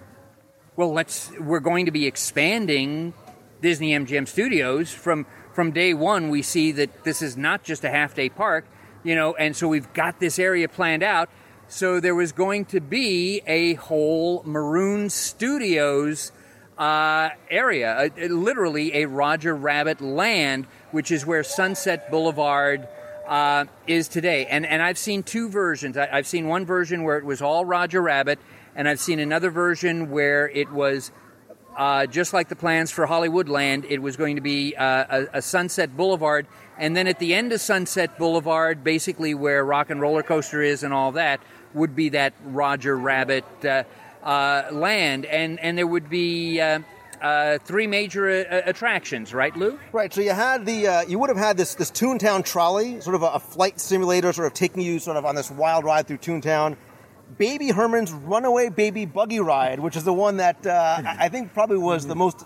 Well, 0.75 0.91
let's. 0.91 1.31
We're 1.39 1.59
going 1.59 1.85
to 1.85 1.91
be 1.91 2.07
expanding 2.07 3.13
Disney 3.61 3.91
MGM 3.91 4.27
studios 4.27 4.91
from 4.91 5.25
from 5.53 5.71
day 5.71 5.93
one. 5.93 6.29
We 6.29 6.41
see 6.41 6.71
that 6.73 7.03
this 7.03 7.21
is 7.21 7.37
not 7.37 7.63
just 7.63 7.83
a 7.83 7.89
half 7.89 8.15
day 8.15 8.29
park, 8.29 8.65
you 9.03 9.15
know, 9.15 9.35
and 9.35 9.55
so 9.55 9.67
we've 9.67 9.91
got 9.93 10.19
this 10.19 10.39
area 10.39 10.67
planned 10.67 11.03
out. 11.03 11.29
So 11.67 11.99
there 11.99 12.15
was 12.15 12.31
going 12.31 12.65
to 12.65 12.81
be 12.81 13.41
a 13.47 13.75
whole 13.75 14.43
Maroon 14.45 15.09
Studios 15.09 16.31
uh, 16.77 17.29
area, 17.49 17.95
uh, 17.97 18.27
literally 18.27 18.95
a 18.95 19.05
Roger 19.05 19.55
Rabbit 19.55 20.01
land, 20.01 20.67
which 20.91 21.11
is 21.11 21.25
where 21.25 21.43
Sunset 21.43 22.11
Boulevard 22.11 22.87
uh, 23.27 23.65
is 23.87 24.07
today. 24.07 24.45
And 24.45 24.65
and 24.65 24.81
I've 24.81 24.97
seen 24.97 25.23
two 25.23 25.49
versions. 25.49 25.97
I, 25.97 26.09
I've 26.11 26.27
seen 26.27 26.47
one 26.47 26.65
version 26.65 27.03
where 27.03 27.17
it 27.17 27.25
was 27.25 27.41
all 27.41 27.65
Roger 27.65 28.01
Rabbit, 28.01 28.39
and 28.75 28.87
I've 28.87 28.99
seen 28.99 29.19
another 29.19 29.49
version 29.49 30.09
where 30.09 30.49
it 30.49 30.71
was. 30.71 31.11
Uh, 31.75 32.05
just 32.05 32.33
like 32.33 32.49
the 32.49 32.55
plans 32.55 32.91
for 32.91 33.07
Hollywoodland, 33.07 33.87
it 33.89 33.97
was 33.97 34.15
going 34.15 34.35
to 34.35 34.43
be 34.43 34.75
uh, 34.75 35.25
a, 35.33 35.37
a 35.37 35.41
Sunset 35.41 35.97
Boulevard, 35.97 36.45
and 36.77 36.95
then 36.95 37.07
at 37.07 37.17
the 37.17 37.33
end 37.33 37.51
of 37.51 37.59
Sunset 37.61 38.15
Boulevard, 38.19 38.83
basically 38.83 39.33
where 39.33 39.65
Rock 39.65 39.89
and 39.89 39.99
Roller 39.99 40.21
Coaster 40.21 40.61
is 40.61 40.83
and 40.83 40.93
all 40.93 41.13
that, 41.13 41.41
would 41.73 41.95
be 41.95 42.09
that 42.09 42.35
Roger 42.45 42.95
Rabbit 42.95 43.45
uh, 43.65 43.85
uh, 44.21 44.67
land, 44.71 45.25
and 45.25 45.59
and 45.59 45.75
there 45.75 45.87
would 45.87 46.11
be 46.11 46.61
uh, 47.23 47.27
uh, 47.27 47.57
three 47.59 47.87
major 47.87 48.27
uh, 48.29 48.61
attractions, 48.65 49.33
right, 49.33 49.55
Lou? 49.55 49.79
Right. 49.91 50.13
So 50.13 50.21
you 50.21 50.31
had 50.31 50.65
the 50.65 50.87
uh, 50.87 51.01
you 51.03 51.19
would 51.19 51.29
have 51.29 51.37
had 51.37 51.57
this 51.57 51.75
this 51.75 51.91
Toontown 51.91 52.43
trolley, 52.43 53.01
sort 53.01 53.15
of 53.15 53.23
a, 53.23 53.27
a 53.27 53.39
flight 53.39 53.79
simulator, 53.79 54.33
sort 54.33 54.47
of 54.47 54.53
taking 54.53 54.83
you 54.83 54.99
sort 54.99 55.17
of 55.17 55.25
on 55.25 55.35
this 55.35 55.49
wild 55.49 55.83
ride 55.83 56.07
through 56.07 56.17
Toontown. 56.17 56.77
Baby 57.37 57.71
Herman's 57.71 58.11
Runaway 58.11 58.69
Baby 58.69 59.05
Buggy 59.05 59.39
Ride, 59.39 59.79
which 59.79 59.95
is 59.95 60.03
the 60.03 60.13
one 60.13 60.37
that 60.37 60.67
uh, 60.67 61.01
I 61.03 61.29
think 61.29 61.53
probably 61.53 61.77
was 61.77 62.05
the 62.05 62.15
most 62.15 62.45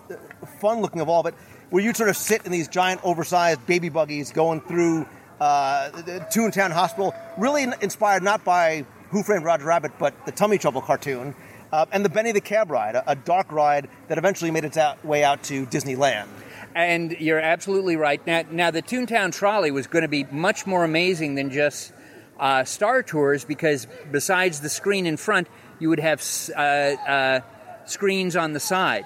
fun 0.62 0.82
looking 0.82 1.02
of 1.02 1.10
all 1.10 1.26
it, 1.28 1.34
where 1.72 1.84
you 1.84 1.94
sort 1.94 2.10
of 2.10 2.16
sit 2.16 2.46
in 2.46 2.52
these 2.52 2.68
giant 2.68 3.02
oversized 3.04 3.66
baby 3.66 3.90
buggies 3.90 4.32
going 4.32 4.62
through 4.62 5.06
uh, 5.42 5.90
Toontown 6.34 6.72
Hospital, 6.72 7.14
really 7.38 7.64
inspired 7.82 8.24
not 8.24 8.46
by 8.46 8.86
Who 9.10 9.24
Framed 9.24 9.44
Roger 9.44 9.66
Rabbit, 9.66 9.94
but 10.00 10.26
the 10.26 10.32
Tummy 10.32 10.58
Trouble 10.58 10.82
cartoon. 10.82 11.36
Uh, 11.72 11.86
and 11.92 12.06
the 12.06 12.10
Benny 12.10 12.32
the 12.32 12.42
Cab 12.42 12.72
ride, 12.72 12.96
a, 12.96 13.12
a 13.12 13.16
dark 13.16 13.52
ride 13.52 13.90
that 14.08 14.18
eventually 14.18 14.52
made 14.52 14.66
its 14.66 14.78
out, 14.78 15.04
way 15.04 15.24
out 15.24 15.44
to 15.44 15.66
Disneyland. 15.66 16.28
And 16.76 17.12
you're 17.20 17.40
absolutely 17.40 17.96
right. 17.96 18.26
Now, 18.26 18.44
now 18.50 18.72
the 18.72 18.82
Toontown 18.82 19.34
Trolley 19.34 19.72
was 19.72 19.88
going 19.88 20.04
to 20.04 20.08
be 20.08 20.26
much 20.26 20.66
more 20.66 20.84
amazing 20.84 21.36
than 21.36 21.50
just 21.50 21.92
uh, 22.40 22.64
Star 22.64 23.04
Tours 23.04 23.44
because 23.44 23.88
besides 24.12 24.62
the 24.62 24.70
screen 24.70 25.06
in 25.06 25.18
front, 25.18 25.48
you 25.80 25.90
would 25.90 26.00
have 26.00 26.24
uh, 26.56 26.60
uh, 26.60 27.40
screens 27.86 28.36
on 28.36 28.54
the 28.54 28.60
side. 28.60 29.06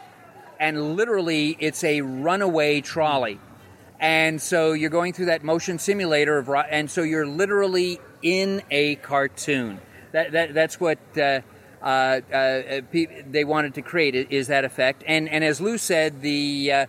And 0.60 0.96
literally, 0.96 1.58
it's 1.60 1.84
a 1.84 2.02
runaway 2.02 2.82
trolley. 2.82 3.40
And 4.00 4.42
so 4.42 4.74
you're 4.74 4.90
going 4.90 5.14
through 5.14 5.28
that 5.28 5.44
motion 5.44 5.80
simulator 5.80 6.38
of, 6.38 6.50
and 6.50 6.90
so 6.90 7.04
you're 7.04 7.28
literally 7.28 8.00
in 8.22 8.62
a 8.70 8.96
cartoon. 8.96 9.80
That, 10.12 10.32
that 10.34 10.54
that's 10.54 10.80
what 10.80 10.98
uh, 11.82 12.22
uh, 12.34 12.82
they 13.28 13.44
wanted 13.44 13.74
to 13.76 13.82
create 13.82 14.16
is 14.16 14.48
that 14.48 14.64
effect. 14.66 15.04
And 15.08 15.28
and 15.30 15.44
as 15.44 15.60
Lou 15.60 15.78
said, 15.78 16.22
the 16.22 16.72
uh, 16.72 16.86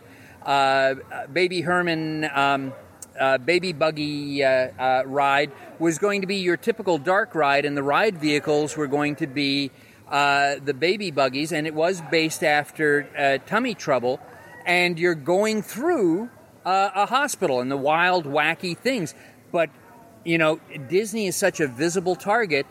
uh, 0.47 0.95
Baby 1.33 1.63
Herman. 1.63 2.29
Um, 2.35 2.73
uh, 3.21 3.37
baby 3.37 3.75
buggy 3.75 4.43
uh, 4.43 4.49
uh, 4.79 5.03
ride 5.05 5.53
was 5.79 5.99
going 5.99 6.23
to 6.23 6.27
be 6.27 6.37
your 6.37 6.57
typical 6.57 6.97
dark 6.97 7.35
ride, 7.35 7.67
and 7.67 7.77
the 7.77 7.83
ride 7.83 8.17
vehicles 8.17 8.75
were 8.75 8.87
going 8.87 9.15
to 9.17 9.27
be 9.27 9.71
the 10.11 10.77
baby 10.79 11.11
buggies, 11.11 11.53
and 11.53 11.67
it 11.67 11.75
was 11.75 12.01
based 12.11 12.43
after 12.43 13.41
tummy 13.47 13.75
trouble. 13.75 14.19
And 14.65 14.99
you're 14.99 15.15
going 15.15 15.63
through 15.63 16.31
a 16.65 17.05
hospital 17.07 17.61
and 17.61 17.71
the 17.71 17.77
wild, 17.77 18.25
wacky 18.25 18.77
things. 18.77 19.15
But, 19.53 19.69
you 20.25 20.39
know, 20.39 20.59
Disney 20.89 21.27
is 21.27 21.37
such 21.37 21.61
a 21.61 21.67
visible 21.67 22.17
target. 22.17 22.67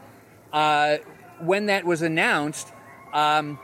When 1.42 1.68
that 1.68 1.86
was 1.86 2.02
announced, 2.02 2.72
um, 3.14 3.60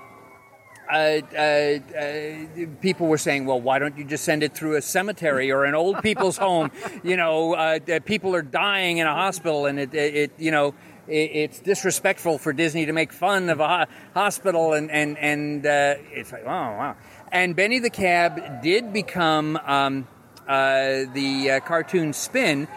uh, 0.89 1.21
uh, 1.35 1.97
uh, 1.97 2.65
people 2.81 3.07
were 3.07 3.17
saying, 3.17 3.45
"Well, 3.45 3.59
why 3.59 3.79
don't 3.79 3.97
you 3.97 4.03
just 4.03 4.23
send 4.23 4.43
it 4.43 4.53
through 4.53 4.75
a 4.75 4.81
cemetery 4.81 5.51
or 5.51 5.65
an 5.65 5.75
old 5.75 6.01
people's 6.01 6.37
home?" 6.37 6.71
You 7.03 7.15
know, 7.15 7.53
uh, 7.53 7.79
uh, 7.89 7.99
people 8.05 8.35
are 8.35 8.41
dying 8.41 8.97
in 8.97 9.07
a 9.07 9.13
hospital, 9.13 9.65
and 9.65 9.79
it, 9.79 9.93
it, 9.93 10.15
it 10.15 10.31
you 10.37 10.51
know, 10.51 10.73
it, 11.07 11.31
it's 11.33 11.59
disrespectful 11.59 12.37
for 12.37 12.53
Disney 12.53 12.85
to 12.85 12.93
make 12.93 13.13
fun 13.13 13.49
of 13.49 13.59
a 13.59 13.67
ho- 13.67 13.91
hospital, 14.13 14.73
and 14.73 14.89
and 14.89 15.17
and 15.17 15.65
uh, 15.65 15.95
it's 16.11 16.31
like, 16.31 16.43
oh 16.43 16.47
wow. 16.47 16.95
And 17.31 17.55
Benny 17.55 17.79
the 17.79 17.89
Cab 17.89 18.61
did 18.61 18.93
become 18.93 19.57
um, 19.65 20.07
the 20.47 21.61
cartoon 21.65 22.13
spin, 22.13 22.67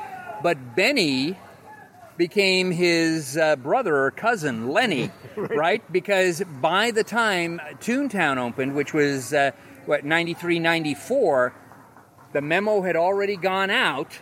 but 0.42 0.74
Benny 0.74 1.36
became 2.20 2.70
his 2.70 3.38
uh, 3.38 3.56
brother 3.56 3.96
or 3.96 4.10
cousin, 4.10 4.68
Lenny, 4.68 5.10
right. 5.36 5.82
Because 5.90 6.42
by 6.60 6.90
the 6.90 7.02
time 7.02 7.58
Toontown 7.80 8.36
opened, 8.36 8.74
which 8.74 8.92
was, 8.92 9.32
uh, 9.32 9.52
what, 9.86 10.04
93, 10.04 10.58
94, 10.58 11.54
the 12.34 12.42
memo 12.42 12.82
had 12.82 12.94
already 12.94 13.36
gone 13.36 13.70
out. 13.70 14.18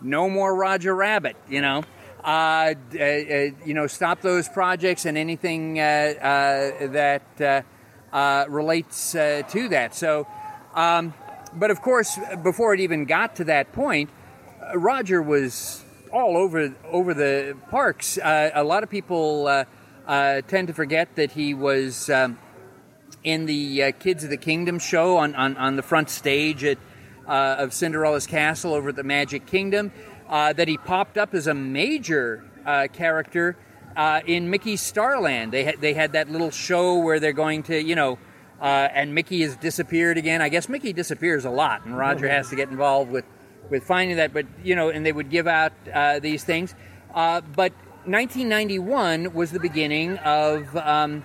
No 0.00 0.30
more 0.30 0.54
Roger 0.54 0.94
Rabbit, 0.94 1.34
you 1.48 1.60
know. 1.60 1.82
Uh, 2.22 2.74
uh, 2.94 3.02
uh, 3.02 3.50
you 3.64 3.74
know, 3.74 3.88
stop 3.88 4.20
those 4.20 4.48
projects 4.48 5.04
and 5.04 5.18
anything 5.18 5.80
uh, 5.80 5.82
uh, 5.82 6.86
that 6.86 7.40
uh, 7.40 7.62
uh, 8.16 8.44
relates 8.48 9.16
uh, 9.16 9.42
to 9.48 9.68
that. 9.70 9.96
So, 9.96 10.28
um, 10.72 11.14
but 11.52 11.72
of 11.72 11.82
course, 11.82 12.16
before 12.44 12.74
it 12.74 12.78
even 12.78 13.06
got 13.06 13.34
to 13.36 13.44
that 13.46 13.72
point, 13.72 14.08
Roger 14.76 15.20
was 15.20 15.84
all 16.12 16.36
over 16.36 16.74
over 16.90 17.14
the 17.14 17.56
parks. 17.70 18.18
Uh, 18.18 18.50
a 18.54 18.62
lot 18.62 18.82
of 18.82 18.90
people 18.90 19.46
uh, 19.46 19.64
uh, 20.06 20.42
tend 20.42 20.68
to 20.68 20.74
forget 20.74 21.14
that 21.16 21.32
he 21.32 21.54
was 21.54 22.10
um, 22.10 22.38
in 23.24 23.46
the 23.46 23.84
uh, 23.84 23.92
Kids 23.92 24.24
of 24.24 24.30
the 24.30 24.36
Kingdom 24.36 24.78
show 24.78 25.16
on, 25.16 25.34
on, 25.34 25.56
on 25.56 25.76
the 25.76 25.82
front 25.82 26.10
stage 26.10 26.64
at, 26.64 26.78
uh, 27.26 27.56
of 27.58 27.72
Cinderella's 27.72 28.26
Castle 28.26 28.74
over 28.74 28.90
at 28.90 28.96
the 28.96 29.04
Magic 29.04 29.46
Kingdom. 29.46 29.92
Uh, 30.28 30.52
that 30.52 30.66
he 30.66 30.78
popped 30.78 31.18
up 31.18 31.34
as 31.34 31.46
a 31.46 31.52
major 31.52 32.42
uh, 32.64 32.86
character 32.92 33.54
uh, 33.96 34.20
in 34.26 34.48
Mickey's 34.48 34.80
Starland. 34.80 35.52
They 35.52 35.64
had 35.64 35.80
they 35.80 35.92
had 35.92 36.12
that 36.12 36.30
little 36.30 36.50
show 36.50 36.98
where 36.98 37.20
they're 37.20 37.32
going 37.32 37.62
to 37.64 37.82
you 37.82 37.94
know. 37.94 38.18
Uh, 38.60 38.88
and 38.94 39.12
Mickey 39.12 39.42
has 39.42 39.56
disappeared 39.56 40.16
again. 40.16 40.40
I 40.40 40.48
guess 40.48 40.68
Mickey 40.68 40.92
disappears 40.92 41.44
a 41.44 41.50
lot, 41.50 41.84
and 41.84 41.98
Roger 41.98 42.28
has 42.28 42.48
to 42.50 42.54
get 42.54 42.68
involved 42.68 43.10
with 43.10 43.24
with 43.70 43.84
finding 43.84 44.16
that. 44.16 44.32
But 44.32 44.46
you 44.62 44.76
know, 44.76 44.88
and 44.90 45.04
they 45.04 45.12
would 45.12 45.30
give 45.30 45.46
out 45.46 45.72
uh, 45.92 46.18
these 46.18 46.44
things. 46.44 46.74
Uh, 47.14 47.40
but 47.40 47.72
1991 48.04 49.32
was 49.32 49.52
the 49.52 49.60
beginning 49.60 50.18
of 50.18 50.76
um, 50.76 51.24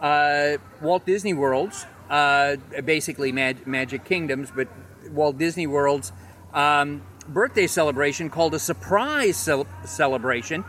uh, 0.00 0.56
Walt 0.82 1.06
Disney 1.06 1.32
World's, 1.32 1.86
uh, 2.08 2.56
basically 2.84 3.32
Mag- 3.32 3.66
Magic 3.66 4.04
Kingdoms, 4.04 4.50
but 4.54 4.68
Walt 5.10 5.38
Disney 5.38 5.66
World's 5.66 6.12
um, 6.52 7.02
birthday 7.28 7.66
celebration 7.66 8.28
called 8.28 8.54
a 8.54 8.58
surprise 8.58 9.36
cel- 9.36 9.66
celebration, 9.84 10.64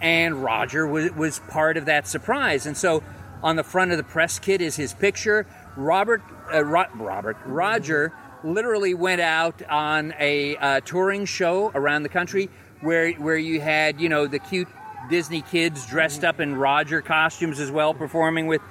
and 0.00 0.42
Roger 0.42 0.86
was, 0.86 1.12
was 1.12 1.38
part 1.50 1.76
of 1.76 1.84
that 1.86 2.08
surprise. 2.08 2.66
And 2.66 2.76
so 2.76 3.02
on 3.42 3.56
the 3.56 3.64
front 3.64 3.92
of 3.92 3.98
the 3.98 4.04
press 4.04 4.38
kit 4.38 4.60
is 4.60 4.76
his 4.76 4.92
picture. 4.94 5.46
Robert, 5.76 6.22
uh, 6.52 6.64
Ro- 6.64 6.90
Robert, 6.94 7.36
Roger 7.44 8.12
literally 8.46 8.94
went 8.94 9.20
out 9.20 9.62
on 9.68 10.14
a 10.18 10.56
uh, 10.56 10.80
touring 10.80 11.24
show 11.26 11.70
around 11.74 12.04
the 12.04 12.08
country 12.08 12.48
where 12.80 13.12
where 13.12 13.36
you 13.36 13.60
had 13.60 14.00
you 14.00 14.08
know 14.08 14.26
the 14.26 14.38
cute 14.38 14.68
Disney 15.10 15.42
kids 15.42 15.86
dressed 15.86 16.24
up 16.24 16.40
in 16.40 16.56
Roger 16.56 17.02
costumes 17.02 17.60
as 17.60 17.70
well, 17.70 17.92
performing 17.94 18.46
with 18.46 18.62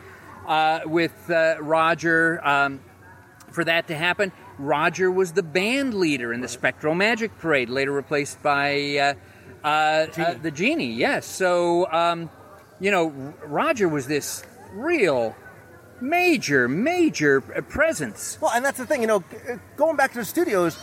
uh, 0.48 0.80
with 0.86 1.30
uh, 1.30 1.58
Roger. 1.62 2.46
Um, 2.46 2.80
for 3.52 3.64
that 3.64 3.88
to 3.88 3.96
happen, 3.96 4.32
Roger 4.60 5.10
was 5.10 5.32
the 5.32 5.44
band 5.44 5.94
leader 5.94 6.34
in 6.34 6.42
the 6.42 6.48
SpectroMagic 6.48 7.32
Parade, 7.40 7.70
later 7.70 7.92
replaced 7.92 8.42
by 8.44 8.98
uh, 8.98 9.14
Uh, 9.64 10.08
uh, 10.18 10.34
the 10.44 10.52
genie, 10.52 10.94
yes. 10.94 11.26
So, 11.26 11.90
um, 11.92 12.30
you 12.80 12.92
know, 12.92 13.08
R- 13.10 13.48
Roger 13.48 13.88
was 13.90 14.06
this 14.06 14.44
real 14.74 15.36
major, 16.02 16.68
major 16.68 17.44
uh, 17.56 17.62
presence. 17.62 18.38
Well, 18.42 18.52
and 18.54 18.64
that's 18.64 18.78
the 18.78 18.86
thing, 18.86 19.02
you 19.02 19.08
know, 19.08 19.24
uh, 19.50 19.58
going 19.76 19.96
back 19.96 20.12
to 20.14 20.20
the 20.20 20.26
studios, 20.26 20.78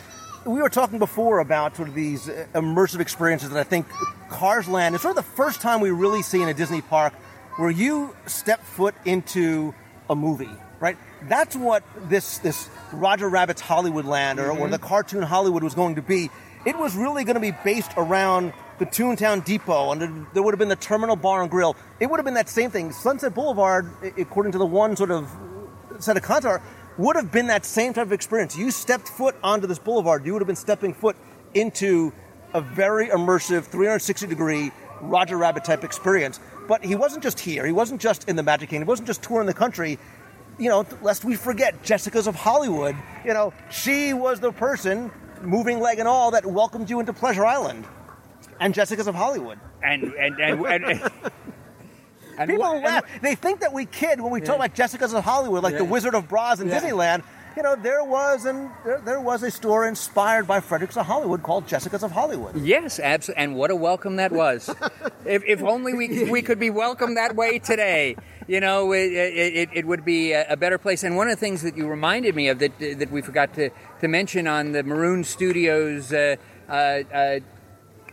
we 0.45 0.61
were 0.61 0.69
talking 0.69 0.99
before 0.99 1.39
about 1.39 1.77
sort 1.77 1.89
of 1.89 1.95
these 1.95 2.29
uh, 2.29 2.47
immersive 2.55 3.01
experiences 3.01 3.51
that 3.51 3.59
I 3.59 3.65
think 3.65 3.87
Cars 4.29 4.69
Land 4.69 4.95
is 4.95 5.03
sort 5.03 5.17
of 5.17 5.25
the 5.25 5.31
first 5.31 5.61
time 5.61 5.81
we 5.81 5.91
really 5.91 6.23
see 6.23 6.43
in 6.43 6.49
a 6.49 6.55
Disney 6.55 6.81
park 6.81 7.13
where 7.57 7.71
you 7.71 8.17
step 8.27 8.63
foot 8.65 8.95
into 9.05 9.75
a 10.09 10.15
movie, 10.15 10.51
right? 10.81 10.97
That's 11.29 11.55
what 11.55 11.85
this 12.09 12.39
this 12.39 12.69
Roger 12.93 13.29
Rabbit's 13.29 13.61
Hollywood 13.61 14.05
Land 14.05 14.41
or, 14.41 14.51
or 14.51 14.69
the 14.69 14.79
cartoon 14.79 15.23
Hollywood 15.23 15.63
was 15.63 15.75
going 15.75 15.97
to 15.97 16.03
be. 16.03 16.31
It 16.65 16.79
was 16.79 16.95
really 16.95 17.25
going 17.25 17.35
to 17.35 17.41
be 17.41 17.53
based 17.65 17.91
around 17.97 18.53
the 18.79 18.87
Toontown 18.87 19.45
Depot, 19.45 19.93
and 19.93 20.27
there- 20.33 20.43
would 20.43 20.55
have 20.55 20.59
been 20.59 20.69
the 20.69 20.77
Terminal 20.77 21.17
Bar 21.17 21.43
and 21.43 21.51
Grill. 21.51 21.77
It 22.01 22.09
would 22.11 22.19
have 22.19 22.25
been 22.25 22.35
that 22.35 22.49
same 22.49 22.71
thing. 22.71 22.93
Sunset 22.93 23.35
Boulevard, 23.35 23.91
according 24.17 24.53
to 24.53 24.59
the 24.59 24.67
one 24.67 24.97
sort 24.97 25.11
of 25.11 25.29
set 25.99 26.17
of 26.17 26.23
contour 26.23 26.61
would 26.99 27.17
have 27.17 27.31
been 27.33 27.47
that 27.47 27.65
same 27.65 27.93
type 27.95 28.07
of 28.07 28.13
experience. 28.13 28.57
You 28.57 28.71
stepped 28.71 29.09
foot 29.09 29.35
onto 29.43 29.67
this 29.67 29.79
boulevard, 29.79 30.27
you 30.27 30.33
would 30.33 30.43
have 30.43 30.47
been 30.47 30.57
stepping 30.57 30.95
foot 30.95 31.17
into 31.55 32.13
a 32.55 32.61
very 32.61 33.09
immersive 33.09 33.65
360 33.65 34.27
degree 34.27 34.73
Roger 35.01 35.39
Rabbit 35.39 35.65
type 35.65 35.85
experience. 35.85 36.39
But 36.69 36.85
he 36.85 36.95
wasn't 36.95 37.23
just 37.23 37.41
here, 37.41 37.65
he 37.65 37.73
wasn't 37.73 38.01
just 38.01 38.29
in 38.29 38.37
the 38.37 38.43
Magic 38.43 38.71
Kingdom, 38.71 38.87
he 38.87 38.91
wasn't 38.91 39.07
just 39.09 39.23
touring 39.23 39.47
the 39.47 39.55
country. 39.55 39.99
You 40.59 40.69
know, 40.69 40.87
lest 41.01 41.25
we 41.25 41.35
forget 41.35 41.83
Jessica's 41.83 42.27
of 42.27 42.35
Hollywood, 42.35 42.95
you 43.25 43.33
know, 43.33 43.53
she 43.71 44.13
was 44.13 44.41
the 44.41 44.53
person, 44.53 45.11
moving 45.45 45.80
leg 45.80 45.99
and 45.99 46.09
all, 46.09 46.30
that 46.32 46.45
welcomed 46.47 46.88
you 46.90 47.01
into 47.01 47.12
Pleasure 47.12 47.45
Island. 47.45 47.84
And 48.61 48.74
Jessica's 48.74 49.07
of 49.07 49.14
Hollywood. 49.14 49.59
And 49.82 50.05
and 50.14 50.38
and, 50.40 50.66
and, 50.66 50.84
and, 50.84 51.11
and 52.38 52.51
People 52.51 52.66
and- 52.66 52.84
laugh. 52.84 53.05
They 53.20 53.34
think 53.34 53.61
that 53.61 53.72
we 53.72 53.86
kid 53.86 54.20
when 54.20 54.32
we 54.32 54.40
talk 54.40 54.57
about 54.57 54.74
Jessica's 54.74 55.12
of 55.14 55.24
Hollywood, 55.24 55.62
like 55.62 55.76
the 55.76 55.84
Wizard 55.84 56.14
of 56.14 56.28
Bras 56.28 56.61
in 56.61 56.68
Yeah. 56.68 56.80
Disneyland. 56.80 57.22
You 57.55 57.62
know, 57.62 57.76
there 57.76 58.03
was 58.03 58.47
and 58.47 58.70
there, 58.82 58.99
there 59.05 59.20
was 59.20 59.43
a 59.43 59.51
store 59.51 59.86
inspired 59.86 60.47
by 60.47 60.61
Fredericks 60.61 60.97
of 60.97 61.05
Hollywood 61.05 61.43
called 61.43 61.66
Jessica's 61.68 62.03
of 62.03 62.11
Hollywood. 62.11 62.57
Yes, 62.57 62.99
absolutely. 62.99 63.45
And 63.45 63.57
what 63.57 63.70
a 63.70 63.76
welcome 63.76 64.16
that 64.16 64.32
was. 64.32 64.74
if, 65.26 65.43
if 65.45 65.62
only 65.62 65.93
we, 65.93 66.30
we 66.30 66.40
could 66.40 66.59
be 66.59 66.70
welcomed 66.70 67.18
that 67.18 67.36
way 67.36 67.59
today. 67.59 68.16
You 68.49 68.61
know, 68.61 68.93
it, 68.93 69.12
it, 69.12 69.68
it 69.72 69.86
would 69.86 70.05
be 70.05 70.32
a, 70.32 70.57
better 70.57 70.78
place. 70.78 71.05
And 71.05 71.16
one 71.16 71.28
of 71.28 71.32
the 71.32 71.40
things 71.40 71.62
that 71.62 71.76
you 71.76 71.86
reminded 71.86 72.34
me 72.34 72.49
of 72.49 72.59
that, 72.59 72.78
that 72.78 73.11
we 73.11 73.22
forgot 73.22 73.55
to, 73.55 73.70
to 74.01 74.09
mention 74.09 74.47
on 74.47 74.72
the 74.72 74.82
Maroon 74.82 75.24
Studios 75.24 76.12
uh, 76.12 76.36
uh, 76.68 76.72
uh, 76.72 77.40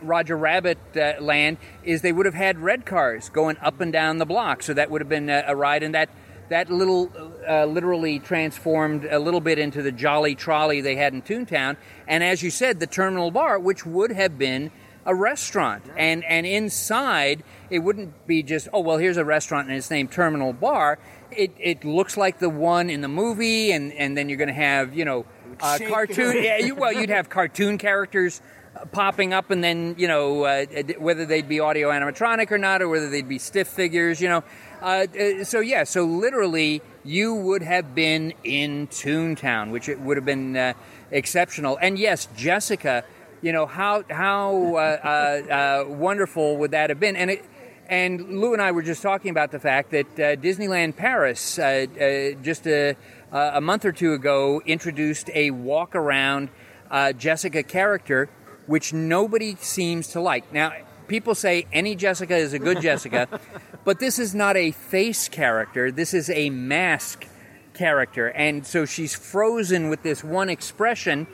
Roger 0.02 0.36
Rabbit 0.36 0.78
uh, 0.96 1.14
land 1.20 1.58
is 1.82 2.02
they 2.02 2.12
would 2.12 2.26
have 2.26 2.34
had 2.34 2.58
red 2.58 2.86
cars 2.86 3.28
going 3.28 3.56
up 3.58 3.80
and 3.80 3.92
down 3.92 4.18
the 4.18 4.26
block. 4.26 4.62
So 4.62 4.74
that 4.74 4.90
would 4.90 5.00
have 5.00 5.08
been 5.08 5.28
a, 5.28 5.44
a 5.48 5.56
ride, 5.56 5.82
and 5.82 5.94
that 5.94 6.10
that 6.48 6.68
little 6.68 7.12
uh, 7.48 7.64
literally 7.64 8.18
transformed 8.18 9.04
a 9.04 9.20
little 9.20 9.40
bit 9.40 9.58
into 9.58 9.82
the 9.82 9.92
Jolly 9.92 10.34
Trolley 10.34 10.80
they 10.80 10.96
had 10.96 11.14
in 11.14 11.22
Toontown. 11.22 11.76
And 12.08 12.24
as 12.24 12.42
you 12.42 12.50
said, 12.50 12.80
the 12.80 12.88
Terminal 12.88 13.30
Bar, 13.30 13.60
which 13.60 13.86
would 13.86 14.10
have 14.10 14.36
been 14.36 14.72
a 15.06 15.14
restaurant, 15.14 15.84
and 15.96 16.24
and 16.24 16.46
inside 16.46 17.42
it 17.70 17.80
wouldn't 17.80 18.26
be 18.26 18.42
just 18.42 18.68
oh 18.72 18.80
well 18.80 18.98
here's 18.98 19.16
a 19.16 19.24
restaurant 19.24 19.68
and 19.68 19.76
it's 19.76 19.90
named 19.90 20.12
Terminal 20.12 20.52
Bar. 20.52 20.98
It 21.30 21.52
it 21.58 21.84
looks 21.84 22.16
like 22.16 22.38
the 22.38 22.50
one 22.50 22.90
in 22.90 23.00
the 23.00 23.08
movie, 23.08 23.72
and 23.72 23.92
and 23.92 24.16
then 24.16 24.28
you're 24.28 24.38
going 24.38 24.48
to 24.48 24.54
have 24.54 24.94
you 24.94 25.04
know 25.04 25.26
uh, 25.60 25.78
cartoon. 25.88 26.42
Yeah, 26.42 26.58
you, 26.58 26.74
well 26.74 26.92
you'd 26.92 27.10
have 27.18 27.28
cartoon 27.28 27.78
characters 27.78 28.42
uh, 28.76 28.84
popping 28.86 29.32
up, 29.32 29.50
and 29.50 29.64
then 29.64 29.94
you 29.98 30.08
know 30.08 30.44
uh, 30.44 30.66
whether 30.98 31.24
they'd 31.24 31.48
be 31.48 31.60
audio 31.60 31.88
animatronic 31.90 32.50
or 32.50 32.58
not, 32.58 32.82
or 32.82 32.88
whether 32.88 33.08
they'd 33.08 33.28
be 33.28 33.38
stiff 33.38 33.68
figures. 33.68 34.20
You 34.20 34.28
know, 34.28 34.44
uh, 34.82 35.06
uh, 35.18 35.44
so 35.44 35.60
yeah, 35.60 35.84
so 35.84 36.04
literally 36.04 36.82
you 37.04 37.34
would 37.34 37.62
have 37.62 37.94
been 37.94 38.34
in 38.44 38.86
Toontown, 38.88 39.70
which 39.70 39.88
it 39.88 40.00
would 40.00 40.16
have 40.16 40.26
been 40.26 40.56
uh, 40.56 40.74
exceptional. 41.10 41.78
And 41.80 41.98
yes, 41.98 42.28
Jessica, 42.36 43.04
you 43.42 43.52
know 43.52 43.66
how 43.66 44.04
how 44.10 44.74
uh, 44.74 44.78
uh, 44.78 45.52
uh, 45.52 45.84
wonderful 45.88 46.56
would 46.58 46.72
that 46.72 46.90
have 46.90 47.00
been? 47.00 47.16
And 47.16 47.30
it, 47.30 47.44
and 47.88 48.40
Lou 48.40 48.52
and 48.52 48.62
I 48.62 48.70
were 48.70 48.82
just 48.82 49.02
talking 49.02 49.30
about 49.30 49.50
the 49.50 49.58
fact 49.58 49.90
that 49.90 50.06
uh, 50.06 50.36
Disneyland 50.36 50.96
Paris 50.96 51.58
uh, 51.58 51.86
uh, 51.90 52.40
just 52.42 52.66
a, 52.66 52.96
a 53.32 53.60
month 53.60 53.84
or 53.84 53.92
two 53.92 54.12
ago 54.12 54.62
introduced 54.64 55.28
a 55.34 55.50
walk 55.50 55.96
around 55.96 56.50
uh, 56.90 57.12
Jessica 57.12 57.62
character, 57.62 58.28
which 58.66 58.92
nobody 58.92 59.56
seems 59.56 60.08
to 60.08 60.20
like. 60.20 60.52
Now, 60.52 60.72
people 61.08 61.34
say 61.34 61.66
any 61.72 61.96
Jessica 61.96 62.36
is 62.36 62.52
a 62.52 62.60
good 62.60 62.80
Jessica, 62.80 63.40
but 63.84 63.98
this 63.98 64.20
is 64.20 64.36
not 64.36 64.56
a 64.56 64.70
face 64.70 65.28
character. 65.28 65.90
This 65.90 66.14
is 66.14 66.30
a 66.30 66.50
mask 66.50 67.26
character, 67.74 68.28
and 68.28 68.64
so 68.64 68.84
she's 68.84 69.14
frozen 69.16 69.88
with 69.88 70.02
this 70.02 70.22
one 70.22 70.48
expression, 70.48 71.26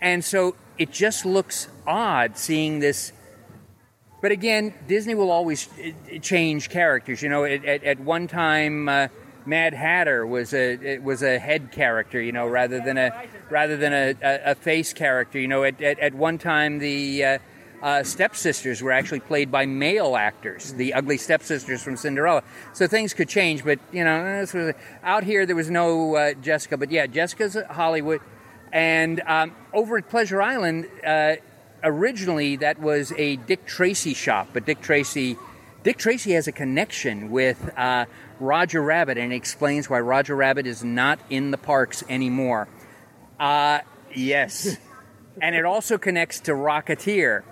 and 0.00 0.24
so 0.24 0.54
it 0.78 0.90
just 0.90 1.24
looks 1.24 1.68
odd 1.86 2.36
seeing 2.36 2.80
this 2.80 3.12
but 4.24 4.32
again, 4.32 4.72
Disney 4.88 5.14
will 5.14 5.30
always 5.30 5.68
uh, 5.68 6.18
change 6.20 6.70
characters. 6.70 7.20
You 7.20 7.28
know, 7.28 7.44
at, 7.44 7.62
at, 7.62 8.00
one 8.00 8.26
time, 8.26 8.88
uh, 8.88 9.08
Mad 9.44 9.74
Hatter 9.74 10.26
was 10.26 10.54
a 10.54 10.96
was 11.00 11.22
a 11.22 11.38
head 11.38 11.72
character. 11.72 12.22
You 12.22 12.32
know, 12.32 12.48
rather 12.48 12.80
than 12.80 12.96
a 12.96 13.10
rather 13.50 13.76
than 13.76 13.92
a, 13.92 14.14
a, 14.22 14.52
a 14.52 14.54
face 14.54 14.94
character. 14.94 15.38
You 15.38 15.48
know, 15.48 15.64
at, 15.64 15.78
at, 15.82 15.98
at 15.98 16.14
one 16.14 16.38
time 16.38 16.78
the 16.78 17.22
uh, 17.22 17.38
uh, 17.82 18.02
stepsisters 18.02 18.80
were 18.80 18.92
actually 18.92 19.20
played 19.20 19.52
by 19.52 19.66
male 19.66 20.16
actors, 20.16 20.72
the 20.72 20.94
ugly 20.94 21.18
stepsisters 21.18 21.82
from 21.82 21.98
Cinderella. 21.98 22.42
So 22.72 22.86
things 22.86 23.12
could 23.12 23.28
change. 23.28 23.62
But 23.62 23.78
you 23.92 24.04
know, 24.04 24.40
was, 24.40 24.74
out 25.02 25.24
here 25.24 25.44
there 25.44 25.54
was 25.54 25.68
no 25.68 26.14
uh, 26.14 26.32
Jessica. 26.32 26.78
But 26.78 26.90
yeah, 26.90 27.06
Jessica's 27.06 27.58
Hollywood, 27.68 28.22
and 28.74 29.22
um, 29.24 29.54
over 29.72 29.96
at 29.96 30.10
Pleasure 30.10 30.42
Island. 30.42 30.86
Uh, 31.06 31.36
originally 31.84 32.56
that 32.56 32.80
was 32.80 33.12
a 33.12 33.36
Dick 33.36 33.66
Tracy 33.66 34.14
shop, 34.14 34.48
but 34.52 34.64
Dick 34.66 34.80
Tracy, 34.80 35.36
Dick 35.82 35.98
Tracy 35.98 36.32
has 36.32 36.48
a 36.48 36.52
connection 36.52 37.30
with 37.30 37.70
uh, 37.76 38.06
Roger 38.40 38.82
Rabbit, 38.82 39.16
and 39.16 39.32
explains 39.32 39.88
why 39.88 40.00
Roger 40.00 40.34
Rabbit 40.34 40.66
is 40.66 40.82
not 40.82 41.20
in 41.30 41.50
the 41.52 41.58
parks 41.58 42.02
anymore. 42.08 42.68
Uh, 43.38 43.80
yes, 44.14 44.76
and 45.40 45.54
it 45.54 45.64
also 45.64 45.96
connects 45.96 46.40
to 46.40 46.52
Rocketeer. 46.52 47.44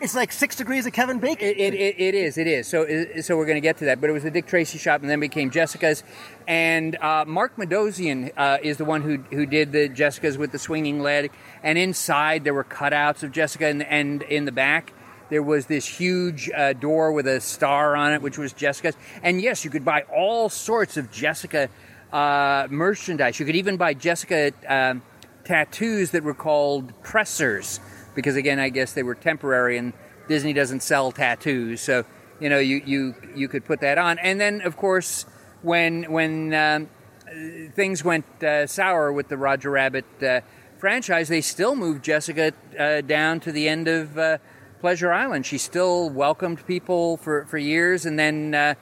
It's 0.00 0.14
like 0.14 0.32
six 0.32 0.56
degrees 0.56 0.86
of 0.86 0.92
Kevin 0.92 1.18
Bacon. 1.18 1.48
It, 1.48 1.58
it, 1.58 1.74
it, 1.74 2.00
it 2.00 2.14
is, 2.14 2.38
it 2.38 2.46
is. 2.46 2.66
So, 2.66 2.82
uh, 2.82 3.22
so 3.22 3.36
we're 3.36 3.46
going 3.46 3.56
to 3.56 3.60
get 3.60 3.78
to 3.78 3.86
that. 3.86 4.00
But 4.00 4.10
it 4.10 4.12
was 4.12 4.24
a 4.24 4.30
Dick 4.30 4.46
Tracy 4.46 4.78
shop, 4.78 5.00
and 5.00 5.10
then 5.10 5.20
became 5.20 5.50
Jessica's. 5.50 6.02
And 6.46 6.96
uh, 6.96 7.24
Mark 7.26 7.56
Medozian 7.56 8.32
uh, 8.36 8.58
is 8.62 8.76
the 8.76 8.84
one 8.84 9.02
who 9.02 9.18
who 9.30 9.46
did 9.46 9.72
the 9.72 9.88
Jessica's 9.88 10.36
with 10.36 10.52
the 10.52 10.58
swinging 10.58 11.00
leg. 11.00 11.32
And 11.62 11.78
inside 11.78 12.44
there 12.44 12.54
were 12.54 12.64
cutouts 12.64 13.22
of 13.22 13.32
Jessica, 13.32 13.66
and, 13.66 13.82
and 13.82 14.22
in 14.22 14.44
the 14.44 14.52
back 14.52 14.92
there 15.30 15.42
was 15.42 15.66
this 15.66 15.86
huge 15.86 16.50
uh, 16.50 16.74
door 16.74 17.12
with 17.12 17.26
a 17.26 17.40
star 17.40 17.96
on 17.96 18.12
it, 18.12 18.22
which 18.22 18.38
was 18.38 18.52
Jessica's. 18.52 18.94
And 19.22 19.40
yes, 19.40 19.64
you 19.64 19.70
could 19.70 19.84
buy 19.84 20.02
all 20.14 20.48
sorts 20.48 20.96
of 20.96 21.10
Jessica 21.10 21.68
uh, 22.12 22.68
merchandise. 22.70 23.40
You 23.40 23.46
could 23.46 23.56
even 23.56 23.76
buy 23.76 23.94
Jessica 23.94 24.52
um, 24.68 25.02
tattoos 25.44 26.10
that 26.10 26.22
were 26.22 26.34
called 26.34 26.92
pressers 27.02 27.80
because 28.14 28.36
again, 28.36 28.58
I 28.58 28.68
guess 28.68 28.92
they 28.92 29.02
were 29.02 29.14
temporary, 29.14 29.76
and 29.76 29.92
Disney 30.28 30.52
doesn't 30.52 30.82
sell 30.82 31.12
tattoos, 31.12 31.80
so 31.80 32.04
you 32.40 32.48
know 32.48 32.58
you 32.58 32.82
you 32.84 33.14
you 33.34 33.48
could 33.48 33.64
put 33.64 33.80
that 33.80 33.98
on. 33.98 34.18
And 34.18 34.40
then, 34.40 34.60
of 34.62 34.76
course, 34.76 35.26
when 35.62 36.04
when 36.04 36.54
um, 36.54 36.88
things 37.74 38.04
went 38.04 38.24
uh, 38.42 38.66
sour 38.66 39.12
with 39.12 39.28
the 39.28 39.36
Roger 39.36 39.70
Rabbit 39.70 40.04
uh, 40.22 40.40
franchise, 40.78 41.28
they 41.28 41.40
still 41.40 41.74
moved 41.74 42.04
Jessica 42.04 42.52
uh, 42.78 43.00
down 43.00 43.40
to 43.40 43.52
the 43.52 43.68
end 43.68 43.88
of 43.88 44.18
uh, 44.18 44.38
Pleasure 44.80 45.12
Island. 45.12 45.46
She 45.46 45.58
still 45.58 46.10
welcomed 46.10 46.66
people 46.66 47.16
for 47.16 47.46
for 47.46 47.58
years, 47.58 48.06
and 48.06 48.18
then 48.18 48.54
uh, 48.54 48.74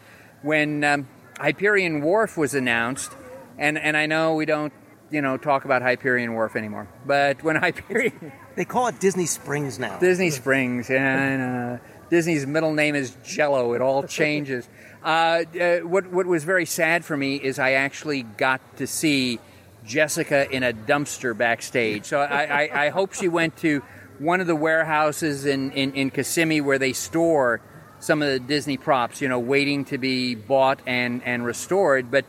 when 0.43 0.85
um, 0.85 1.09
Hyperion 1.39 2.03
Wharf 2.03 2.37
was 2.37 2.55
announced, 2.55 3.13
and 3.59 3.79
and 3.79 3.97
I 3.97 4.07
know 4.07 4.35
we 4.35 4.47
don't. 4.47 4.73
You 5.13 5.21
know, 5.21 5.37
talk 5.37 5.67
about 5.67 5.83
Hyperion 5.83 6.33
Wharf 6.33 6.57
anymore. 6.57 6.89
But 7.07 7.43
when 7.45 7.57
Hyperion, 7.67 8.33
They 8.57 8.65
call 8.65 8.87
it 8.89 8.99
Disney 8.99 9.27
Springs 9.27 9.79
now. 9.79 9.99
Disney 9.99 10.31
Springs. 10.31 10.91
and 10.91 11.39
know. 11.39 11.81
Disney's 12.11 12.47
middle 12.47 12.73
name 12.73 12.95
is 12.95 13.15
Jello. 13.23 13.75
It 13.75 13.83
all 13.83 14.03
changes. 14.21 14.67
uh, 15.05 15.45
uh, 15.61 15.79
what 15.81 16.07
what 16.11 16.27
was 16.27 16.45
very 16.45 16.65
sad 16.67 17.05
for 17.05 17.17
me 17.17 17.37
is 17.37 17.59
I 17.59 17.73
actually 17.73 18.23
got 18.23 18.61
to 18.79 18.87
see 18.87 19.39
Jessica 19.85 20.51
in 20.51 20.63
a 20.63 20.73
dumpster 20.73 21.37
backstage. 21.37 22.07
So 22.07 22.19
I, 22.21 22.45
I, 22.65 22.87
I 22.87 22.89
hope 22.89 23.13
she 23.13 23.29
went 23.29 23.57
to 23.59 23.83
one 24.19 24.41
of 24.41 24.47
the 24.47 24.57
warehouses 24.57 25.45
in, 25.45 25.73
in, 25.73 25.93
in 25.95 26.11
Kissimmee 26.11 26.61
where 26.61 26.79
they 26.79 26.93
store 26.93 27.61
some 27.99 28.23
of 28.23 28.29
the 28.29 28.39
Disney 28.41 28.77
props, 28.77 29.21
you 29.21 29.29
know, 29.29 29.39
waiting 29.41 29.85
to 29.87 29.99
be 29.99 30.35
bought 30.37 30.81
and, 30.87 31.23
and 31.25 31.45
restored. 31.45 32.11
But, 32.11 32.25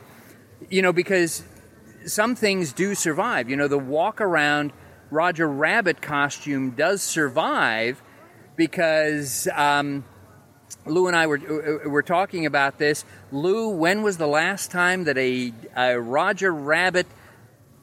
you 0.69 0.81
know, 0.81 0.91
because 0.91 1.43
some 2.05 2.35
things 2.35 2.73
do 2.73 2.95
survive. 2.95 3.49
You 3.49 3.55
know, 3.55 3.67
the 3.67 3.77
walk 3.77 4.21
around 4.21 4.73
Roger 5.11 5.47
Rabbit 5.47 6.01
costume 6.01 6.71
does 6.71 7.01
survive 7.01 8.01
because 8.55 9.47
um, 9.53 10.05
Lou 10.85 11.07
and 11.07 11.15
I 11.15 11.27
were 11.27 11.37
uh, 11.85 11.89
were 11.89 12.03
talking 12.03 12.45
about 12.45 12.77
this. 12.77 13.05
Lou, 13.31 13.69
when 13.69 14.01
was 14.01 14.17
the 14.17 14.27
last 14.27 14.71
time 14.71 15.03
that 15.03 15.17
a, 15.17 15.53
a 15.75 15.99
Roger 15.99 16.53
Rabbit 16.53 17.07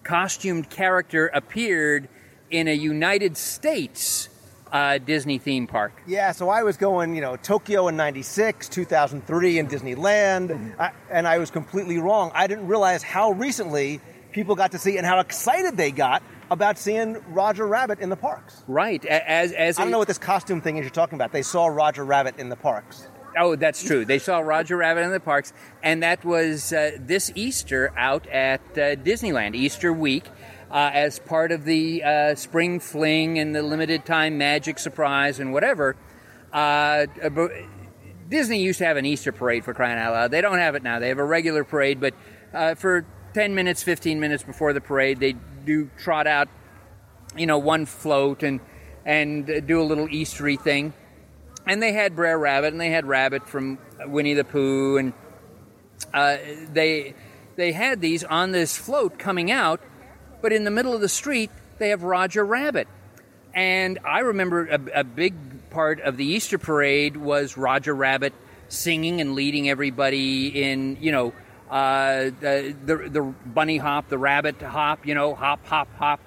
costumed 0.02 0.70
character 0.70 1.28
appeared 1.28 2.08
in 2.50 2.66
a 2.66 2.74
United 2.74 3.36
States 3.36 4.29
uh, 4.72 4.98
Disney 4.98 5.38
theme 5.38 5.66
park? 5.66 5.92
Yeah, 6.06 6.32
so 6.32 6.48
I 6.48 6.62
was 6.62 6.76
going, 6.76 7.14
you 7.14 7.20
know, 7.20 7.36
Tokyo 7.36 7.88
in 7.88 7.96
96, 7.96 8.68
2003 8.68 9.58
in 9.58 9.66
Disneyland, 9.68 10.74
I, 10.78 10.92
and 11.10 11.26
I 11.26 11.38
was 11.38 11.50
completely 11.50 11.98
wrong. 11.98 12.30
I 12.34 12.46
didn't 12.46 12.66
realize 12.66 13.02
how 13.02 13.32
recently 13.32 14.00
people 14.32 14.54
got 14.54 14.72
to 14.72 14.78
see 14.78 14.96
and 14.96 15.06
how 15.06 15.20
excited 15.20 15.76
they 15.76 15.90
got 15.90 16.22
about 16.50 16.78
seeing 16.78 17.16
Roger 17.32 17.66
Rabbit 17.66 18.00
in 18.00 18.10
the 18.10 18.16
parks. 18.16 18.62
Right. 18.66 19.04
As 19.04 19.52
as 19.52 19.78
I 19.78 19.82
don't 19.82 19.90
know 19.90 19.98
what 19.98 20.08
this 20.08 20.18
costume 20.18 20.60
thing 20.60 20.76
is 20.76 20.82
you're 20.82 20.90
talking 20.90 21.16
about. 21.16 21.32
They 21.32 21.42
saw 21.42 21.66
Roger 21.66 22.04
Rabbit 22.04 22.38
in 22.38 22.48
the 22.48 22.56
parks. 22.56 23.08
Oh, 23.38 23.54
that's 23.54 23.82
true. 23.82 24.04
They 24.04 24.18
saw 24.18 24.40
Roger 24.40 24.76
Rabbit 24.76 25.02
in 25.02 25.12
the 25.12 25.20
parks, 25.20 25.52
and 25.82 26.02
that 26.02 26.24
was 26.24 26.72
uh, 26.72 26.92
this 26.98 27.30
Easter 27.34 27.92
out 27.96 28.26
at 28.26 28.60
uh, 28.72 28.96
Disneyland, 28.96 29.54
Easter 29.54 29.92
week, 29.92 30.24
uh, 30.70 30.90
as 30.92 31.18
part 31.18 31.52
of 31.52 31.64
the 31.64 32.02
uh, 32.02 32.34
spring 32.34 32.80
fling 32.80 33.38
and 33.38 33.54
the 33.54 33.62
limited 33.62 34.04
time 34.04 34.38
magic 34.38 34.78
surprise 34.78 35.40
and 35.40 35.52
whatever. 35.52 35.96
Uh, 36.52 37.06
Disney 38.28 38.62
used 38.62 38.78
to 38.78 38.86
have 38.86 38.96
an 38.96 39.04
Easter 39.04 39.32
parade 39.32 39.64
for 39.64 39.74
crying 39.74 39.98
out 39.98 40.12
loud. 40.12 40.30
They 40.30 40.40
don't 40.40 40.58
have 40.58 40.74
it 40.74 40.82
now. 40.82 40.98
They 40.98 41.08
have 41.08 41.18
a 41.18 41.24
regular 41.24 41.64
parade, 41.64 42.00
but 42.00 42.14
uh, 42.54 42.74
for 42.74 43.04
10 43.34 43.54
minutes, 43.54 43.82
15 43.82 44.20
minutes 44.20 44.42
before 44.42 44.72
the 44.72 44.80
parade, 44.80 45.18
they 45.20 45.34
do 45.64 45.90
trot 45.98 46.26
out, 46.26 46.48
you 47.36 47.46
know, 47.46 47.58
one 47.58 47.86
float 47.86 48.42
and 48.42 48.60
and 49.04 49.48
uh, 49.48 49.60
do 49.60 49.80
a 49.80 49.82
little 49.82 50.06
Eastery 50.08 50.60
thing 50.60 50.92
and 51.66 51.82
they 51.82 51.92
had 51.92 52.16
Brer 52.16 52.38
Rabbit, 52.38 52.72
and 52.72 52.80
they 52.80 52.90
had 52.90 53.06
Rabbit 53.06 53.48
from 53.48 53.78
Winnie 54.06 54.34
the 54.34 54.44
Pooh, 54.44 54.96
and 54.96 55.12
uh, 56.12 56.36
they 56.72 57.14
they 57.56 57.72
had 57.72 58.00
these 58.00 58.24
on 58.24 58.52
this 58.52 58.76
float 58.76 59.18
coming 59.18 59.50
out, 59.50 59.80
but 60.40 60.52
in 60.52 60.64
the 60.64 60.70
middle 60.70 60.94
of 60.94 61.00
the 61.00 61.08
street 61.08 61.50
they 61.78 61.90
have 61.90 62.02
Roger 62.02 62.44
Rabbit, 62.44 62.88
and 63.54 63.98
I 64.04 64.20
remember 64.20 64.66
a, 64.66 65.00
a 65.00 65.04
big 65.04 65.34
part 65.70 66.00
of 66.00 66.16
the 66.16 66.24
Easter 66.24 66.58
parade 66.58 67.16
was 67.16 67.56
Roger 67.56 67.94
Rabbit 67.94 68.34
singing 68.68 69.20
and 69.20 69.34
leading 69.34 69.68
everybody 69.68 70.62
in, 70.62 70.98
you 71.00 71.12
know. 71.12 71.32
Uh, 71.70 72.30
the, 72.40 72.74
the 72.84 72.96
the 73.08 73.22
bunny 73.22 73.76
hop, 73.76 74.08
the 74.08 74.18
rabbit 74.18 74.60
hop, 74.60 75.06
you 75.06 75.14
know, 75.14 75.36
hop, 75.36 75.64
hop, 75.66 75.86
hop, 75.98 76.18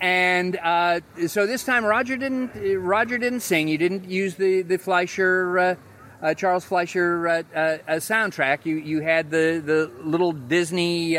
and 0.00 0.56
uh, 0.56 1.00
so 1.26 1.46
this 1.46 1.64
time 1.64 1.84
Roger 1.84 2.16
didn't 2.16 2.52
Roger 2.82 3.18
didn't 3.18 3.40
sing. 3.40 3.68
You 3.68 3.76
didn't 3.76 4.08
use 4.08 4.36
the 4.36 4.62
the 4.62 4.78
Fleischer 4.78 5.58
uh, 5.58 5.74
uh, 6.22 6.34
Charles 6.34 6.64
Fleischer 6.64 7.28
uh, 7.28 7.42
uh, 7.54 7.78
soundtrack. 7.96 8.64
You 8.64 8.76
you 8.76 9.00
had 9.00 9.30
the 9.30 9.62
the 9.64 9.90
little 10.02 10.32
Disney. 10.32 11.18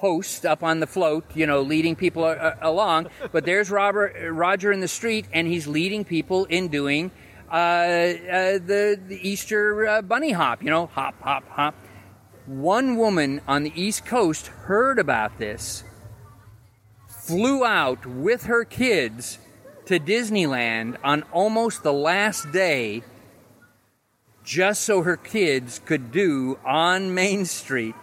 Uh, 0.00 0.06
Host 0.10 0.46
up 0.46 0.62
on 0.62 0.80
the 0.80 0.86
float, 0.86 1.24
you 1.34 1.46
know, 1.46 1.60
leading 1.60 1.94
people 1.94 2.24
uh, 2.24 2.54
along. 2.60 3.08
But 3.32 3.44
there's 3.44 3.70
Robert, 3.70 4.16
Roger 4.32 4.72
in 4.72 4.80
the 4.80 4.88
street, 4.88 5.26
and 5.32 5.46
he's 5.46 5.66
leading 5.66 6.04
people 6.04 6.46
in 6.46 6.68
doing 6.68 7.10
uh, 7.50 7.54
uh, 7.54 8.58
the, 8.58 8.98
the 9.08 9.18
Easter 9.22 9.86
uh, 9.86 10.02
bunny 10.02 10.32
hop, 10.32 10.62
you 10.62 10.70
know, 10.70 10.86
hop, 10.86 11.20
hop, 11.20 11.48
hop. 11.50 11.74
One 12.46 12.96
woman 12.96 13.40
on 13.46 13.62
the 13.62 13.72
East 13.74 14.06
Coast 14.06 14.46
heard 14.46 14.98
about 14.98 15.38
this 15.38 15.84
flew 17.06 17.64
out 17.64 18.06
with 18.06 18.44
her 18.44 18.64
kids 18.64 19.38
to 19.86 20.00
Disneyland 20.00 20.96
on 21.04 21.22
almost 21.32 21.82
the 21.82 21.92
last 21.92 22.50
day 22.52 23.02
just 24.42 24.82
so 24.82 25.02
her 25.02 25.16
kids 25.16 25.80
could 25.84 26.10
do 26.10 26.58
on 26.64 27.14
Main 27.14 27.44
Street 27.44 27.94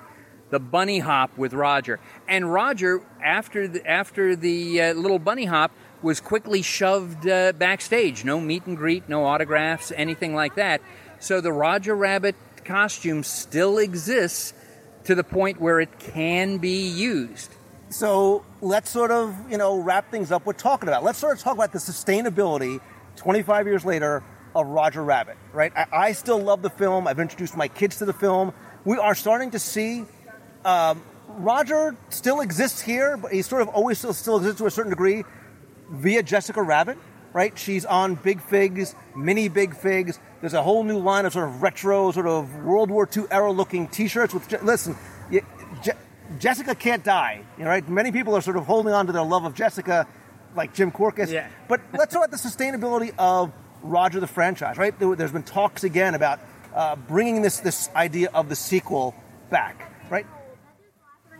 the 0.50 0.60
bunny 0.60 1.00
hop 1.00 1.38
with 1.38 1.54
Roger. 1.54 2.00
And 2.28 2.52
Roger, 2.52 3.02
after 3.24 3.68
the, 3.68 3.86
after 3.86 4.36
the 4.36 4.82
uh, 4.82 4.94
little 4.94 5.20
bunny 5.20 5.46
hop, 5.46 5.72
was 6.02 6.20
quickly 6.20 6.62
shoved 6.62 7.28
uh, 7.28 7.54
backstage. 7.54 8.24
No 8.24 8.40
meet 8.40 8.66
and 8.66 8.78
greet, 8.78 9.10
no 9.10 9.26
autographs, 9.26 9.92
anything 9.96 10.36
like 10.36 10.56
that. 10.56 10.82
So 11.20 11.42
the 11.42 11.52
Roger 11.52 11.96
Rabbit 11.96 12.36
costume 12.64 13.24
still 13.24 13.78
exists 13.78 14.54
to 15.06 15.16
the 15.16 15.24
point 15.24 15.60
where 15.60 15.80
it 15.80 16.00
can 16.00 16.58
be 16.58 16.88
used. 16.88 17.52
So 17.90 18.44
let's 18.62 18.90
sort 18.90 19.12
of, 19.12 19.36
you 19.50 19.58
know, 19.58 19.80
wrap 19.80 20.12
things 20.12 20.32
up 20.32 20.46
We're 20.46 20.54
talking 20.54 20.90
about. 20.90 21.04
Let's 21.04 21.18
sort 21.18 21.38
of 21.38 21.44
talk 21.44 21.56
about 21.56 21.72
the 21.72 21.80
sustainability 21.80 22.82
25 23.16 23.66
years 23.66 23.86
later 23.86 24.24
of 24.54 24.68
Roger 24.68 25.04
Rabbit, 25.04 25.38
right? 25.54 25.72
I, 25.76 25.86
I 25.92 26.12
still 26.12 26.40
love 26.40 26.62
the 26.62 26.70
film. 26.70 27.08
I've 27.08 27.20
introduced 27.20 27.56
my 27.56 27.68
kids 27.68 27.98
to 27.98 28.06
the 28.06 28.14
film. 28.14 28.54
We 28.84 28.98
are 28.98 29.16
starting 29.16 29.52
to 29.52 29.60
see 29.60 30.06
um, 30.68 31.02
Roger 31.30 31.96
still 32.10 32.42
exists 32.42 32.82
here, 32.82 33.16
but 33.16 33.32
he 33.32 33.42
sort 33.42 33.62
of 33.62 33.70
always 33.70 33.98
still, 33.98 34.14
still 34.14 34.38
exists 34.38 34.60
to 34.60 34.66
a 34.66 34.72
certain 34.72 34.90
degree 34.90 35.24
via 35.90 36.22
Jessica 36.22 36.62
Rabbit, 36.62 36.98
right? 37.32 37.58
She's 37.58 37.86
on 37.86 38.16
Big 38.16 38.42
Figs, 38.42 38.94
mini 39.16 39.48
Big 39.48 39.76
Figs. 39.76 40.20
There's 40.42 40.54
a 40.54 40.62
whole 40.62 40.84
new 40.84 41.00
line 41.00 41.26
of 41.26 41.34
sort 41.34 41.48
of 41.48 41.62
retro, 41.62 42.12
sort 42.12 42.28
of 42.28 42.54
World 42.64 42.92
War 42.92 43.08
II 43.16 43.24
era 43.32 43.52
looking 43.52 43.88
T-shirts. 43.88 44.34
With 44.34 44.48
Je- 44.50 44.60
listen, 44.62 44.98
Je- 45.32 45.92
Jessica 46.38 46.76
can't 46.76 47.04
die, 47.04 47.42
you 47.58 47.64
know, 47.64 47.70
right? 47.70 47.88
Many 47.88 48.12
people 48.12 48.36
are 48.36 48.42
sort 48.42 48.58
of 48.58 48.66
holding 48.66 48.94
on 48.94 49.08
to 49.08 49.14
their 49.14 49.24
love 49.24 49.46
of 49.46 49.54
Jessica, 49.54 50.06
like 50.56 50.74
Jim 50.74 50.92
Korkis. 50.92 51.32
Yeah. 51.32 51.48
But 51.70 51.80
let's 51.94 52.14
talk 52.14 52.26
about 52.26 52.32
the 52.32 52.50
sustainability 52.50 53.14
of 53.18 53.54
Roger 53.84 54.20
the 54.20 54.28
franchise, 54.28 54.78
right? 54.78 54.98
There, 55.00 55.16
has 55.16 55.32
been 55.32 55.44
talks 55.44 55.86
again 55.86 56.14
about 56.14 56.40
uh, 56.76 56.98
bringing 56.98 57.42
this 57.42 57.62
this 57.62 57.90
idea 57.96 58.30
of 58.34 58.50
the 58.50 58.56
sequel 58.56 59.16
back, 59.50 59.92
right? 60.10 60.26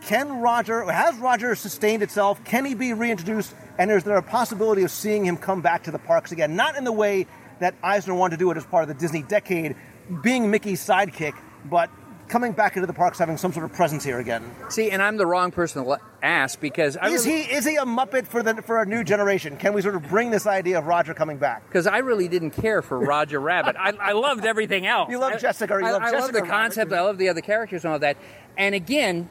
Can 0.08 0.40
Roger, 0.40 0.90
has 0.90 1.14
Roger 1.18 1.54
sustained 1.54 2.02
itself? 2.02 2.42
Can 2.42 2.64
he 2.64 2.72
be 2.72 2.94
reintroduced? 2.94 3.54
And 3.76 3.90
is 3.90 4.04
there 4.04 4.16
a 4.16 4.22
possibility 4.22 4.82
of 4.82 4.90
seeing 4.90 5.22
him 5.22 5.36
come 5.36 5.60
back 5.60 5.82
to 5.82 5.90
the 5.90 5.98
parks 5.98 6.32
again? 6.32 6.56
Not 6.56 6.76
in 6.76 6.84
the 6.84 6.92
way 6.92 7.26
that 7.60 7.74
Eisner 7.82 8.14
wanted 8.14 8.38
to 8.38 8.38
do 8.38 8.50
it 8.50 8.56
as 8.56 8.64
part 8.64 8.84
of 8.84 8.88
the 8.88 8.94
Disney 8.94 9.22
decade, 9.22 9.76
being 10.22 10.50
Mickey's 10.50 10.80
sidekick, 10.80 11.34
but 11.66 11.90
coming 12.28 12.52
back 12.52 12.76
into 12.76 12.86
the 12.86 12.94
parks, 12.94 13.18
having 13.18 13.36
some 13.36 13.52
sort 13.52 13.66
of 13.66 13.74
presence 13.74 14.02
here 14.02 14.18
again. 14.18 14.50
See, 14.70 14.90
and 14.90 15.02
I'm 15.02 15.18
the 15.18 15.26
wrong 15.26 15.50
person 15.50 15.84
to 15.84 15.98
ask 16.22 16.58
because 16.58 16.96
I 16.96 17.08
Is 17.10 17.26
really, 17.26 17.42
he 17.42 17.52
is 17.52 17.66
he 17.66 17.76
a 17.76 17.84
Muppet 17.84 18.26
for 18.26 18.42
the 18.42 18.62
for 18.62 18.80
a 18.80 18.86
new 18.86 19.04
generation? 19.04 19.58
Can 19.58 19.74
we 19.74 19.82
sort 19.82 19.94
of 19.94 20.08
bring 20.08 20.30
this 20.30 20.46
idea 20.46 20.78
of 20.78 20.86
Roger 20.86 21.12
coming 21.12 21.36
back? 21.36 21.66
because 21.68 21.86
I 21.86 21.98
really 21.98 22.28
didn't 22.28 22.52
care 22.52 22.80
for 22.80 22.98
Roger 22.98 23.40
Rabbit. 23.40 23.76
I, 23.78 23.90
I 23.90 24.12
loved 24.12 24.46
everything 24.46 24.86
else. 24.86 25.10
You 25.10 25.18
love 25.18 25.34
I- 25.34 25.36
Jessica, 25.36 25.74
you 25.78 25.86
I, 25.86 25.92
love 25.92 26.00
I 26.02 26.10
love 26.12 26.20
Jessica 26.20 26.40
the 26.40 26.46
concept. 26.46 26.90
Rabbit. 26.92 27.02
I 27.02 27.04
love 27.04 27.18
the 27.18 27.28
other 27.28 27.42
characters 27.42 27.84
and 27.84 27.92
all 27.92 27.98
that. 27.98 28.16
And 28.56 28.74
again, 28.74 29.28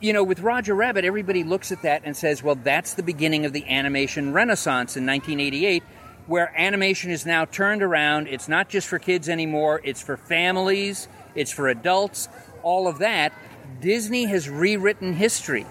you 0.00 0.12
know, 0.12 0.22
with 0.22 0.40
Roger 0.40 0.74
Rabbit, 0.74 1.04
everybody 1.04 1.44
looks 1.44 1.72
at 1.72 1.82
that 1.82 2.02
and 2.04 2.16
says, 2.16 2.42
"Well, 2.42 2.56
that's 2.56 2.94
the 2.94 3.02
beginning 3.02 3.44
of 3.44 3.52
the 3.52 3.66
animation 3.68 4.32
renaissance 4.32 4.96
in 4.96 5.06
1988." 5.06 5.82
Where 6.26 6.52
animation 6.56 7.12
is 7.12 7.24
now 7.24 7.44
turned 7.44 7.84
around. 7.84 8.26
It's 8.26 8.48
not 8.48 8.68
just 8.68 8.88
for 8.88 8.98
kids 8.98 9.28
anymore, 9.28 9.80
it's 9.84 10.02
for 10.02 10.16
families, 10.16 11.06
it's 11.36 11.52
for 11.52 11.68
adults, 11.68 12.28
all 12.64 12.88
of 12.88 12.98
that. 12.98 13.32
Disney 13.80 14.24
has 14.24 14.50
rewritten 14.50 15.12
history. 15.12 15.66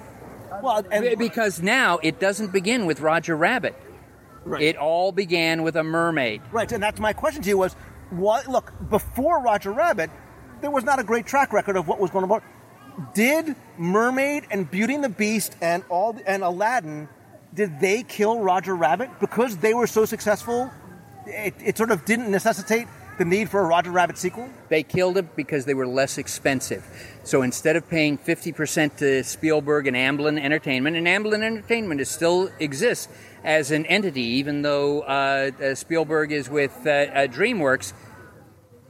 Well, 0.64 0.84
Be- 0.84 1.16
because 1.16 1.62
now 1.62 2.00
it 2.02 2.20
doesn't 2.22 2.54
begin 2.54 2.86
with 2.86 3.02
Roger 3.02 3.36
Rabbit. 3.36 3.76
Right. 4.46 4.62
It 4.62 4.78
all 4.78 5.12
began 5.12 5.64
with 5.64 5.76
a 5.76 5.84
mermaid. 5.84 6.42
Right, 6.52 6.72
and 6.72 6.82
that's 6.82 7.00
my 7.00 7.14
question 7.14 7.42
to 7.42 7.50
you 7.50 7.58
was, 7.58 7.74
what? 8.12 8.48
Look, 8.48 8.72
before 8.90 9.42
Roger 9.42 9.72
Rabbit, 9.72 10.10
there 10.62 10.72
was 10.72 10.84
not 10.84 11.00
a 11.00 11.04
great 11.04 11.26
track 11.26 11.52
record 11.52 11.76
of 11.76 11.88
what 11.88 12.00
was 12.00 12.12
going 12.12 12.30
on. 12.30 12.42
Did 13.14 13.56
Mermaid 13.78 14.46
and 14.52 14.70
Beauty 14.70 14.96
and 14.96 15.04
the 15.04 15.10
Beast 15.10 15.56
and 15.62 15.84
all 15.90 16.18
and 16.26 16.44
Aladdin, 16.44 17.10
did 17.54 17.80
they 17.80 18.04
kill 18.04 18.40
Roger 18.40 18.76
Rabbit 18.76 19.10
because 19.20 19.58
they 19.58 19.74
were 19.74 19.88
so 19.88 20.06
successful? 20.06 20.72
It, 21.26 21.56
it 21.64 21.78
sort 21.78 21.92
of 21.92 22.06
didn't 22.06 22.30
necessitate 22.30 22.88
the 23.18 23.26
need 23.26 23.50
for 23.50 23.62
a 23.62 23.66
Roger 23.66 23.92
Rabbit 23.92 24.18
sequel. 24.18 24.50
They 24.70 24.84
killed 24.84 25.18
it 25.18 25.36
because 25.36 25.66
they 25.66 25.74
were 25.74 25.88
less 25.88 26.18
expensive. 26.18 26.86
So 27.24 27.42
instead 27.42 27.76
of 27.76 27.90
paying 27.90 28.18
50% 28.18 28.98
to 28.98 29.24
Spielberg 29.24 29.88
and 29.88 29.96
Amblin 29.96 30.40
Entertainment, 30.40 30.98
and 30.98 31.08
Amblin 31.08 31.44
Entertainment 31.44 32.02
is 32.02 32.10
still 32.10 32.50
exists 32.60 33.08
as 33.44 33.72
an 33.72 33.86
entity, 33.86 34.24
even 34.24 34.64
though 34.64 35.02
uh, 35.02 35.52
uh, 35.62 35.76
Spielberg 35.76 36.32
is 36.32 36.50
with 36.50 36.76
uh, 36.86 36.90
uh, 36.90 37.28
DreamWorks, 37.28 37.94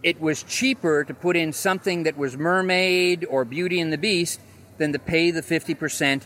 it 0.06 0.22
was 0.22 0.44
cheaper 0.44 1.04
to 1.04 1.16
put 1.16 1.36
in 1.36 1.52
something 1.52 2.04
that 2.04 2.16
was 2.16 2.38
Mermaid 2.38 3.26
or 3.28 3.44
Beauty 3.44 3.80
and 3.80 3.92
the 3.92 3.98
Beast 3.98 4.40
than 4.78 4.94
to 4.94 5.00
pay 5.00 5.32
the 5.32 5.42
50% 5.42 6.22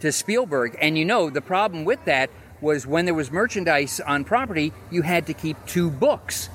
to 0.00 0.10
Spielberg. 0.10 0.78
And 0.80 0.96
you 0.96 1.04
know, 1.04 1.28
the 1.28 1.42
problem 1.42 1.84
with 1.84 2.02
that 2.06 2.30
was 2.62 2.86
when 2.86 3.04
there 3.04 3.12
was 3.12 3.30
merchandise 3.30 4.00
on 4.00 4.24
property, 4.24 4.72
you 4.90 5.02
had 5.02 5.26
to 5.26 5.34
keep 5.34 5.58
two 5.66 5.90
books. 5.90 6.48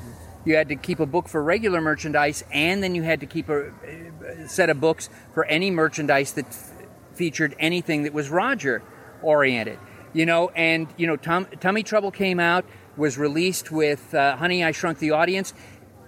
You 0.45 0.55
had 0.55 0.69
to 0.69 0.75
keep 0.75 0.99
a 0.99 1.05
book 1.05 1.27
for 1.29 1.43
regular 1.43 1.79
merchandise, 1.79 2.43
and 2.51 2.81
then 2.81 2.95
you 2.95 3.03
had 3.03 3.19
to 3.19 3.27
keep 3.27 3.49
a, 3.49 3.71
set 4.47 4.71
of 4.71 4.81
books 4.81 5.11
for 5.35 5.45
any 5.45 5.69
merchandise 5.69 6.31
that 6.33 6.47
f- 6.47 6.71
featured 7.13 7.55
anything 7.59 8.01
that 8.03 8.13
was 8.13 8.29
Roger 8.29 8.81
oriented. 9.21 9.77
You 10.13 10.25
know, 10.25 10.49
and 10.55 10.87
you 10.97 11.05
know, 11.05 11.17
Tom, 11.17 11.45
Tummy 11.59 11.83
Trouble 11.83 12.09
came 12.09 12.39
out. 12.39 12.65
was 12.95 13.15
released 13.17 13.71
with 13.71 14.15
uh, 14.15 14.37
Honey, 14.37 14.63
I 14.63 14.71
Shrunk 14.71 14.97
the 14.97 15.11
Audience. 15.11 15.53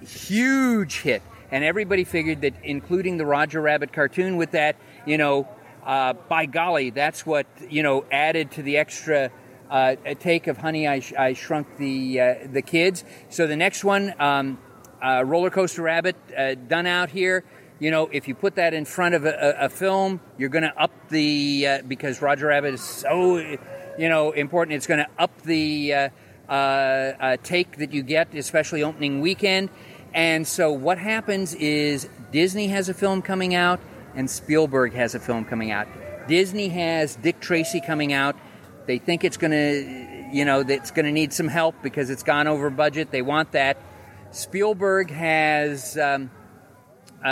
Huge 0.02 1.02
hit. 1.02 1.22
And 1.52 1.64
everybody 1.64 2.04
figured 2.04 2.42
that 2.42 2.54
including 2.64 3.18
the 3.18 3.26
Roger 3.26 3.62
Rabbit 3.62 3.92
cartoon 3.92 4.38
with 4.38 4.52
that, 4.52 4.76
you 5.06 5.18
know, 5.18 5.48
uh, 5.86 6.14
by 6.14 6.46
golly, 6.46 6.92
that's 6.92 7.26
what, 7.26 7.48
you 7.70 7.82
know, 7.82 8.06
added 8.12 8.52
to 8.52 8.62
the 8.62 8.78
extra 8.78 9.32
uh, 9.70 9.96
take 10.20 10.48
of 10.48 10.58
Honey, 10.58 10.88
I, 10.88 11.00
Sh- 11.00 11.14
I 11.14 11.34
Shrunk 11.34 11.78
the, 11.78 12.20
uh, 12.20 12.36
the 12.52 12.62
Kids. 12.62 13.04
So 13.30 13.48
the 13.48 13.56
next 13.56 13.84
one, 13.84 14.14
um, 14.20 14.60
uh, 15.02 15.24
Roller 15.26 15.50
Coaster 15.50 15.82
Rabbit, 15.82 16.16
uh, 16.38 16.56
done 16.56 16.86
out 16.86 17.10
here. 17.10 17.44
You 17.80 17.92
know, 17.92 18.10
if 18.12 18.28
you 18.28 18.36
put 18.36 18.56
that 18.56 18.74
in 18.74 18.86
front 18.86 19.16
of 19.16 19.26
a, 19.26 19.56
a, 19.58 19.70
film, 19.70 20.20
you're 20.38 20.50
going 20.50 20.64
to 20.64 20.78
up 20.78 20.92
the, 21.10 21.66
uh, 21.66 21.82
because 21.88 22.22
Roger 22.22 22.48
Rabbit 22.48 22.74
is 22.74 22.82
so, 22.82 23.38
you 23.38 24.10
know, 24.10 24.32
important, 24.32 24.76
it's 24.76 24.88
going 24.88 25.00
to 25.00 25.10
up 25.18 25.42
the 25.44 25.94
uh, 25.94 26.10
uh, 26.50 27.38
take 27.44 27.78
that 27.78 27.94
you 27.94 28.04
get, 28.04 28.34
especially 28.36 28.84
opening 28.84 29.22
weekend. 29.22 29.70
And 30.14 30.48
so 30.48 30.72
what 30.72 30.98
happens 30.98 31.54
is 31.54 32.08
Disney 32.32 32.68
has 32.68 32.90
a 32.90 32.94
film 32.94 33.22
coming 33.22 33.56
out 33.56 33.80
and 34.16 34.30
Spielberg 34.30 34.94
has 34.94 35.16
a 35.16 35.20
film 35.20 35.46
coming 35.46 35.72
out. 35.72 35.88
Disney 36.28 36.70
has 36.70 37.16
Dick 37.16 37.40
Tracy 37.40 37.82
coming 37.82 38.14
out. 38.14 38.36
They 38.86 38.98
think 38.98 39.24
it's 39.24 39.38
going 39.38 39.52
to, 39.52 40.30
you 40.32 40.46
know, 40.46 40.62
it's 40.62 40.92
going 40.92 41.06
to 41.06 41.12
need 41.12 41.32
some 41.34 41.48
help 41.48 41.76
because 41.84 42.10
it's 42.10 42.24
gone 42.24 42.48
over 42.48 42.70
budget. 42.70 43.12
They 43.12 43.22
want 43.22 43.52
that. 43.52 43.78
Spielberg 44.32 45.12
has 45.12 45.98
um, 45.98 46.32
uh, 47.24 47.28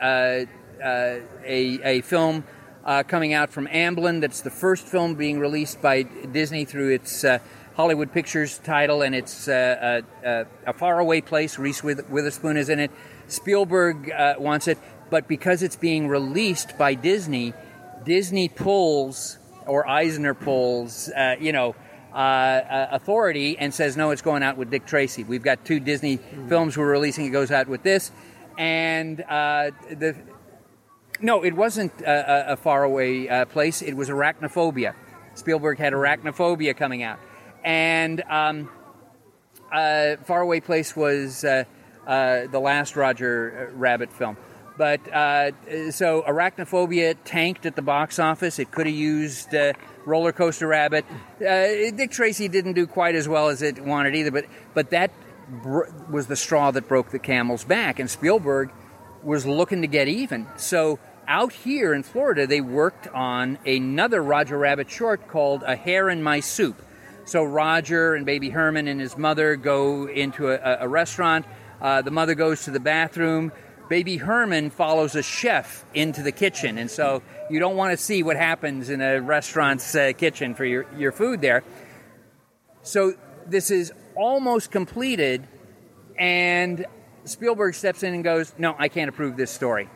uh, 0.00 0.44
uh, 0.82 1.18
a, 1.44 1.80
a 1.82 2.00
film 2.02 2.44
uh, 2.84 3.02
coming 3.02 3.32
out 3.32 3.50
from 3.50 3.66
Amblin 3.66 4.20
that's 4.20 4.42
the 4.42 4.50
first 4.50 4.86
film 4.86 5.14
being 5.14 5.38
released 5.38 5.80
by 5.80 6.02
Disney 6.02 6.64
through 6.64 6.90
its 6.90 7.24
uh, 7.24 7.38
Hollywood 7.74 8.12
Pictures 8.12 8.58
title, 8.58 9.02
and 9.02 9.14
it's 9.14 9.48
uh, 9.48 10.02
uh, 10.24 10.44
a 10.66 10.72
faraway 10.72 11.20
place. 11.20 11.58
Reese 11.58 11.82
With- 11.82 12.08
Witherspoon 12.08 12.56
is 12.56 12.68
in 12.68 12.78
it. 12.78 12.90
Spielberg 13.26 14.10
uh, 14.10 14.34
wants 14.38 14.68
it, 14.68 14.78
but 15.10 15.26
because 15.26 15.62
it's 15.62 15.76
being 15.76 16.08
released 16.08 16.78
by 16.78 16.94
Disney, 16.94 17.52
Disney 18.04 18.48
pulls 18.48 19.38
or 19.66 19.88
Eisner 19.88 20.34
pulls, 20.34 21.08
uh, 21.08 21.36
you 21.40 21.52
know, 21.52 21.74
uh, 22.12 22.16
uh, 22.16 22.88
authority 22.92 23.58
and 23.58 23.74
says 23.74 23.96
no, 23.96 24.10
it's 24.10 24.22
going 24.22 24.44
out 24.44 24.56
with 24.56 24.70
Dick 24.70 24.86
Tracy. 24.86 25.24
We've 25.24 25.42
got 25.42 25.64
two 25.64 25.80
Disney 25.80 26.18
films 26.48 26.76
we're 26.76 26.88
releasing. 26.88 27.24
It 27.26 27.30
goes 27.30 27.50
out 27.50 27.66
with 27.66 27.82
this, 27.82 28.12
and 28.56 29.20
uh, 29.22 29.72
the 29.90 30.14
no, 31.20 31.44
it 31.44 31.54
wasn't 31.54 31.92
a, 32.02 32.50
a, 32.50 32.52
a 32.52 32.56
faraway 32.56 33.26
uh, 33.26 33.44
place. 33.46 33.82
It 33.82 33.94
was 33.94 34.10
Arachnophobia. 34.10 34.94
Spielberg 35.34 35.78
had 35.78 35.92
Arachnophobia 35.92 36.76
coming 36.76 37.02
out, 37.02 37.18
and 37.64 38.22
um, 38.28 38.70
uh, 39.72 40.16
Faraway 40.24 40.60
Place 40.60 40.94
was 40.94 41.44
uh, 41.44 41.64
uh, 42.06 42.46
the 42.46 42.60
last 42.60 42.96
Roger 42.96 43.72
Rabbit 43.74 44.12
film. 44.12 44.36
But 44.76 45.00
uh, 45.12 45.52
so 45.90 46.22
Arachnophobia 46.22 47.16
tanked 47.24 47.64
at 47.64 47.76
the 47.76 47.82
box 47.82 48.18
office. 48.18 48.58
It 48.58 48.72
could 48.72 48.86
have 48.86 48.94
used 48.94 49.54
uh, 49.54 49.72
Roller 50.04 50.32
Coaster 50.32 50.66
Rabbit. 50.66 51.04
Uh, 51.40 51.94
Dick 51.94 52.10
Tracy 52.10 52.48
didn't 52.48 52.72
do 52.72 52.86
quite 52.86 53.14
as 53.14 53.28
well 53.28 53.48
as 53.48 53.62
it 53.62 53.78
wanted 53.78 54.16
either. 54.16 54.32
But 54.32 54.46
but 54.74 54.90
that 54.90 55.12
br- 55.48 55.90
was 56.10 56.26
the 56.26 56.36
straw 56.36 56.72
that 56.72 56.88
broke 56.88 57.10
the 57.10 57.20
camel's 57.20 57.64
back, 57.64 58.00
and 58.00 58.10
Spielberg 58.10 58.72
was 59.22 59.46
looking 59.46 59.80
to 59.82 59.86
get 59.86 60.08
even. 60.08 60.46
So 60.56 60.98
out 61.28 61.52
here 61.52 61.94
in 61.94 62.02
Florida, 62.02 62.46
they 62.46 62.60
worked 62.60 63.06
on 63.08 63.58
another 63.64 64.22
Roger 64.22 64.58
Rabbit 64.58 64.90
short 64.90 65.28
called 65.28 65.62
A 65.62 65.76
Hair 65.76 66.10
in 66.10 66.22
My 66.22 66.40
Soup. 66.40 66.82
So 67.26 67.42
Roger 67.42 68.14
and 68.14 68.26
Baby 68.26 68.50
Herman 68.50 68.86
and 68.86 69.00
his 69.00 69.16
mother 69.16 69.56
go 69.56 70.06
into 70.06 70.50
a, 70.50 70.78
a 70.80 70.88
restaurant. 70.88 71.46
Uh, 71.80 72.02
the 72.02 72.10
mother 72.10 72.34
goes 72.34 72.64
to 72.64 72.70
the 72.70 72.80
bathroom. 72.80 73.50
Baby 73.88 74.18
Herman 74.18 74.70
follows 74.70 75.14
a 75.14 75.22
chef 75.22 75.84
into 75.94 76.22
the 76.22 76.32
kitchen, 76.32 76.78
and 76.78 76.90
so 76.90 77.22
you 77.50 77.60
don't 77.60 77.76
want 77.76 77.92
to 77.92 78.02
see 78.02 78.22
what 78.22 78.36
happens 78.36 78.88
in 78.88 79.02
a 79.02 79.20
restaurant's 79.20 79.94
uh, 79.94 80.12
kitchen 80.16 80.54
for 80.54 80.64
your, 80.64 80.86
your 80.96 81.12
food 81.12 81.40
there. 81.40 81.64
So 82.82 83.14
this 83.46 83.70
is 83.70 83.92
almost 84.16 84.70
completed, 84.70 85.46
and 86.18 86.86
Spielberg 87.24 87.74
steps 87.74 88.02
in 88.02 88.14
and 88.14 88.24
goes, 88.24 88.54
No, 88.58 88.74
I 88.78 88.88
can't 88.88 89.08
approve 89.08 89.36
this 89.36 89.50
story. 89.50 89.88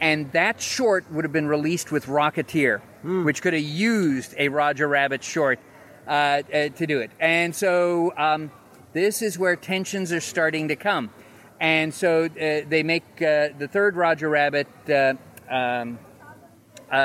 And 0.00 0.30
that 0.32 0.60
short 0.60 1.10
would 1.10 1.24
have 1.24 1.32
been 1.32 1.48
released 1.48 1.90
with 1.90 2.06
Rocketeer, 2.06 2.80
which 3.24 3.40
could 3.40 3.54
have 3.54 3.62
used 3.62 4.34
a 4.36 4.48
Roger 4.48 4.86
Rabbit 4.86 5.24
short 5.24 5.58
uh, 6.06 6.42
uh, 6.52 6.68
to 6.68 6.86
do 6.86 7.00
it. 7.00 7.10
And 7.18 7.54
so 7.54 8.12
um, 8.16 8.50
this 8.92 9.22
is 9.22 9.38
where 9.38 9.56
tensions 9.56 10.12
are 10.12 10.20
starting 10.20 10.68
to 10.68 10.76
come. 10.76 11.10
And 11.60 11.92
so 11.92 12.26
uh, 12.26 12.28
they 12.68 12.82
make 12.82 13.04
uh, 13.16 13.48
the 13.58 13.68
third 13.70 13.96
Roger 13.96 14.28
Rabbit 14.28 14.68
um, 15.50 15.98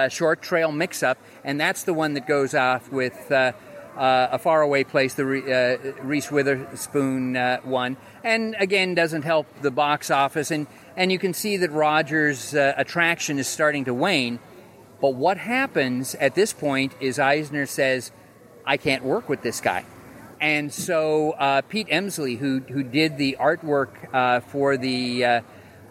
short 0.10 0.42
trail 0.42 0.72
mix 0.72 1.04
up, 1.04 1.18
and 1.44 1.60
that's 1.60 1.84
the 1.84 1.94
one 1.94 2.14
that 2.14 2.28
goes 2.28 2.54
off 2.54 2.92
with 2.92 3.32
uh, 3.32 3.54
a 3.98 4.38
faraway 4.38 4.84
place, 4.84 5.14
the 5.14 5.24
uh, 5.24 6.04
Reese 6.04 6.30
Witherspoon 6.30 7.38
uh, 7.38 7.60
one, 7.64 7.98
and 8.24 8.56
again 8.60 8.94
doesn't 8.94 9.24
help 9.24 9.48
the 9.62 9.72
box 9.72 10.12
office, 10.12 10.52
and 10.52 10.68
and 10.98 11.12
you 11.12 11.18
can 11.18 11.34
see 11.34 11.58
that 11.58 11.72
Rogers' 11.72 12.54
attraction 12.54 13.40
is 13.40 13.48
starting 13.48 13.86
to 13.86 13.94
wane. 13.94 14.40
But 15.00 15.16
what 15.16 15.38
happens 15.38 16.14
at 16.16 16.36
this 16.36 16.54
point 16.54 16.94
is 17.00 17.18
Eisner 17.18 17.66
says, 17.66 18.12
"I 18.66 18.78
can't 18.78 19.04
work 19.04 19.30
with 19.30 19.42
this 19.42 19.62
guy." 19.62 19.86
And 20.40 20.74
so 20.74 21.32
uh, 21.32 21.62
Pete 21.62 21.88
Emslie, 21.90 22.36
who 22.36 22.60
who 22.62 22.84
did 22.84 23.18
the 23.18 23.38
artwork 23.40 23.90
uh, 24.12 24.40
for 24.40 24.76
the 24.76 25.24
uh, 25.24 25.42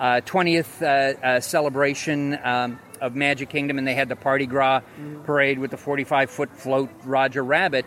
uh, 0.00 0.20
20th 0.22 0.82
uh, 0.82 1.20
uh, 1.20 1.40
celebration 1.40 2.38
um, 2.42 2.80
of 3.00 3.14
Magic 3.14 3.50
Kingdom, 3.50 3.78
and 3.78 3.86
they 3.86 3.94
had 3.94 4.08
the 4.08 4.16
Party 4.16 4.46
Gras 4.46 4.80
parade 5.24 5.58
with 5.58 5.70
the 5.70 5.76
45 5.76 6.30
foot 6.30 6.56
float 6.56 6.90
Roger 7.04 7.44
Rabbit. 7.44 7.84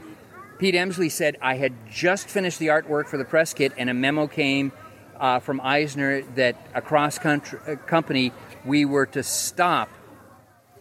Pete 0.59 0.75
Emslie 0.75 1.09
said, 1.09 1.37
"I 1.41 1.55
had 1.55 1.73
just 1.89 2.29
finished 2.29 2.59
the 2.59 2.67
artwork 2.67 3.07
for 3.07 3.17
the 3.17 3.25
press 3.25 3.53
kit, 3.53 3.73
and 3.77 3.89
a 3.89 3.93
memo 3.93 4.27
came 4.27 4.71
uh, 5.19 5.39
from 5.39 5.59
Eisner 5.59 6.21
that 6.35 6.55
across 6.73 7.19
country, 7.19 7.59
uh, 7.67 7.75
company 7.75 8.31
we 8.63 8.85
were 8.85 9.07
to 9.07 9.23
stop 9.23 9.89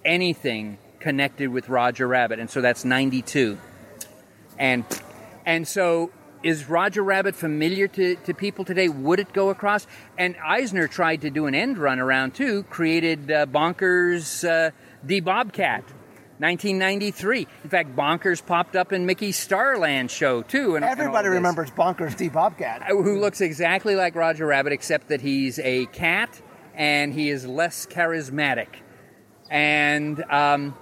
anything 0.05 0.79
connected 1.01 1.49
with 1.49 1.69
Roger 1.69 2.07
Rabbit, 2.07 2.39
and 2.39 2.49
so 2.49 2.61
that's 2.61 2.85
92." 2.85 3.59
And 4.63 4.85
and 5.45 5.67
so 5.67 6.13
is 6.45 6.69
Roger 6.69 7.03
Rabbit 7.03 7.35
familiar 7.35 7.89
to, 7.89 8.15
to 8.15 8.33
people 8.33 8.65
today? 8.65 8.89
Would 8.89 9.19
it 9.19 9.33
go 9.33 9.51
across? 9.51 9.89
And 10.17 10.37
Eisner 10.37 10.87
tried 10.87 11.23
to 11.23 11.31
do 11.31 11.47
an 11.47 11.55
end 11.55 11.79
run 11.79 11.99
around 11.99 12.37
too, 12.37 12.63
created 12.71 13.31
uh, 13.31 13.47
Bonkers 13.47 14.49
uh, 14.49 14.71
D 15.05 15.21
Bobcat. 15.21 15.85
1993. 16.39 17.47
In 17.63 17.71
fact, 17.71 17.95
Bonkers 17.95 18.45
popped 18.45 18.75
up 18.75 18.93
in 18.93 19.07
Mickey's 19.07 19.37
Starland 19.37 20.11
show 20.11 20.43
too. 20.43 20.75
And, 20.75 20.85
and 20.85 20.91
Everybody 20.91 21.29
this. 21.29 21.35
remembers 21.35 21.71
Bonkers 21.71 22.17
the 22.17 22.31
Bobcat. 22.31 22.83
Who 22.89 23.21
looks 23.21 23.41
exactly 23.41 23.95
like 23.95 24.17
Roger 24.17 24.47
Rabbit, 24.47 24.73
except 24.73 25.09
that 25.09 25.21
he's 25.21 25.61
a 25.61 25.87
cat 25.87 26.41
and 26.75 27.15
he 27.15 27.31
is 27.31 27.47
less 27.47 27.87
charismatic. 27.87 28.69
And 29.51 30.25
um, 30.31 30.75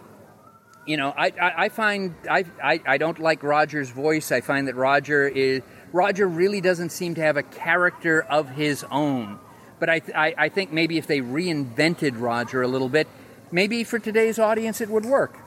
you 0.87 0.97
know, 0.97 1.13
I, 1.17 1.27
I, 1.29 1.53
I 1.65 1.69
find 1.69 2.15
I, 2.29 2.45
I, 2.63 2.81
I 2.87 2.99
don't 2.99 3.19
like 3.19 3.43
Roger's 3.43 3.91
voice. 3.91 4.33
I 4.33 4.41
find 4.41 4.69
that 4.69 4.77
Roger 4.77 5.29
is 5.29 5.63
Roger 5.93 6.29
really 6.29 6.61
doesn't 6.61 6.91
seem 6.91 7.15
to 7.17 7.21
have 7.23 7.37
a 7.37 7.43
character 7.43 8.23
of 8.23 8.49
his 8.51 8.85
own. 8.91 9.39
But 9.79 9.91
I, 9.91 10.03
I, 10.15 10.35
I 10.37 10.49
think 10.49 10.73
maybe 10.73 10.99
if 10.99 11.07
they 11.07 11.21
reinvented 11.21 12.21
Roger 12.21 12.63
a 12.63 12.69
little 12.69 12.89
bit, 12.89 13.09
maybe 13.51 13.83
for 13.85 13.99
today's 13.99 14.39
audience 14.39 14.81
it 14.81 14.89
would 14.89 15.05
work. 15.05 15.39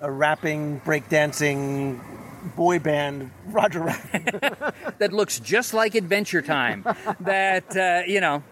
A 0.00 0.10
rapping, 0.10 0.80
breakdancing 0.80 2.00
boy 2.56 2.78
band, 2.78 3.30
Roger 3.46 3.80
Rabbit. 3.80 4.74
That 4.98 5.12
looks 5.14 5.40
just 5.40 5.72
like 5.72 5.94
Adventure 5.94 6.42
Time. 6.42 6.84
that 7.20 7.76
uh, 7.76 8.02
you 8.06 8.20
know, 8.20 8.42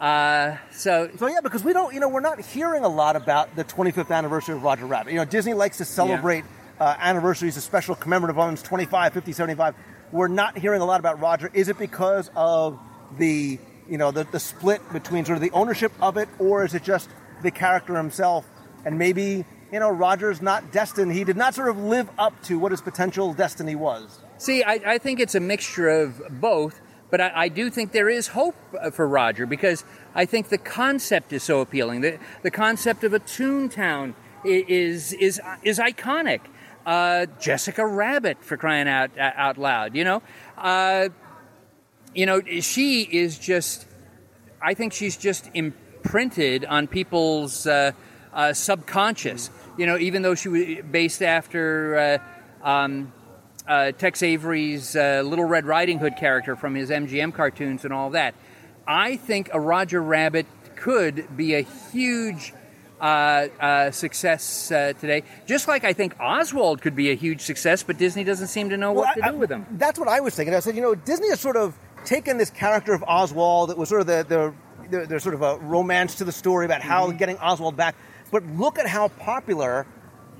uh, 0.00 0.56
so 0.72 1.10
So 1.18 1.26
yeah, 1.26 1.40
because 1.42 1.62
we 1.62 1.72
don't, 1.72 1.92
you 1.92 2.00
know, 2.00 2.08
we're 2.08 2.20
not 2.20 2.40
hearing 2.40 2.84
a 2.84 2.88
lot 2.88 3.16
about 3.16 3.54
the 3.56 3.64
25th 3.64 4.10
anniversary 4.10 4.54
of 4.54 4.62
Roger 4.62 4.86
Rabbit. 4.86 5.12
You 5.12 5.18
know, 5.18 5.24
Disney 5.24 5.54
likes 5.54 5.78
to 5.78 5.84
celebrate 5.84 6.44
uh, 6.80 6.96
anniversaries, 6.98 7.56
of 7.56 7.62
special 7.62 7.94
commemorative 7.94 8.36
ones, 8.36 8.62
25, 8.62 9.12
50, 9.12 9.32
75. 9.32 9.74
We're 10.12 10.28
not 10.28 10.58
hearing 10.58 10.80
a 10.80 10.86
lot 10.86 10.98
about 10.98 11.20
Roger. 11.20 11.50
Is 11.52 11.68
it 11.68 11.78
because 11.78 12.30
of 12.34 12.78
the, 13.18 13.58
you 13.88 13.98
know, 13.98 14.10
the, 14.10 14.24
the 14.24 14.40
split 14.40 14.80
between 14.92 15.24
sort 15.24 15.36
of 15.36 15.42
the 15.42 15.50
ownership 15.50 15.92
of 16.00 16.16
it, 16.16 16.28
or 16.38 16.64
is 16.64 16.74
it 16.74 16.82
just 16.82 17.10
the 17.42 17.50
character 17.50 17.96
himself? 17.96 18.46
And 18.84 18.98
maybe, 18.98 19.44
you 19.70 19.78
know, 19.78 19.90
Roger's 19.90 20.40
not 20.40 20.72
destined. 20.72 21.12
He 21.12 21.24
did 21.24 21.36
not 21.36 21.54
sort 21.54 21.68
of 21.68 21.76
live 21.76 22.08
up 22.18 22.42
to 22.44 22.58
what 22.58 22.72
his 22.72 22.80
potential 22.80 23.34
destiny 23.34 23.74
was. 23.74 24.18
See, 24.38 24.62
I, 24.62 24.80
I 24.86 24.98
think 24.98 25.20
it's 25.20 25.34
a 25.34 25.40
mixture 25.40 25.88
of 25.88 26.40
both, 26.40 26.80
but 27.10 27.20
I, 27.20 27.32
I 27.34 27.48
do 27.48 27.70
think 27.70 27.92
there 27.92 28.08
is 28.08 28.28
hope 28.28 28.56
uh, 28.80 28.90
for 28.90 29.06
Roger 29.06 29.46
because 29.46 29.84
I 30.14 30.24
think 30.24 30.48
the 30.48 30.58
concept 30.58 31.32
is 31.32 31.42
so 31.42 31.60
appealing. 31.60 32.00
The, 32.00 32.18
the 32.42 32.50
concept 32.50 33.04
of 33.04 33.12
a 33.12 33.20
Toontown 33.20 34.14
is 34.44 35.12
is 35.12 35.40
is 35.62 35.78
iconic. 35.78 36.40
Uh, 36.86 36.90
uh, 36.90 37.26
Jessica 37.38 37.86
Rabbit 37.86 38.42
for 38.42 38.56
crying 38.56 38.88
out 38.88 39.10
out 39.18 39.58
loud. 39.58 39.94
You 39.94 40.04
know, 40.04 40.22
uh, 40.56 41.08
you 42.14 42.26
know, 42.26 42.40
she 42.60 43.02
is 43.02 43.38
just. 43.38 43.86
I 44.62 44.74
think 44.74 44.92
she's 44.92 45.16
just 45.16 45.48
imprinted 45.54 46.66
on 46.66 46.86
people's 46.86 47.66
uh, 47.66 47.92
uh, 48.32 48.52
subconscious. 48.52 49.50
You 49.78 49.86
know, 49.86 49.98
even 49.98 50.22
though 50.22 50.34
she 50.34 50.48
was 50.48 50.84
based 50.90 51.22
after 51.22 52.20
uh, 52.62 52.68
um, 52.68 53.12
uh, 53.66 53.92
Tex 53.92 54.22
Avery's 54.22 54.96
uh, 54.96 55.22
Little 55.24 55.44
Red 55.44 55.64
Riding 55.66 55.98
Hood 55.98 56.16
character 56.18 56.56
from 56.56 56.74
his 56.74 56.90
MGM 56.90 57.32
cartoons 57.34 57.84
and 57.84 57.92
all 57.94 58.10
that, 58.10 58.34
I 58.86 59.16
think 59.16 59.50
a 59.52 59.60
Roger 59.60 60.02
Rabbit 60.02 60.46
could 60.76 61.36
be 61.36 61.54
a 61.54 61.62
huge 61.92 62.52
uh, 63.00 63.04
uh, 63.60 63.90
success 63.90 64.70
uh, 64.70 64.92
today. 64.98 65.22
Just 65.46 65.68
like 65.68 65.84
I 65.84 65.92
think 65.92 66.14
Oswald 66.20 66.82
could 66.82 66.94
be 66.96 67.10
a 67.10 67.14
huge 67.14 67.40
success, 67.42 67.82
but 67.82 67.96
Disney 67.98 68.24
doesn't 68.24 68.48
seem 68.48 68.70
to 68.70 68.76
know 68.76 68.92
Well, 68.92 69.04
what 69.04 69.14
to 69.16 69.24
I- 69.26 69.30
do 69.32 69.38
with 69.38 69.50
him. 69.50 69.66
That's 69.72 69.98
what 69.98 70.08
I 70.08 70.20
was 70.20 70.34
thinking. 70.34 70.54
I 70.54 70.60
said, 70.60 70.74
you 70.76 70.82
know, 70.82 70.94
Disney 70.94 71.28
has 71.30 71.40
sort 71.40 71.56
of 71.56 71.78
taken 72.04 72.36
this 72.38 72.50
character 72.50 72.92
of 72.94 73.02
Oswald. 73.06 73.70
It 73.70 73.78
was 73.78 73.88
sort 73.88 74.00
of 74.02 74.06
the, 74.06 74.24
the, 74.28 74.54
the 75.00 75.06
there's 75.06 75.22
sort 75.22 75.34
of 75.34 75.42
a 75.42 75.56
romance 75.58 76.16
to 76.16 76.24
the 76.24 76.32
story 76.32 76.64
about 76.66 76.82
how 76.82 77.08
Mm-hmm. 77.08 77.18
getting 77.18 77.38
Oswald 77.38 77.76
back. 77.76 77.94
But 78.30 78.44
look 78.46 78.78
at 78.78 78.86
how 78.86 79.08
popular 79.08 79.86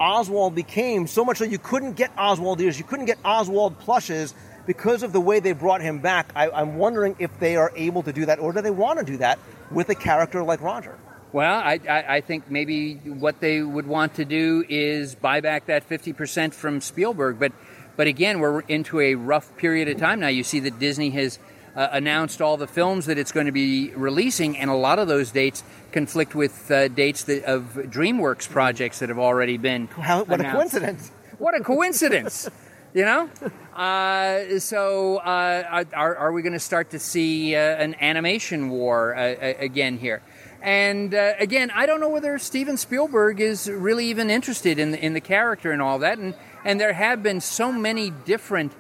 Oswald 0.01 0.55
became. 0.55 1.07
So 1.07 1.25
much 1.25 1.39
so 1.39 1.45
you 1.45 1.59
couldn't 1.59 1.93
get 1.93 2.11
Oswald 2.17 2.61
ears, 2.61 2.79
you 2.79 2.85
couldn't 2.85 3.07
get 3.07 3.19
Oswald 3.25 3.79
plushes 3.79 4.35
because 4.67 5.03
of 5.03 5.13
the 5.13 5.21
way 5.21 5.41
they 5.41 5.53
brought 5.53 5.81
him 5.83 5.99
back. 5.99 6.33
I, 6.35 6.51
I'm 6.51 6.77
wondering 6.77 7.17
if 7.19 7.39
they 7.39 7.57
are 7.57 7.73
able 7.77 8.03
to 8.05 8.13
do 8.13 8.27
that, 8.27 8.39
or 8.39 8.53
do 8.53 8.63
they 8.63 8.71
want 8.71 8.99
to 8.99 9.05
do 9.05 9.19
that 9.19 9.39
with 9.71 9.89
a 9.91 9.95
character 9.95 10.43
like 10.43 10.61
Roger? 10.61 10.99
Well, 11.33 11.61
I, 11.61 11.79
I, 11.89 12.17
I 12.17 12.21
think 12.23 12.51
maybe 12.51 12.95
what 12.95 13.41
they 13.41 13.63
would 13.63 13.87
want 13.87 14.15
to 14.15 14.25
do 14.25 14.65
is 14.69 15.15
buy 15.15 15.41
back 15.41 15.67
that 15.67 15.89
50% 15.89 16.53
from 16.55 16.81
Spielberg. 16.81 17.39
But, 17.39 17.53
but 17.97 18.09
again, 18.09 18.41
we're 18.41 18.61
into 18.63 19.01
a 19.01 19.15
rough 19.15 19.57
period 19.57 19.89
of 19.89 19.99
time 19.99 20.21
now. 20.21 20.29
You 20.29 20.43
see 20.43 20.59
that 20.61 20.81
Disney 20.81 21.11
has 21.11 21.39
uh, 21.77 21.89
announced 21.93 22.41
all 22.41 22.57
the 22.57 22.67
films 22.67 23.07
that 23.07 23.19
it's 23.19 23.33
going 23.33 23.47
to 23.47 23.53
be 23.53 23.91
releasing, 23.95 24.57
and 24.59 24.71
a 24.71 24.75
lot 24.75 24.99
of 24.99 25.09
those 25.09 25.31
dates 25.31 25.63
conflict 25.93 26.35
with 26.35 26.71
uh, 26.71 26.89
dates 26.89 27.25
that, 27.25 27.45
of 27.45 27.75
DreamWorks 27.75 28.49
projects 28.49 28.99
that 29.01 29.09
have 29.09 29.19
already 29.19 29.57
been. 29.57 29.87
How, 29.89 30.25
what 30.25 30.41
a 30.41 30.51
coincidence! 30.51 31.11
What 31.39 31.59
a 31.59 31.65
coincidence, 31.65 32.49
you 32.95 33.05
know. 33.05 33.31
Uh, 33.75 34.59
so, 34.59 35.17
uh, 35.19 35.85
are, 35.95 36.17
are 36.17 36.33
we 36.33 36.43
going 36.43 36.53
to 36.53 36.59
start 36.59 36.91
to 36.91 36.99
see 36.99 37.57
uh, 37.57 37.59
an 37.59 37.95
animation 38.01 38.69
war 38.69 39.17
uh, 39.17 39.35
again 39.59 39.99
here? 39.99 40.23
And 40.63 41.15
uh, 41.15 41.33
again, 41.39 41.71
I 41.75 41.87
don't 41.87 42.01
know 42.01 42.11
whether 42.11 42.39
Steven 42.39 42.77
Spielberg 42.77 43.41
is 43.41 43.71
really 43.71 44.07
even 44.07 44.29
interested 44.29 44.79
in 44.79 44.91
the, 44.91 45.03
in 45.03 45.15
the 45.15 45.21
character 45.21 45.73
and 45.73 45.81
all 45.81 45.99
that. 46.01 46.19
And 46.19 46.35
and 46.65 46.79
there 46.81 46.93
have 46.93 47.23
been 47.23 47.41
so 47.41 47.73
many 47.73 48.11
different 48.11 48.73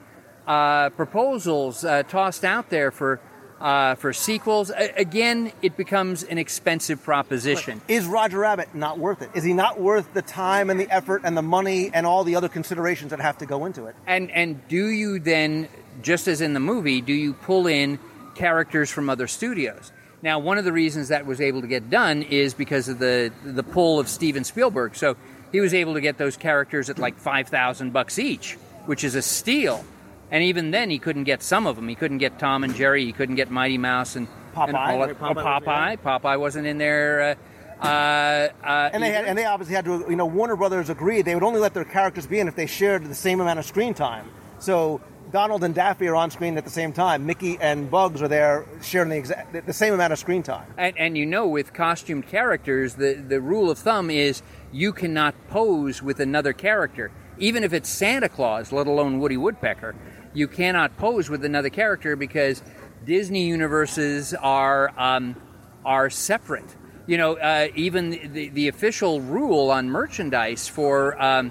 uh, 0.46 0.90
proposals 0.90 1.84
uh, 1.84 2.02
tossed 2.04 2.44
out 2.44 2.70
there 2.70 2.90
for. 2.90 3.20
Uh, 3.60 3.94
for 3.96 4.14
sequels, 4.14 4.70
A- 4.70 4.98
again, 4.98 5.52
it 5.60 5.76
becomes 5.76 6.22
an 6.22 6.38
expensive 6.38 7.02
proposition. 7.04 7.82
Is 7.88 8.06
Roger 8.06 8.38
Rabbit 8.38 8.74
not 8.74 8.98
worth 8.98 9.20
it? 9.20 9.28
Is 9.34 9.44
he 9.44 9.52
not 9.52 9.78
worth 9.78 10.14
the 10.14 10.22
time 10.22 10.70
and 10.70 10.80
the 10.80 10.88
effort 10.90 11.20
and 11.26 11.36
the 11.36 11.42
money 11.42 11.90
and 11.92 12.06
all 12.06 12.24
the 12.24 12.36
other 12.36 12.48
considerations 12.48 13.10
that 13.10 13.20
have 13.20 13.36
to 13.36 13.44
go 13.44 13.66
into 13.66 13.84
it? 13.84 13.94
And 14.06 14.30
and 14.30 14.66
do 14.68 14.86
you 14.86 15.18
then, 15.18 15.68
just 16.00 16.26
as 16.26 16.40
in 16.40 16.54
the 16.54 16.60
movie, 16.60 17.02
do 17.02 17.12
you 17.12 17.34
pull 17.34 17.66
in 17.66 17.98
characters 18.34 18.88
from 18.90 19.10
other 19.10 19.26
studios? 19.26 19.92
Now, 20.22 20.38
one 20.38 20.56
of 20.56 20.64
the 20.64 20.72
reasons 20.72 21.08
that 21.08 21.26
was 21.26 21.38
able 21.42 21.60
to 21.60 21.68
get 21.68 21.90
done 21.90 22.22
is 22.22 22.54
because 22.54 22.88
of 22.88 22.98
the 22.98 23.30
the 23.44 23.62
pull 23.62 24.00
of 24.00 24.08
Steven 24.08 24.42
Spielberg. 24.42 24.96
So 24.96 25.18
he 25.52 25.60
was 25.60 25.74
able 25.74 25.92
to 25.92 26.00
get 26.00 26.16
those 26.16 26.38
characters 26.38 26.88
at 26.88 26.98
like 26.98 27.18
five 27.18 27.48
thousand 27.48 27.92
bucks 27.92 28.18
each, 28.18 28.54
which 28.86 29.04
is 29.04 29.14
a 29.16 29.20
steal. 29.22 29.84
And 30.30 30.44
even 30.44 30.70
then, 30.70 30.90
he 30.90 30.98
couldn't 30.98 31.24
get 31.24 31.42
some 31.42 31.66
of 31.66 31.76
them. 31.76 31.88
He 31.88 31.94
couldn't 31.94 32.18
get 32.18 32.38
Tom 32.38 32.62
and 32.64 32.74
Jerry. 32.74 33.04
He 33.04 33.12
couldn't 33.12 33.34
get 33.36 33.50
Mighty 33.50 33.78
Mouse 33.78 34.16
and 34.16 34.28
Popeye, 34.54 34.68
And 34.68 34.76
all 34.76 34.98
right? 34.98 35.08
that- 35.08 35.18
Popeye 35.18 35.30
oh, 35.30 35.44
wasn't 35.44 35.64
Popeye. 35.66 35.98
Popeye 35.98 36.40
wasn't 36.40 36.66
in 36.66 36.78
there. 36.78 37.36
Uh, 37.80 37.86
uh, 37.86 38.48
uh, 38.64 38.90
And 38.92 39.02
they 39.02 39.10
had, 39.10 39.24
and 39.24 39.36
they 39.38 39.44
obviously 39.44 39.74
had 39.74 39.84
to, 39.86 40.04
you 40.08 40.16
know, 40.16 40.26
Warner 40.26 40.56
Brothers 40.56 40.90
agreed 40.90 41.24
they 41.24 41.34
would 41.34 41.42
only 41.42 41.60
let 41.60 41.74
their 41.74 41.84
characters 41.84 42.26
be 42.26 42.38
in 42.38 42.46
if 42.48 42.54
they 42.54 42.66
shared 42.66 43.04
the 43.06 43.14
same 43.14 43.40
amount 43.40 43.58
of 43.58 43.64
screen 43.64 43.94
time. 43.94 44.30
So 44.58 45.00
Donald 45.32 45.64
and 45.64 45.74
Daffy 45.74 46.06
are 46.08 46.16
on 46.16 46.30
screen 46.30 46.58
at 46.58 46.64
the 46.64 46.70
same 46.70 46.92
time. 46.92 47.24
Mickey 47.24 47.56
and 47.60 47.90
Bugs 47.90 48.20
are 48.20 48.28
there 48.28 48.66
sharing 48.82 49.08
the 49.08 49.16
exact 49.16 49.66
the 49.66 49.72
same 49.72 49.94
amount 49.94 50.12
of 50.12 50.18
screen 50.18 50.42
time. 50.42 50.66
And, 50.76 50.96
and 50.98 51.16
you 51.16 51.24
know, 51.24 51.46
with 51.46 51.72
costumed 51.72 52.26
characters, 52.26 52.94
the, 52.94 53.14
the 53.14 53.40
rule 53.40 53.70
of 53.70 53.78
thumb 53.78 54.10
is 54.10 54.42
you 54.72 54.92
cannot 54.92 55.34
pose 55.48 56.02
with 56.02 56.20
another 56.20 56.52
character. 56.52 57.10
Even 57.38 57.64
if 57.64 57.72
it's 57.72 57.88
Santa 57.88 58.28
Claus, 58.28 58.72
let 58.72 58.86
alone 58.86 59.18
Woody 59.20 59.38
Woodpecker, 59.38 59.94
you 60.32 60.48
cannot 60.48 60.96
pose 60.96 61.28
with 61.28 61.44
another 61.44 61.70
character 61.70 62.16
because 62.16 62.62
Disney 63.04 63.46
universes 63.46 64.34
are 64.34 64.92
um, 64.96 65.36
are 65.84 66.10
separate. 66.10 66.76
You 67.06 67.18
know, 67.18 67.36
uh, 67.36 67.68
even 67.74 68.32
the, 68.32 68.48
the 68.50 68.68
official 68.68 69.20
rule 69.20 69.70
on 69.70 69.90
merchandise 69.90 70.68
for 70.68 71.20
um, 71.20 71.50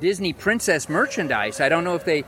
Disney 0.00 0.32
princess 0.32 0.88
merchandise, 0.88 1.60
I 1.60 1.68
don't 1.68 1.84
know 1.84 1.94
if 1.94 2.04
they 2.04 2.24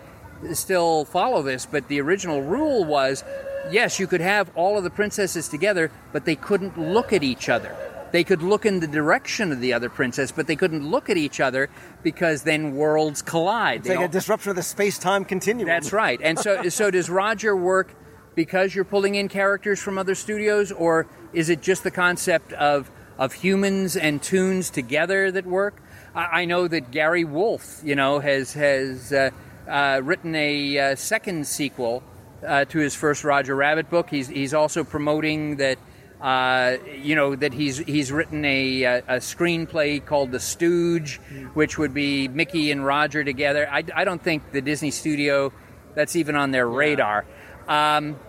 still 0.52 1.04
follow 1.04 1.42
this, 1.42 1.66
but 1.66 1.86
the 1.88 2.00
original 2.00 2.42
rule 2.42 2.84
was 2.84 3.22
yes, 3.70 4.00
you 4.00 4.06
could 4.06 4.20
have 4.20 4.50
all 4.56 4.76
of 4.76 4.84
the 4.84 4.90
princesses 4.90 5.48
together, 5.48 5.90
but 6.12 6.24
they 6.24 6.34
couldn't 6.34 6.78
look 6.78 7.12
at 7.12 7.22
each 7.22 7.48
other. 7.48 7.76
They 8.12 8.24
could 8.24 8.42
look 8.42 8.66
in 8.66 8.80
the 8.80 8.86
direction 8.86 9.52
of 9.52 9.60
the 9.60 9.72
other 9.72 9.88
princess, 9.88 10.30
but 10.30 10.46
they 10.46 10.54
couldn't 10.56 10.88
look 10.88 11.08
at 11.08 11.16
each 11.16 11.40
other 11.40 11.68
because 12.02 12.42
then 12.42 12.74
worlds 12.76 13.22
collide. 13.22 13.80
It's 13.80 13.88
They 13.88 13.96
like 13.96 14.10
a 14.10 14.12
disruption 14.12 14.50
of 14.50 14.56
the 14.56 14.62
space 14.62 14.98
time 14.98 15.24
continuum. 15.24 15.66
that's 15.66 15.92
right. 15.92 16.20
And 16.22 16.38
so, 16.38 16.62
so 16.68 16.90
does 16.90 17.08
Roger 17.08 17.56
work 17.56 17.94
because 18.34 18.74
you're 18.74 18.84
pulling 18.84 19.14
in 19.14 19.28
characters 19.28 19.80
from 19.80 19.98
other 19.98 20.14
studios, 20.14 20.70
or 20.72 21.06
is 21.32 21.48
it 21.48 21.62
just 21.62 21.82
the 21.84 21.90
concept 21.90 22.52
of 22.52 22.90
of 23.18 23.32
humans 23.34 23.94
and 23.96 24.22
tunes 24.22 24.70
together 24.70 25.30
that 25.30 25.46
work? 25.46 25.82
I, 26.14 26.42
I 26.42 26.44
know 26.44 26.66
that 26.68 26.90
Gary 26.90 27.24
Wolf, 27.24 27.80
you 27.84 27.94
know, 27.94 28.20
has 28.20 28.52
has 28.52 29.12
uh, 29.12 29.30
uh, 29.68 30.00
written 30.02 30.34
a 30.34 30.78
uh, 30.78 30.94
second 30.96 31.46
sequel 31.46 32.02
uh, 32.46 32.64
to 32.66 32.78
his 32.78 32.94
first 32.94 33.24
Roger 33.24 33.54
Rabbit 33.56 33.88
book. 33.88 34.10
He's 34.10 34.28
he's 34.28 34.52
also 34.52 34.84
promoting 34.84 35.56
that. 35.56 35.78
Uh, 36.22 36.78
you 37.02 37.16
know 37.16 37.34
that 37.34 37.52
he's 37.52 37.78
he's 37.78 38.12
written 38.12 38.44
a, 38.44 38.82
a, 38.84 38.98
a 38.98 39.16
screenplay 39.16 40.04
called 40.04 40.30
The 40.30 40.38
Stooge, 40.38 41.16
which 41.54 41.78
would 41.78 41.92
be 41.92 42.28
Mickey 42.28 42.70
and 42.70 42.86
Roger 42.86 43.24
together. 43.24 43.68
I, 43.68 43.82
I 43.92 44.04
don't 44.04 44.22
think 44.22 44.52
the 44.52 44.62
Disney 44.62 44.92
studio 44.92 45.52
that's 45.96 46.14
even 46.14 46.36
on 46.36 46.52
their 46.52 46.68
radar. 46.68 47.24
Um, 47.66 48.20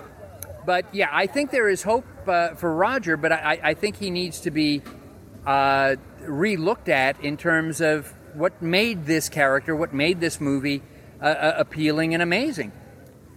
but 0.65 0.85
yeah, 0.91 1.09
I 1.11 1.27
think 1.27 1.51
there 1.51 1.69
is 1.69 1.83
hope 1.83 2.05
uh, 2.27 2.55
for 2.55 2.73
Roger, 2.73 3.15
but 3.15 3.31
I, 3.31 3.59
I 3.61 3.73
think 3.75 3.97
he 3.97 4.09
needs 4.09 4.39
to 4.41 4.51
be 4.51 4.81
uh, 5.45 5.95
re-looked 6.21 6.89
at 6.89 7.19
in 7.23 7.37
terms 7.37 7.79
of 7.79 8.11
what 8.33 8.59
made 8.61 9.05
this 9.05 9.29
character, 9.29 9.75
what 9.75 9.93
made 9.93 10.19
this 10.19 10.41
movie 10.41 10.81
uh, 11.21 11.25
uh, 11.25 11.53
appealing 11.57 12.15
and 12.15 12.23
amazing. 12.23 12.71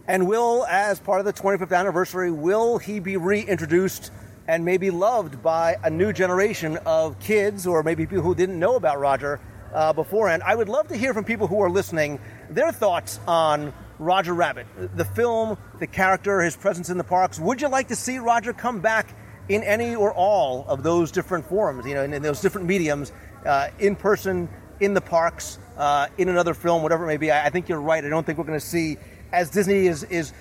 And 0.08 0.28
will, 0.28 0.64
as 0.66 1.00
part 1.00 1.18
of 1.20 1.26
the 1.26 1.32
25th 1.32 1.76
anniversary, 1.76 2.30
will 2.30 2.78
he 2.78 3.00
be 3.00 3.16
reintroduced 3.16 4.12
and 4.48 4.64
maybe 4.64 4.90
loved 4.90 5.42
by 5.42 5.76
a 5.82 5.90
new 5.90 6.12
generation 6.12 6.78
of 6.86 7.18
kids 7.18 7.66
or 7.66 7.82
maybe 7.82 8.06
people 8.06 8.22
who 8.22 8.34
didn't 8.34 8.58
know 8.58 8.76
about 8.76 8.98
Roger 8.98 9.40
uh, 9.72 9.92
beforehand? 9.92 10.42
I 10.44 10.54
would 10.54 10.68
love 10.68 10.88
to 10.88 10.96
hear 10.96 11.14
from 11.14 11.24
people 11.24 11.46
who 11.46 11.60
are 11.62 11.70
listening 11.70 12.20
their 12.50 12.72
thoughts 12.72 13.18
on 13.26 13.72
Roger 13.98 14.34
Rabbit, 14.34 14.66
the 14.96 15.04
film, 15.04 15.56
the 15.78 15.86
character, 15.86 16.40
his 16.40 16.56
presence 16.56 16.90
in 16.90 16.98
the 16.98 17.04
parks. 17.04 17.38
Would 17.38 17.60
you 17.60 17.68
like 17.68 17.88
to 17.88 17.96
see 17.96 18.18
Roger 18.18 18.52
come 18.52 18.80
back 18.80 19.14
in 19.48 19.62
any 19.62 19.94
or 19.94 20.12
all 20.12 20.66
of 20.68 20.82
those 20.82 21.10
different 21.10 21.48
forms, 21.48 21.86
you 21.86 21.94
know, 21.94 22.02
in, 22.02 22.12
in 22.12 22.22
those 22.22 22.40
different 22.40 22.66
mediums, 22.66 23.12
uh, 23.44 23.68
in 23.78 23.96
person, 23.96 24.48
in 24.80 24.92
the 24.92 25.00
parks, 25.00 25.58
uh, 25.76 26.08
in 26.18 26.28
another 26.28 26.52
film, 26.52 26.82
whatever 26.82 27.04
it 27.04 27.06
may 27.06 27.16
be? 27.16 27.30
I, 27.30 27.46
I 27.46 27.50
think 27.50 27.68
you're 27.68 27.80
right. 27.80 28.04
I 28.04 28.08
don't 28.08 28.26
think 28.26 28.38
we're 28.38 28.44
going 28.44 28.58
to 28.58 28.66
see, 28.66 28.98
as 29.32 29.50
Disney 29.50 29.86
is, 29.86 30.02
is 30.04 30.32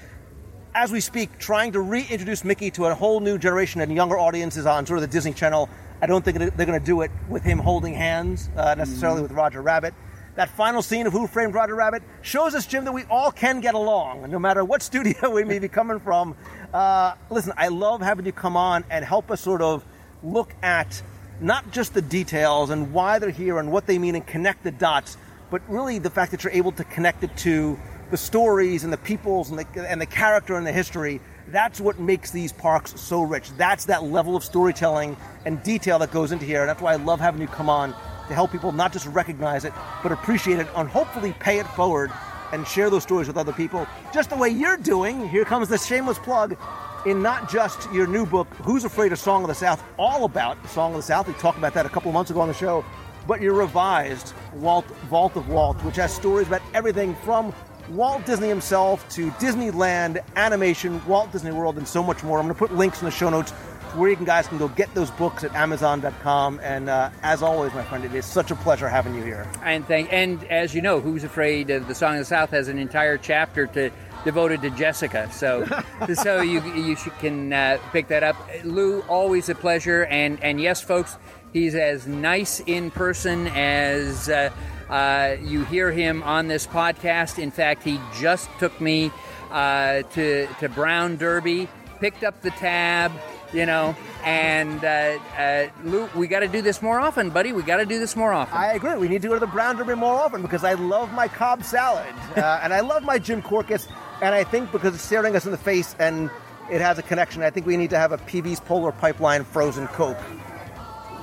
as 0.75 0.91
we 0.91 0.99
speak, 0.99 1.39
trying 1.39 1.71
to 1.71 1.79
reintroduce 1.79 2.43
Mickey 2.43 2.69
to 2.71 2.85
a 2.85 2.93
whole 2.93 3.21
new 3.21 3.37
generation 3.37 3.79
and 3.79 3.91
younger 3.95 4.19
audiences 4.19 4.65
on 4.65 4.85
sort 4.85 4.97
of 4.97 5.01
the 5.01 5.07
Disney 5.07 5.31
Channel. 5.31 5.69
I 6.01 6.05
don't 6.05 6.23
think 6.23 6.37
they're 6.37 6.65
going 6.65 6.77
to 6.77 6.85
do 6.85 6.99
it 7.01 7.11
with 7.29 7.43
him 7.43 7.59
holding 7.59 7.93
hands 7.93 8.49
uh, 8.57 8.75
necessarily 8.75 9.21
with 9.21 9.31
Roger 9.31 9.61
Rabbit. 9.61 9.93
That 10.35 10.49
final 10.49 10.81
scene 10.81 11.07
of 11.07 11.13
Who 11.13 11.27
Framed 11.27 11.53
Roger 11.53 11.75
Rabbit 11.75 12.03
shows 12.21 12.55
us, 12.55 12.67
Jim, 12.67 12.83
that 12.83 12.91
we 12.91 13.03
all 13.05 13.31
can 13.31 13.61
get 13.61 13.73
along, 13.73 14.29
no 14.29 14.37
matter 14.37 14.65
what 14.65 14.81
studio 14.83 15.29
we 15.33 15.45
may 15.45 15.59
be 15.59 15.69
coming 15.69 16.01
from. 16.01 16.35
Uh, 16.73 17.13
listen, 17.29 17.53
I 17.55 17.69
love 17.69 18.01
having 18.01 18.25
you 18.25 18.33
come 18.33 18.57
on 18.57 18.83
and 18.89 19.05
help 19.05 19.31
us 19.31 19.39
sort 19.39 19.61
of 19.61 19.85
look 20.23 20.53
at 20.61 21.01
not 21.39 21.71
just 21.71 21.93
the 21.93 22.01
details 22.01 22.69
and 22.69 22.91
why 22.91 23.19
they're 23.19 23.29
here 23.29 23.59
and 23.59 23.71
what 23.71 23.87
they 23.87 23.97
mean 23.97 24.15
and 24.15 24.27
connect 24.27 24.65
the 24.65 24.71
dots, 24.71 25.15
but 25.49 25.61
really 25.69 25.99
the 25.99 26.09
fact 26.09 26.31
that 26.31 26.43
you're 26.43 26.51
able 26.51 26.73
to 26.73 26.83
connect 26.83 27.23
it 27.23 27.35
to 27.37 27.79
the 28.11 28.17
stories 28.17 28.83
and 28.83 28.93
the 28.93 28.97
peoples 28.97 29.49
and 29.49 29.59
the, 29.59 29.89
and 29.89 29.99
the 29.99 30.05
character 30.05 30.55
and 30.55 30.65
the 30.65 30.71
history. 30.71 31.19
That's 31.47 31.79
what 31.79 31.99
makes 31.99 32.31
these 32.31 32.51
parks 32.51 32.99
so 32.99 33.21
rich. 33.21 33.51
That's 33.57 33.85
that 33.85 34.03
level 34.03 34.35
of 34.35 34.43
storytelling 34.43 35.15
and 35.45 35.61
detail 35.63 35.99
that 35.99 36.11
goes 36.11 36.31
into 36.31 36.45
here. 36.45 36.61
And 36.61 36.69
that's 36.69 36.81
why 36.81 36.93
I 36.93 36.97
love 36.97 37.19
having 37.19 37.41
you 37.41 37.47
come 37.47 37.69
on 37.69 37.91
to 38.27 38.33
help 38.33 38.51
people 38.51 38.71
not 38.71 38.91
just 38.91 39.05
recognize 39.07 39.65
it, 39.65 39.73
but 40.01 40.11
appreciate 40.11 40.59
it 40.59 40.67
and 40.75 40.89
hopefully 40.89 41.33
pay 41.39 41.59
it 41.59 41.67
forward 41.67 42.11
and 42.51 42.67
share 42.67 42.89
those 42.89 43.03
stories 43.03 43.27
with 43.27 43.37
other 43.37 43.53
people, 43.53 43.87
just 44.13 44.29
the 44.29 44.37
way 44.37 44.49
you're 44.49 44.77
doing. 44.77 45.27
Here 45.27 45.45
comes 45.45 45.67
the 45.67 45.77
shameless 45.77 46.19
plug 46.19 46.57
in 47.05 47.21
not 47.21 47.49
just 47.49 47.91
your 47.91 48.07
new 48.07 48.25
book, 48.25 48.47
Who's 48.63 48.83
Afraid 48.83 49.11
of 49.11 49.19
Song 49.19 49.43
of 49.43 49.47
the 49.47 49.55
South, 49.55 49.83
all 49.97 50.25
about 50.25 50.67
Song 50.69 50.91
of 50.91 50.97
the 50.97 51.03
South. 51.03 51.27
We 51.27 51.33
talked 51.35 51.57
about 51.57 51.73
that 51.75 51.85
a 51.85 51.89
couple 51.89 52.09
of 52.09 52.13
months 52.13 52.31
ago 52.31 52.41
on 52.41 52.47
the 52.47 52.53
show. 52.53 52.83
But 53.27 53.41
your 53.41 53.53
revised 53.53 54.33
Walt, 54.53 54.85
Vault 55.09 55.35
of 55.35 55.49
Walt, 55.49 55.77
which 55.83 55.95
has 55.95 56.13
stories 56.13 56.47
about 56.47 56.61
everything 56.73 57.15
from 57.15 57.53
Walt 57.89 58.25
Disney 58.25 58.47
himself 58.47 59.07
to 59.09 59.29
Disneyland, 59.31 60.23
animation, 60.35 61.05
Walt 61.05 61.31
Disney 61.31 61.51
World, 61.51 61.77
and 61.77 61.87
so 61.87 62.01
much 62.01 62.23
more. 62.23 62.39
I'm 62.39 62.45
going 62.45 62.55
to 62.55 62.59
put 62.59 62.73
links 62.73 63.01
in 63.01 63.05
the 63.05 63.11
show 63.11 63.29
notes 63.29 63.51
where 63.95 64.09
you 64.09 64.15
can 64.15 64.25
guys 64.25 64.47
can 64.47 64.57
go 64.57 64.67
get 64.67 64.93
those 64.93 65.11
books 65.11 65.43
at 65.43 65.53
Amazon.com. 65.55 66.59
And 66.61 66.89
uh, 66.89 67.09
as 67.23 67.41
always, 67.41 67.73
my 67.73 67.83
friend, 67.83 68.03
it 68.03 68.13
is 68.13 68.25
such 68.25 68.51
a 68.51 68.55
pleasure 68.55 68.89
having 68.89 69.15
you 69.15 69.23
here. 69.23 69.49
And 69.63 69.85
thank, 69.87 70.11
and 70.11 70.43
as 70.45 70.73
you 70.73 70.81
know, 70.81 70.99
Who's 70.99 71.23
Afraid 71.23 71.69
of 71.69 71.87
the 71.87 71.95
Song 71.95 72.13
of 72.13 72.19
the 72.19 72.25
South 72.25 72.49
has 72.51 72.67
an 72.67 72.77
entire 72.77 73.17
chapter 73.17 73.67
to 73.67 73.91
devoted 74.23 74.61
to 74.63 74.71
Jessica. 74.71 75.29
So, 75.31 75.65
so 76.13 76.41
you 76.41 76.61
you 76.73 76.95
can 76.95 77.53
uh, 77.53 77.77
pick 77.91 78.07
that 78.09 78.23
up. 78.23 78.35
Lou, 78.63 79.01
always 79.03 79.49
a 79.49 79.55
pleasure. 79.55 80.05
And 80.05 80.41
and 80.43 80.59
yes, 80.59 80.81
folks, 80.81 81.17
he's 81.53 81.75
as 81.75 82.07
nice 82.07 82.59
in 82.61 82.91
person 82.91 83.47
as. 83.47 84.29
Uh, 84.29 84.49
uh, 84.89 85.35
you 85.43 85.65
hear 85.65 85.91
him 85.91 86.23
on 86.23 86.47
this 86.47 86.67
podcast. 86.67 87.39
In 87.39 87.51
fact, 87.51 87.83
he 87.83 87.99
just 88.19 88.49
took 88.59 88.79
me 88.79 89.11
uh, 89.51 90.03
to 90.13 90.47
to 90.59 90.69
Brown 90.69 91.17
Derby, 91.17 91.67
picked 91.99 92.23
up 92.23 92.41
the 92.41 92.51
tab, 92.51 93.11
you 93.53 93.65
know, 93.65 93.95
and 94.23 94.83
uh, 94.83 95.17
uh, 95.37 95.67
Lou, 95.83 96.09
we 96.15 96.27
got 96.27 96.39
to 96.41 96.47
do 96.47 96.61
this 96.61 96.81
more 96.81 96.99
often, 96.99 97.29
buddy. 97.29 97.53
We 97.53 97.63
got 97.63 97.77
to 97.77 97.85
do 97.85 97.99
this 97.99 98.15
more 98.15 98.33
often. 98.33 98.57
I 98.57 98.73
agree. 98.73 98.95
We 98.95 99.07
need 99.07 99.21
to 99.21 99.27
go 99.27 99.33
to 99.35 99.39
the 99.39 99.47
Brown 99.47 99.77
Derby 99.77 99.95
more 99.95 100.15
often 100.15 100.41
because 100.41 100.63
I 100.63 100.73
love 100.73 101.13
my 101.13 101.27
Cobb 101.27 101.63
salad 101.63 102.13
uh, 102.35 102.59
and 102.63 102.73
I 102.73 102.81
love 102.81 103.03
my 103.03 103.17
Jim 103.19 103.41
Korkis. 103.41 103.87
And 104.21 104.33
I 104.33 104.43
think 104.43 104.71
because 104.71 104.95
it's 104.95 105.03
staring 105.03 105.35
us 105.35 105.45
in 105.45 105.51
the 105.51 105.57
face 105.57 105.95
and 105.99 106.29
it 106.71 106.81
has 106.81 106.97
a 106.97 107.03
connection, 107.03 107.43
I 107.43 107.49
think 107.49 107.65
we 107.65 107.77
need 107.77 107.89
to 107.91 107.97
have 107.97 108.11
a 108.11 108.17
Peevy's 108.17 108.59
Polar 108.59 108.91
Pipeline 108.91 109.43
frozen 109.43 109.87
Coke 109.87 110.17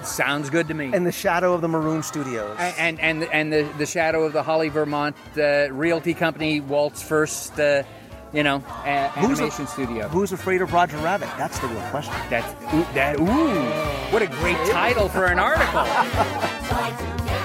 Sounds 0.05 0.51
good 0.51 0.69
to 0.69 0.75
me. 0.75 0.93
in 0.93 1.05
the 1.05 1.13
shadow 1.13 1.53
of 1.55 1.61
the 1.61 1.69
Maroon 1.69 2.03
Studios. 2.03 2.57
and 2.59 2.99
and 3.01 3.25
and 3.25 3.53
the 3.53 3.69
the 3.79 3.87
shadow 3.87 4.25
of 4.25 4.33
the 4.33 4.43
Holly 4.43 4.69
Vermont 4.69 5.17
uh, 5.37 5.69
Realty 5.73 6.15
Company, 6.15 6.61
Walt's 6.61 7.03
first, 7.03 7.59
uh, 7.61 7.83
you 8.33 8.43
know, 8.43 8.63
a- 8.85 9.09
Who's 9.09 9.39
a- 9.39 9.43
animation 9.45 9.67
studio. 9.67 10.09
Who's 10.09 10.33
afraid 10.33 10.63
of 10.63 10.73
Roger 10.73 10.97
Rabbit? 10.99 11.29
That's 11.37 11.59
the 11.59 11.69
real 11.69 11.83
question. 11.91 12.15
That's 12.31 12.51
ooh, 12.75 12.87
that 12.95 13.21
ooh, 13.21 14.13
what 14.13 14.23
a 14.23 14.27
great 14.27 14.57
title 14.71 15.09
for 15.09 15.27
an 15.27 15.39
article. 15.39 15.87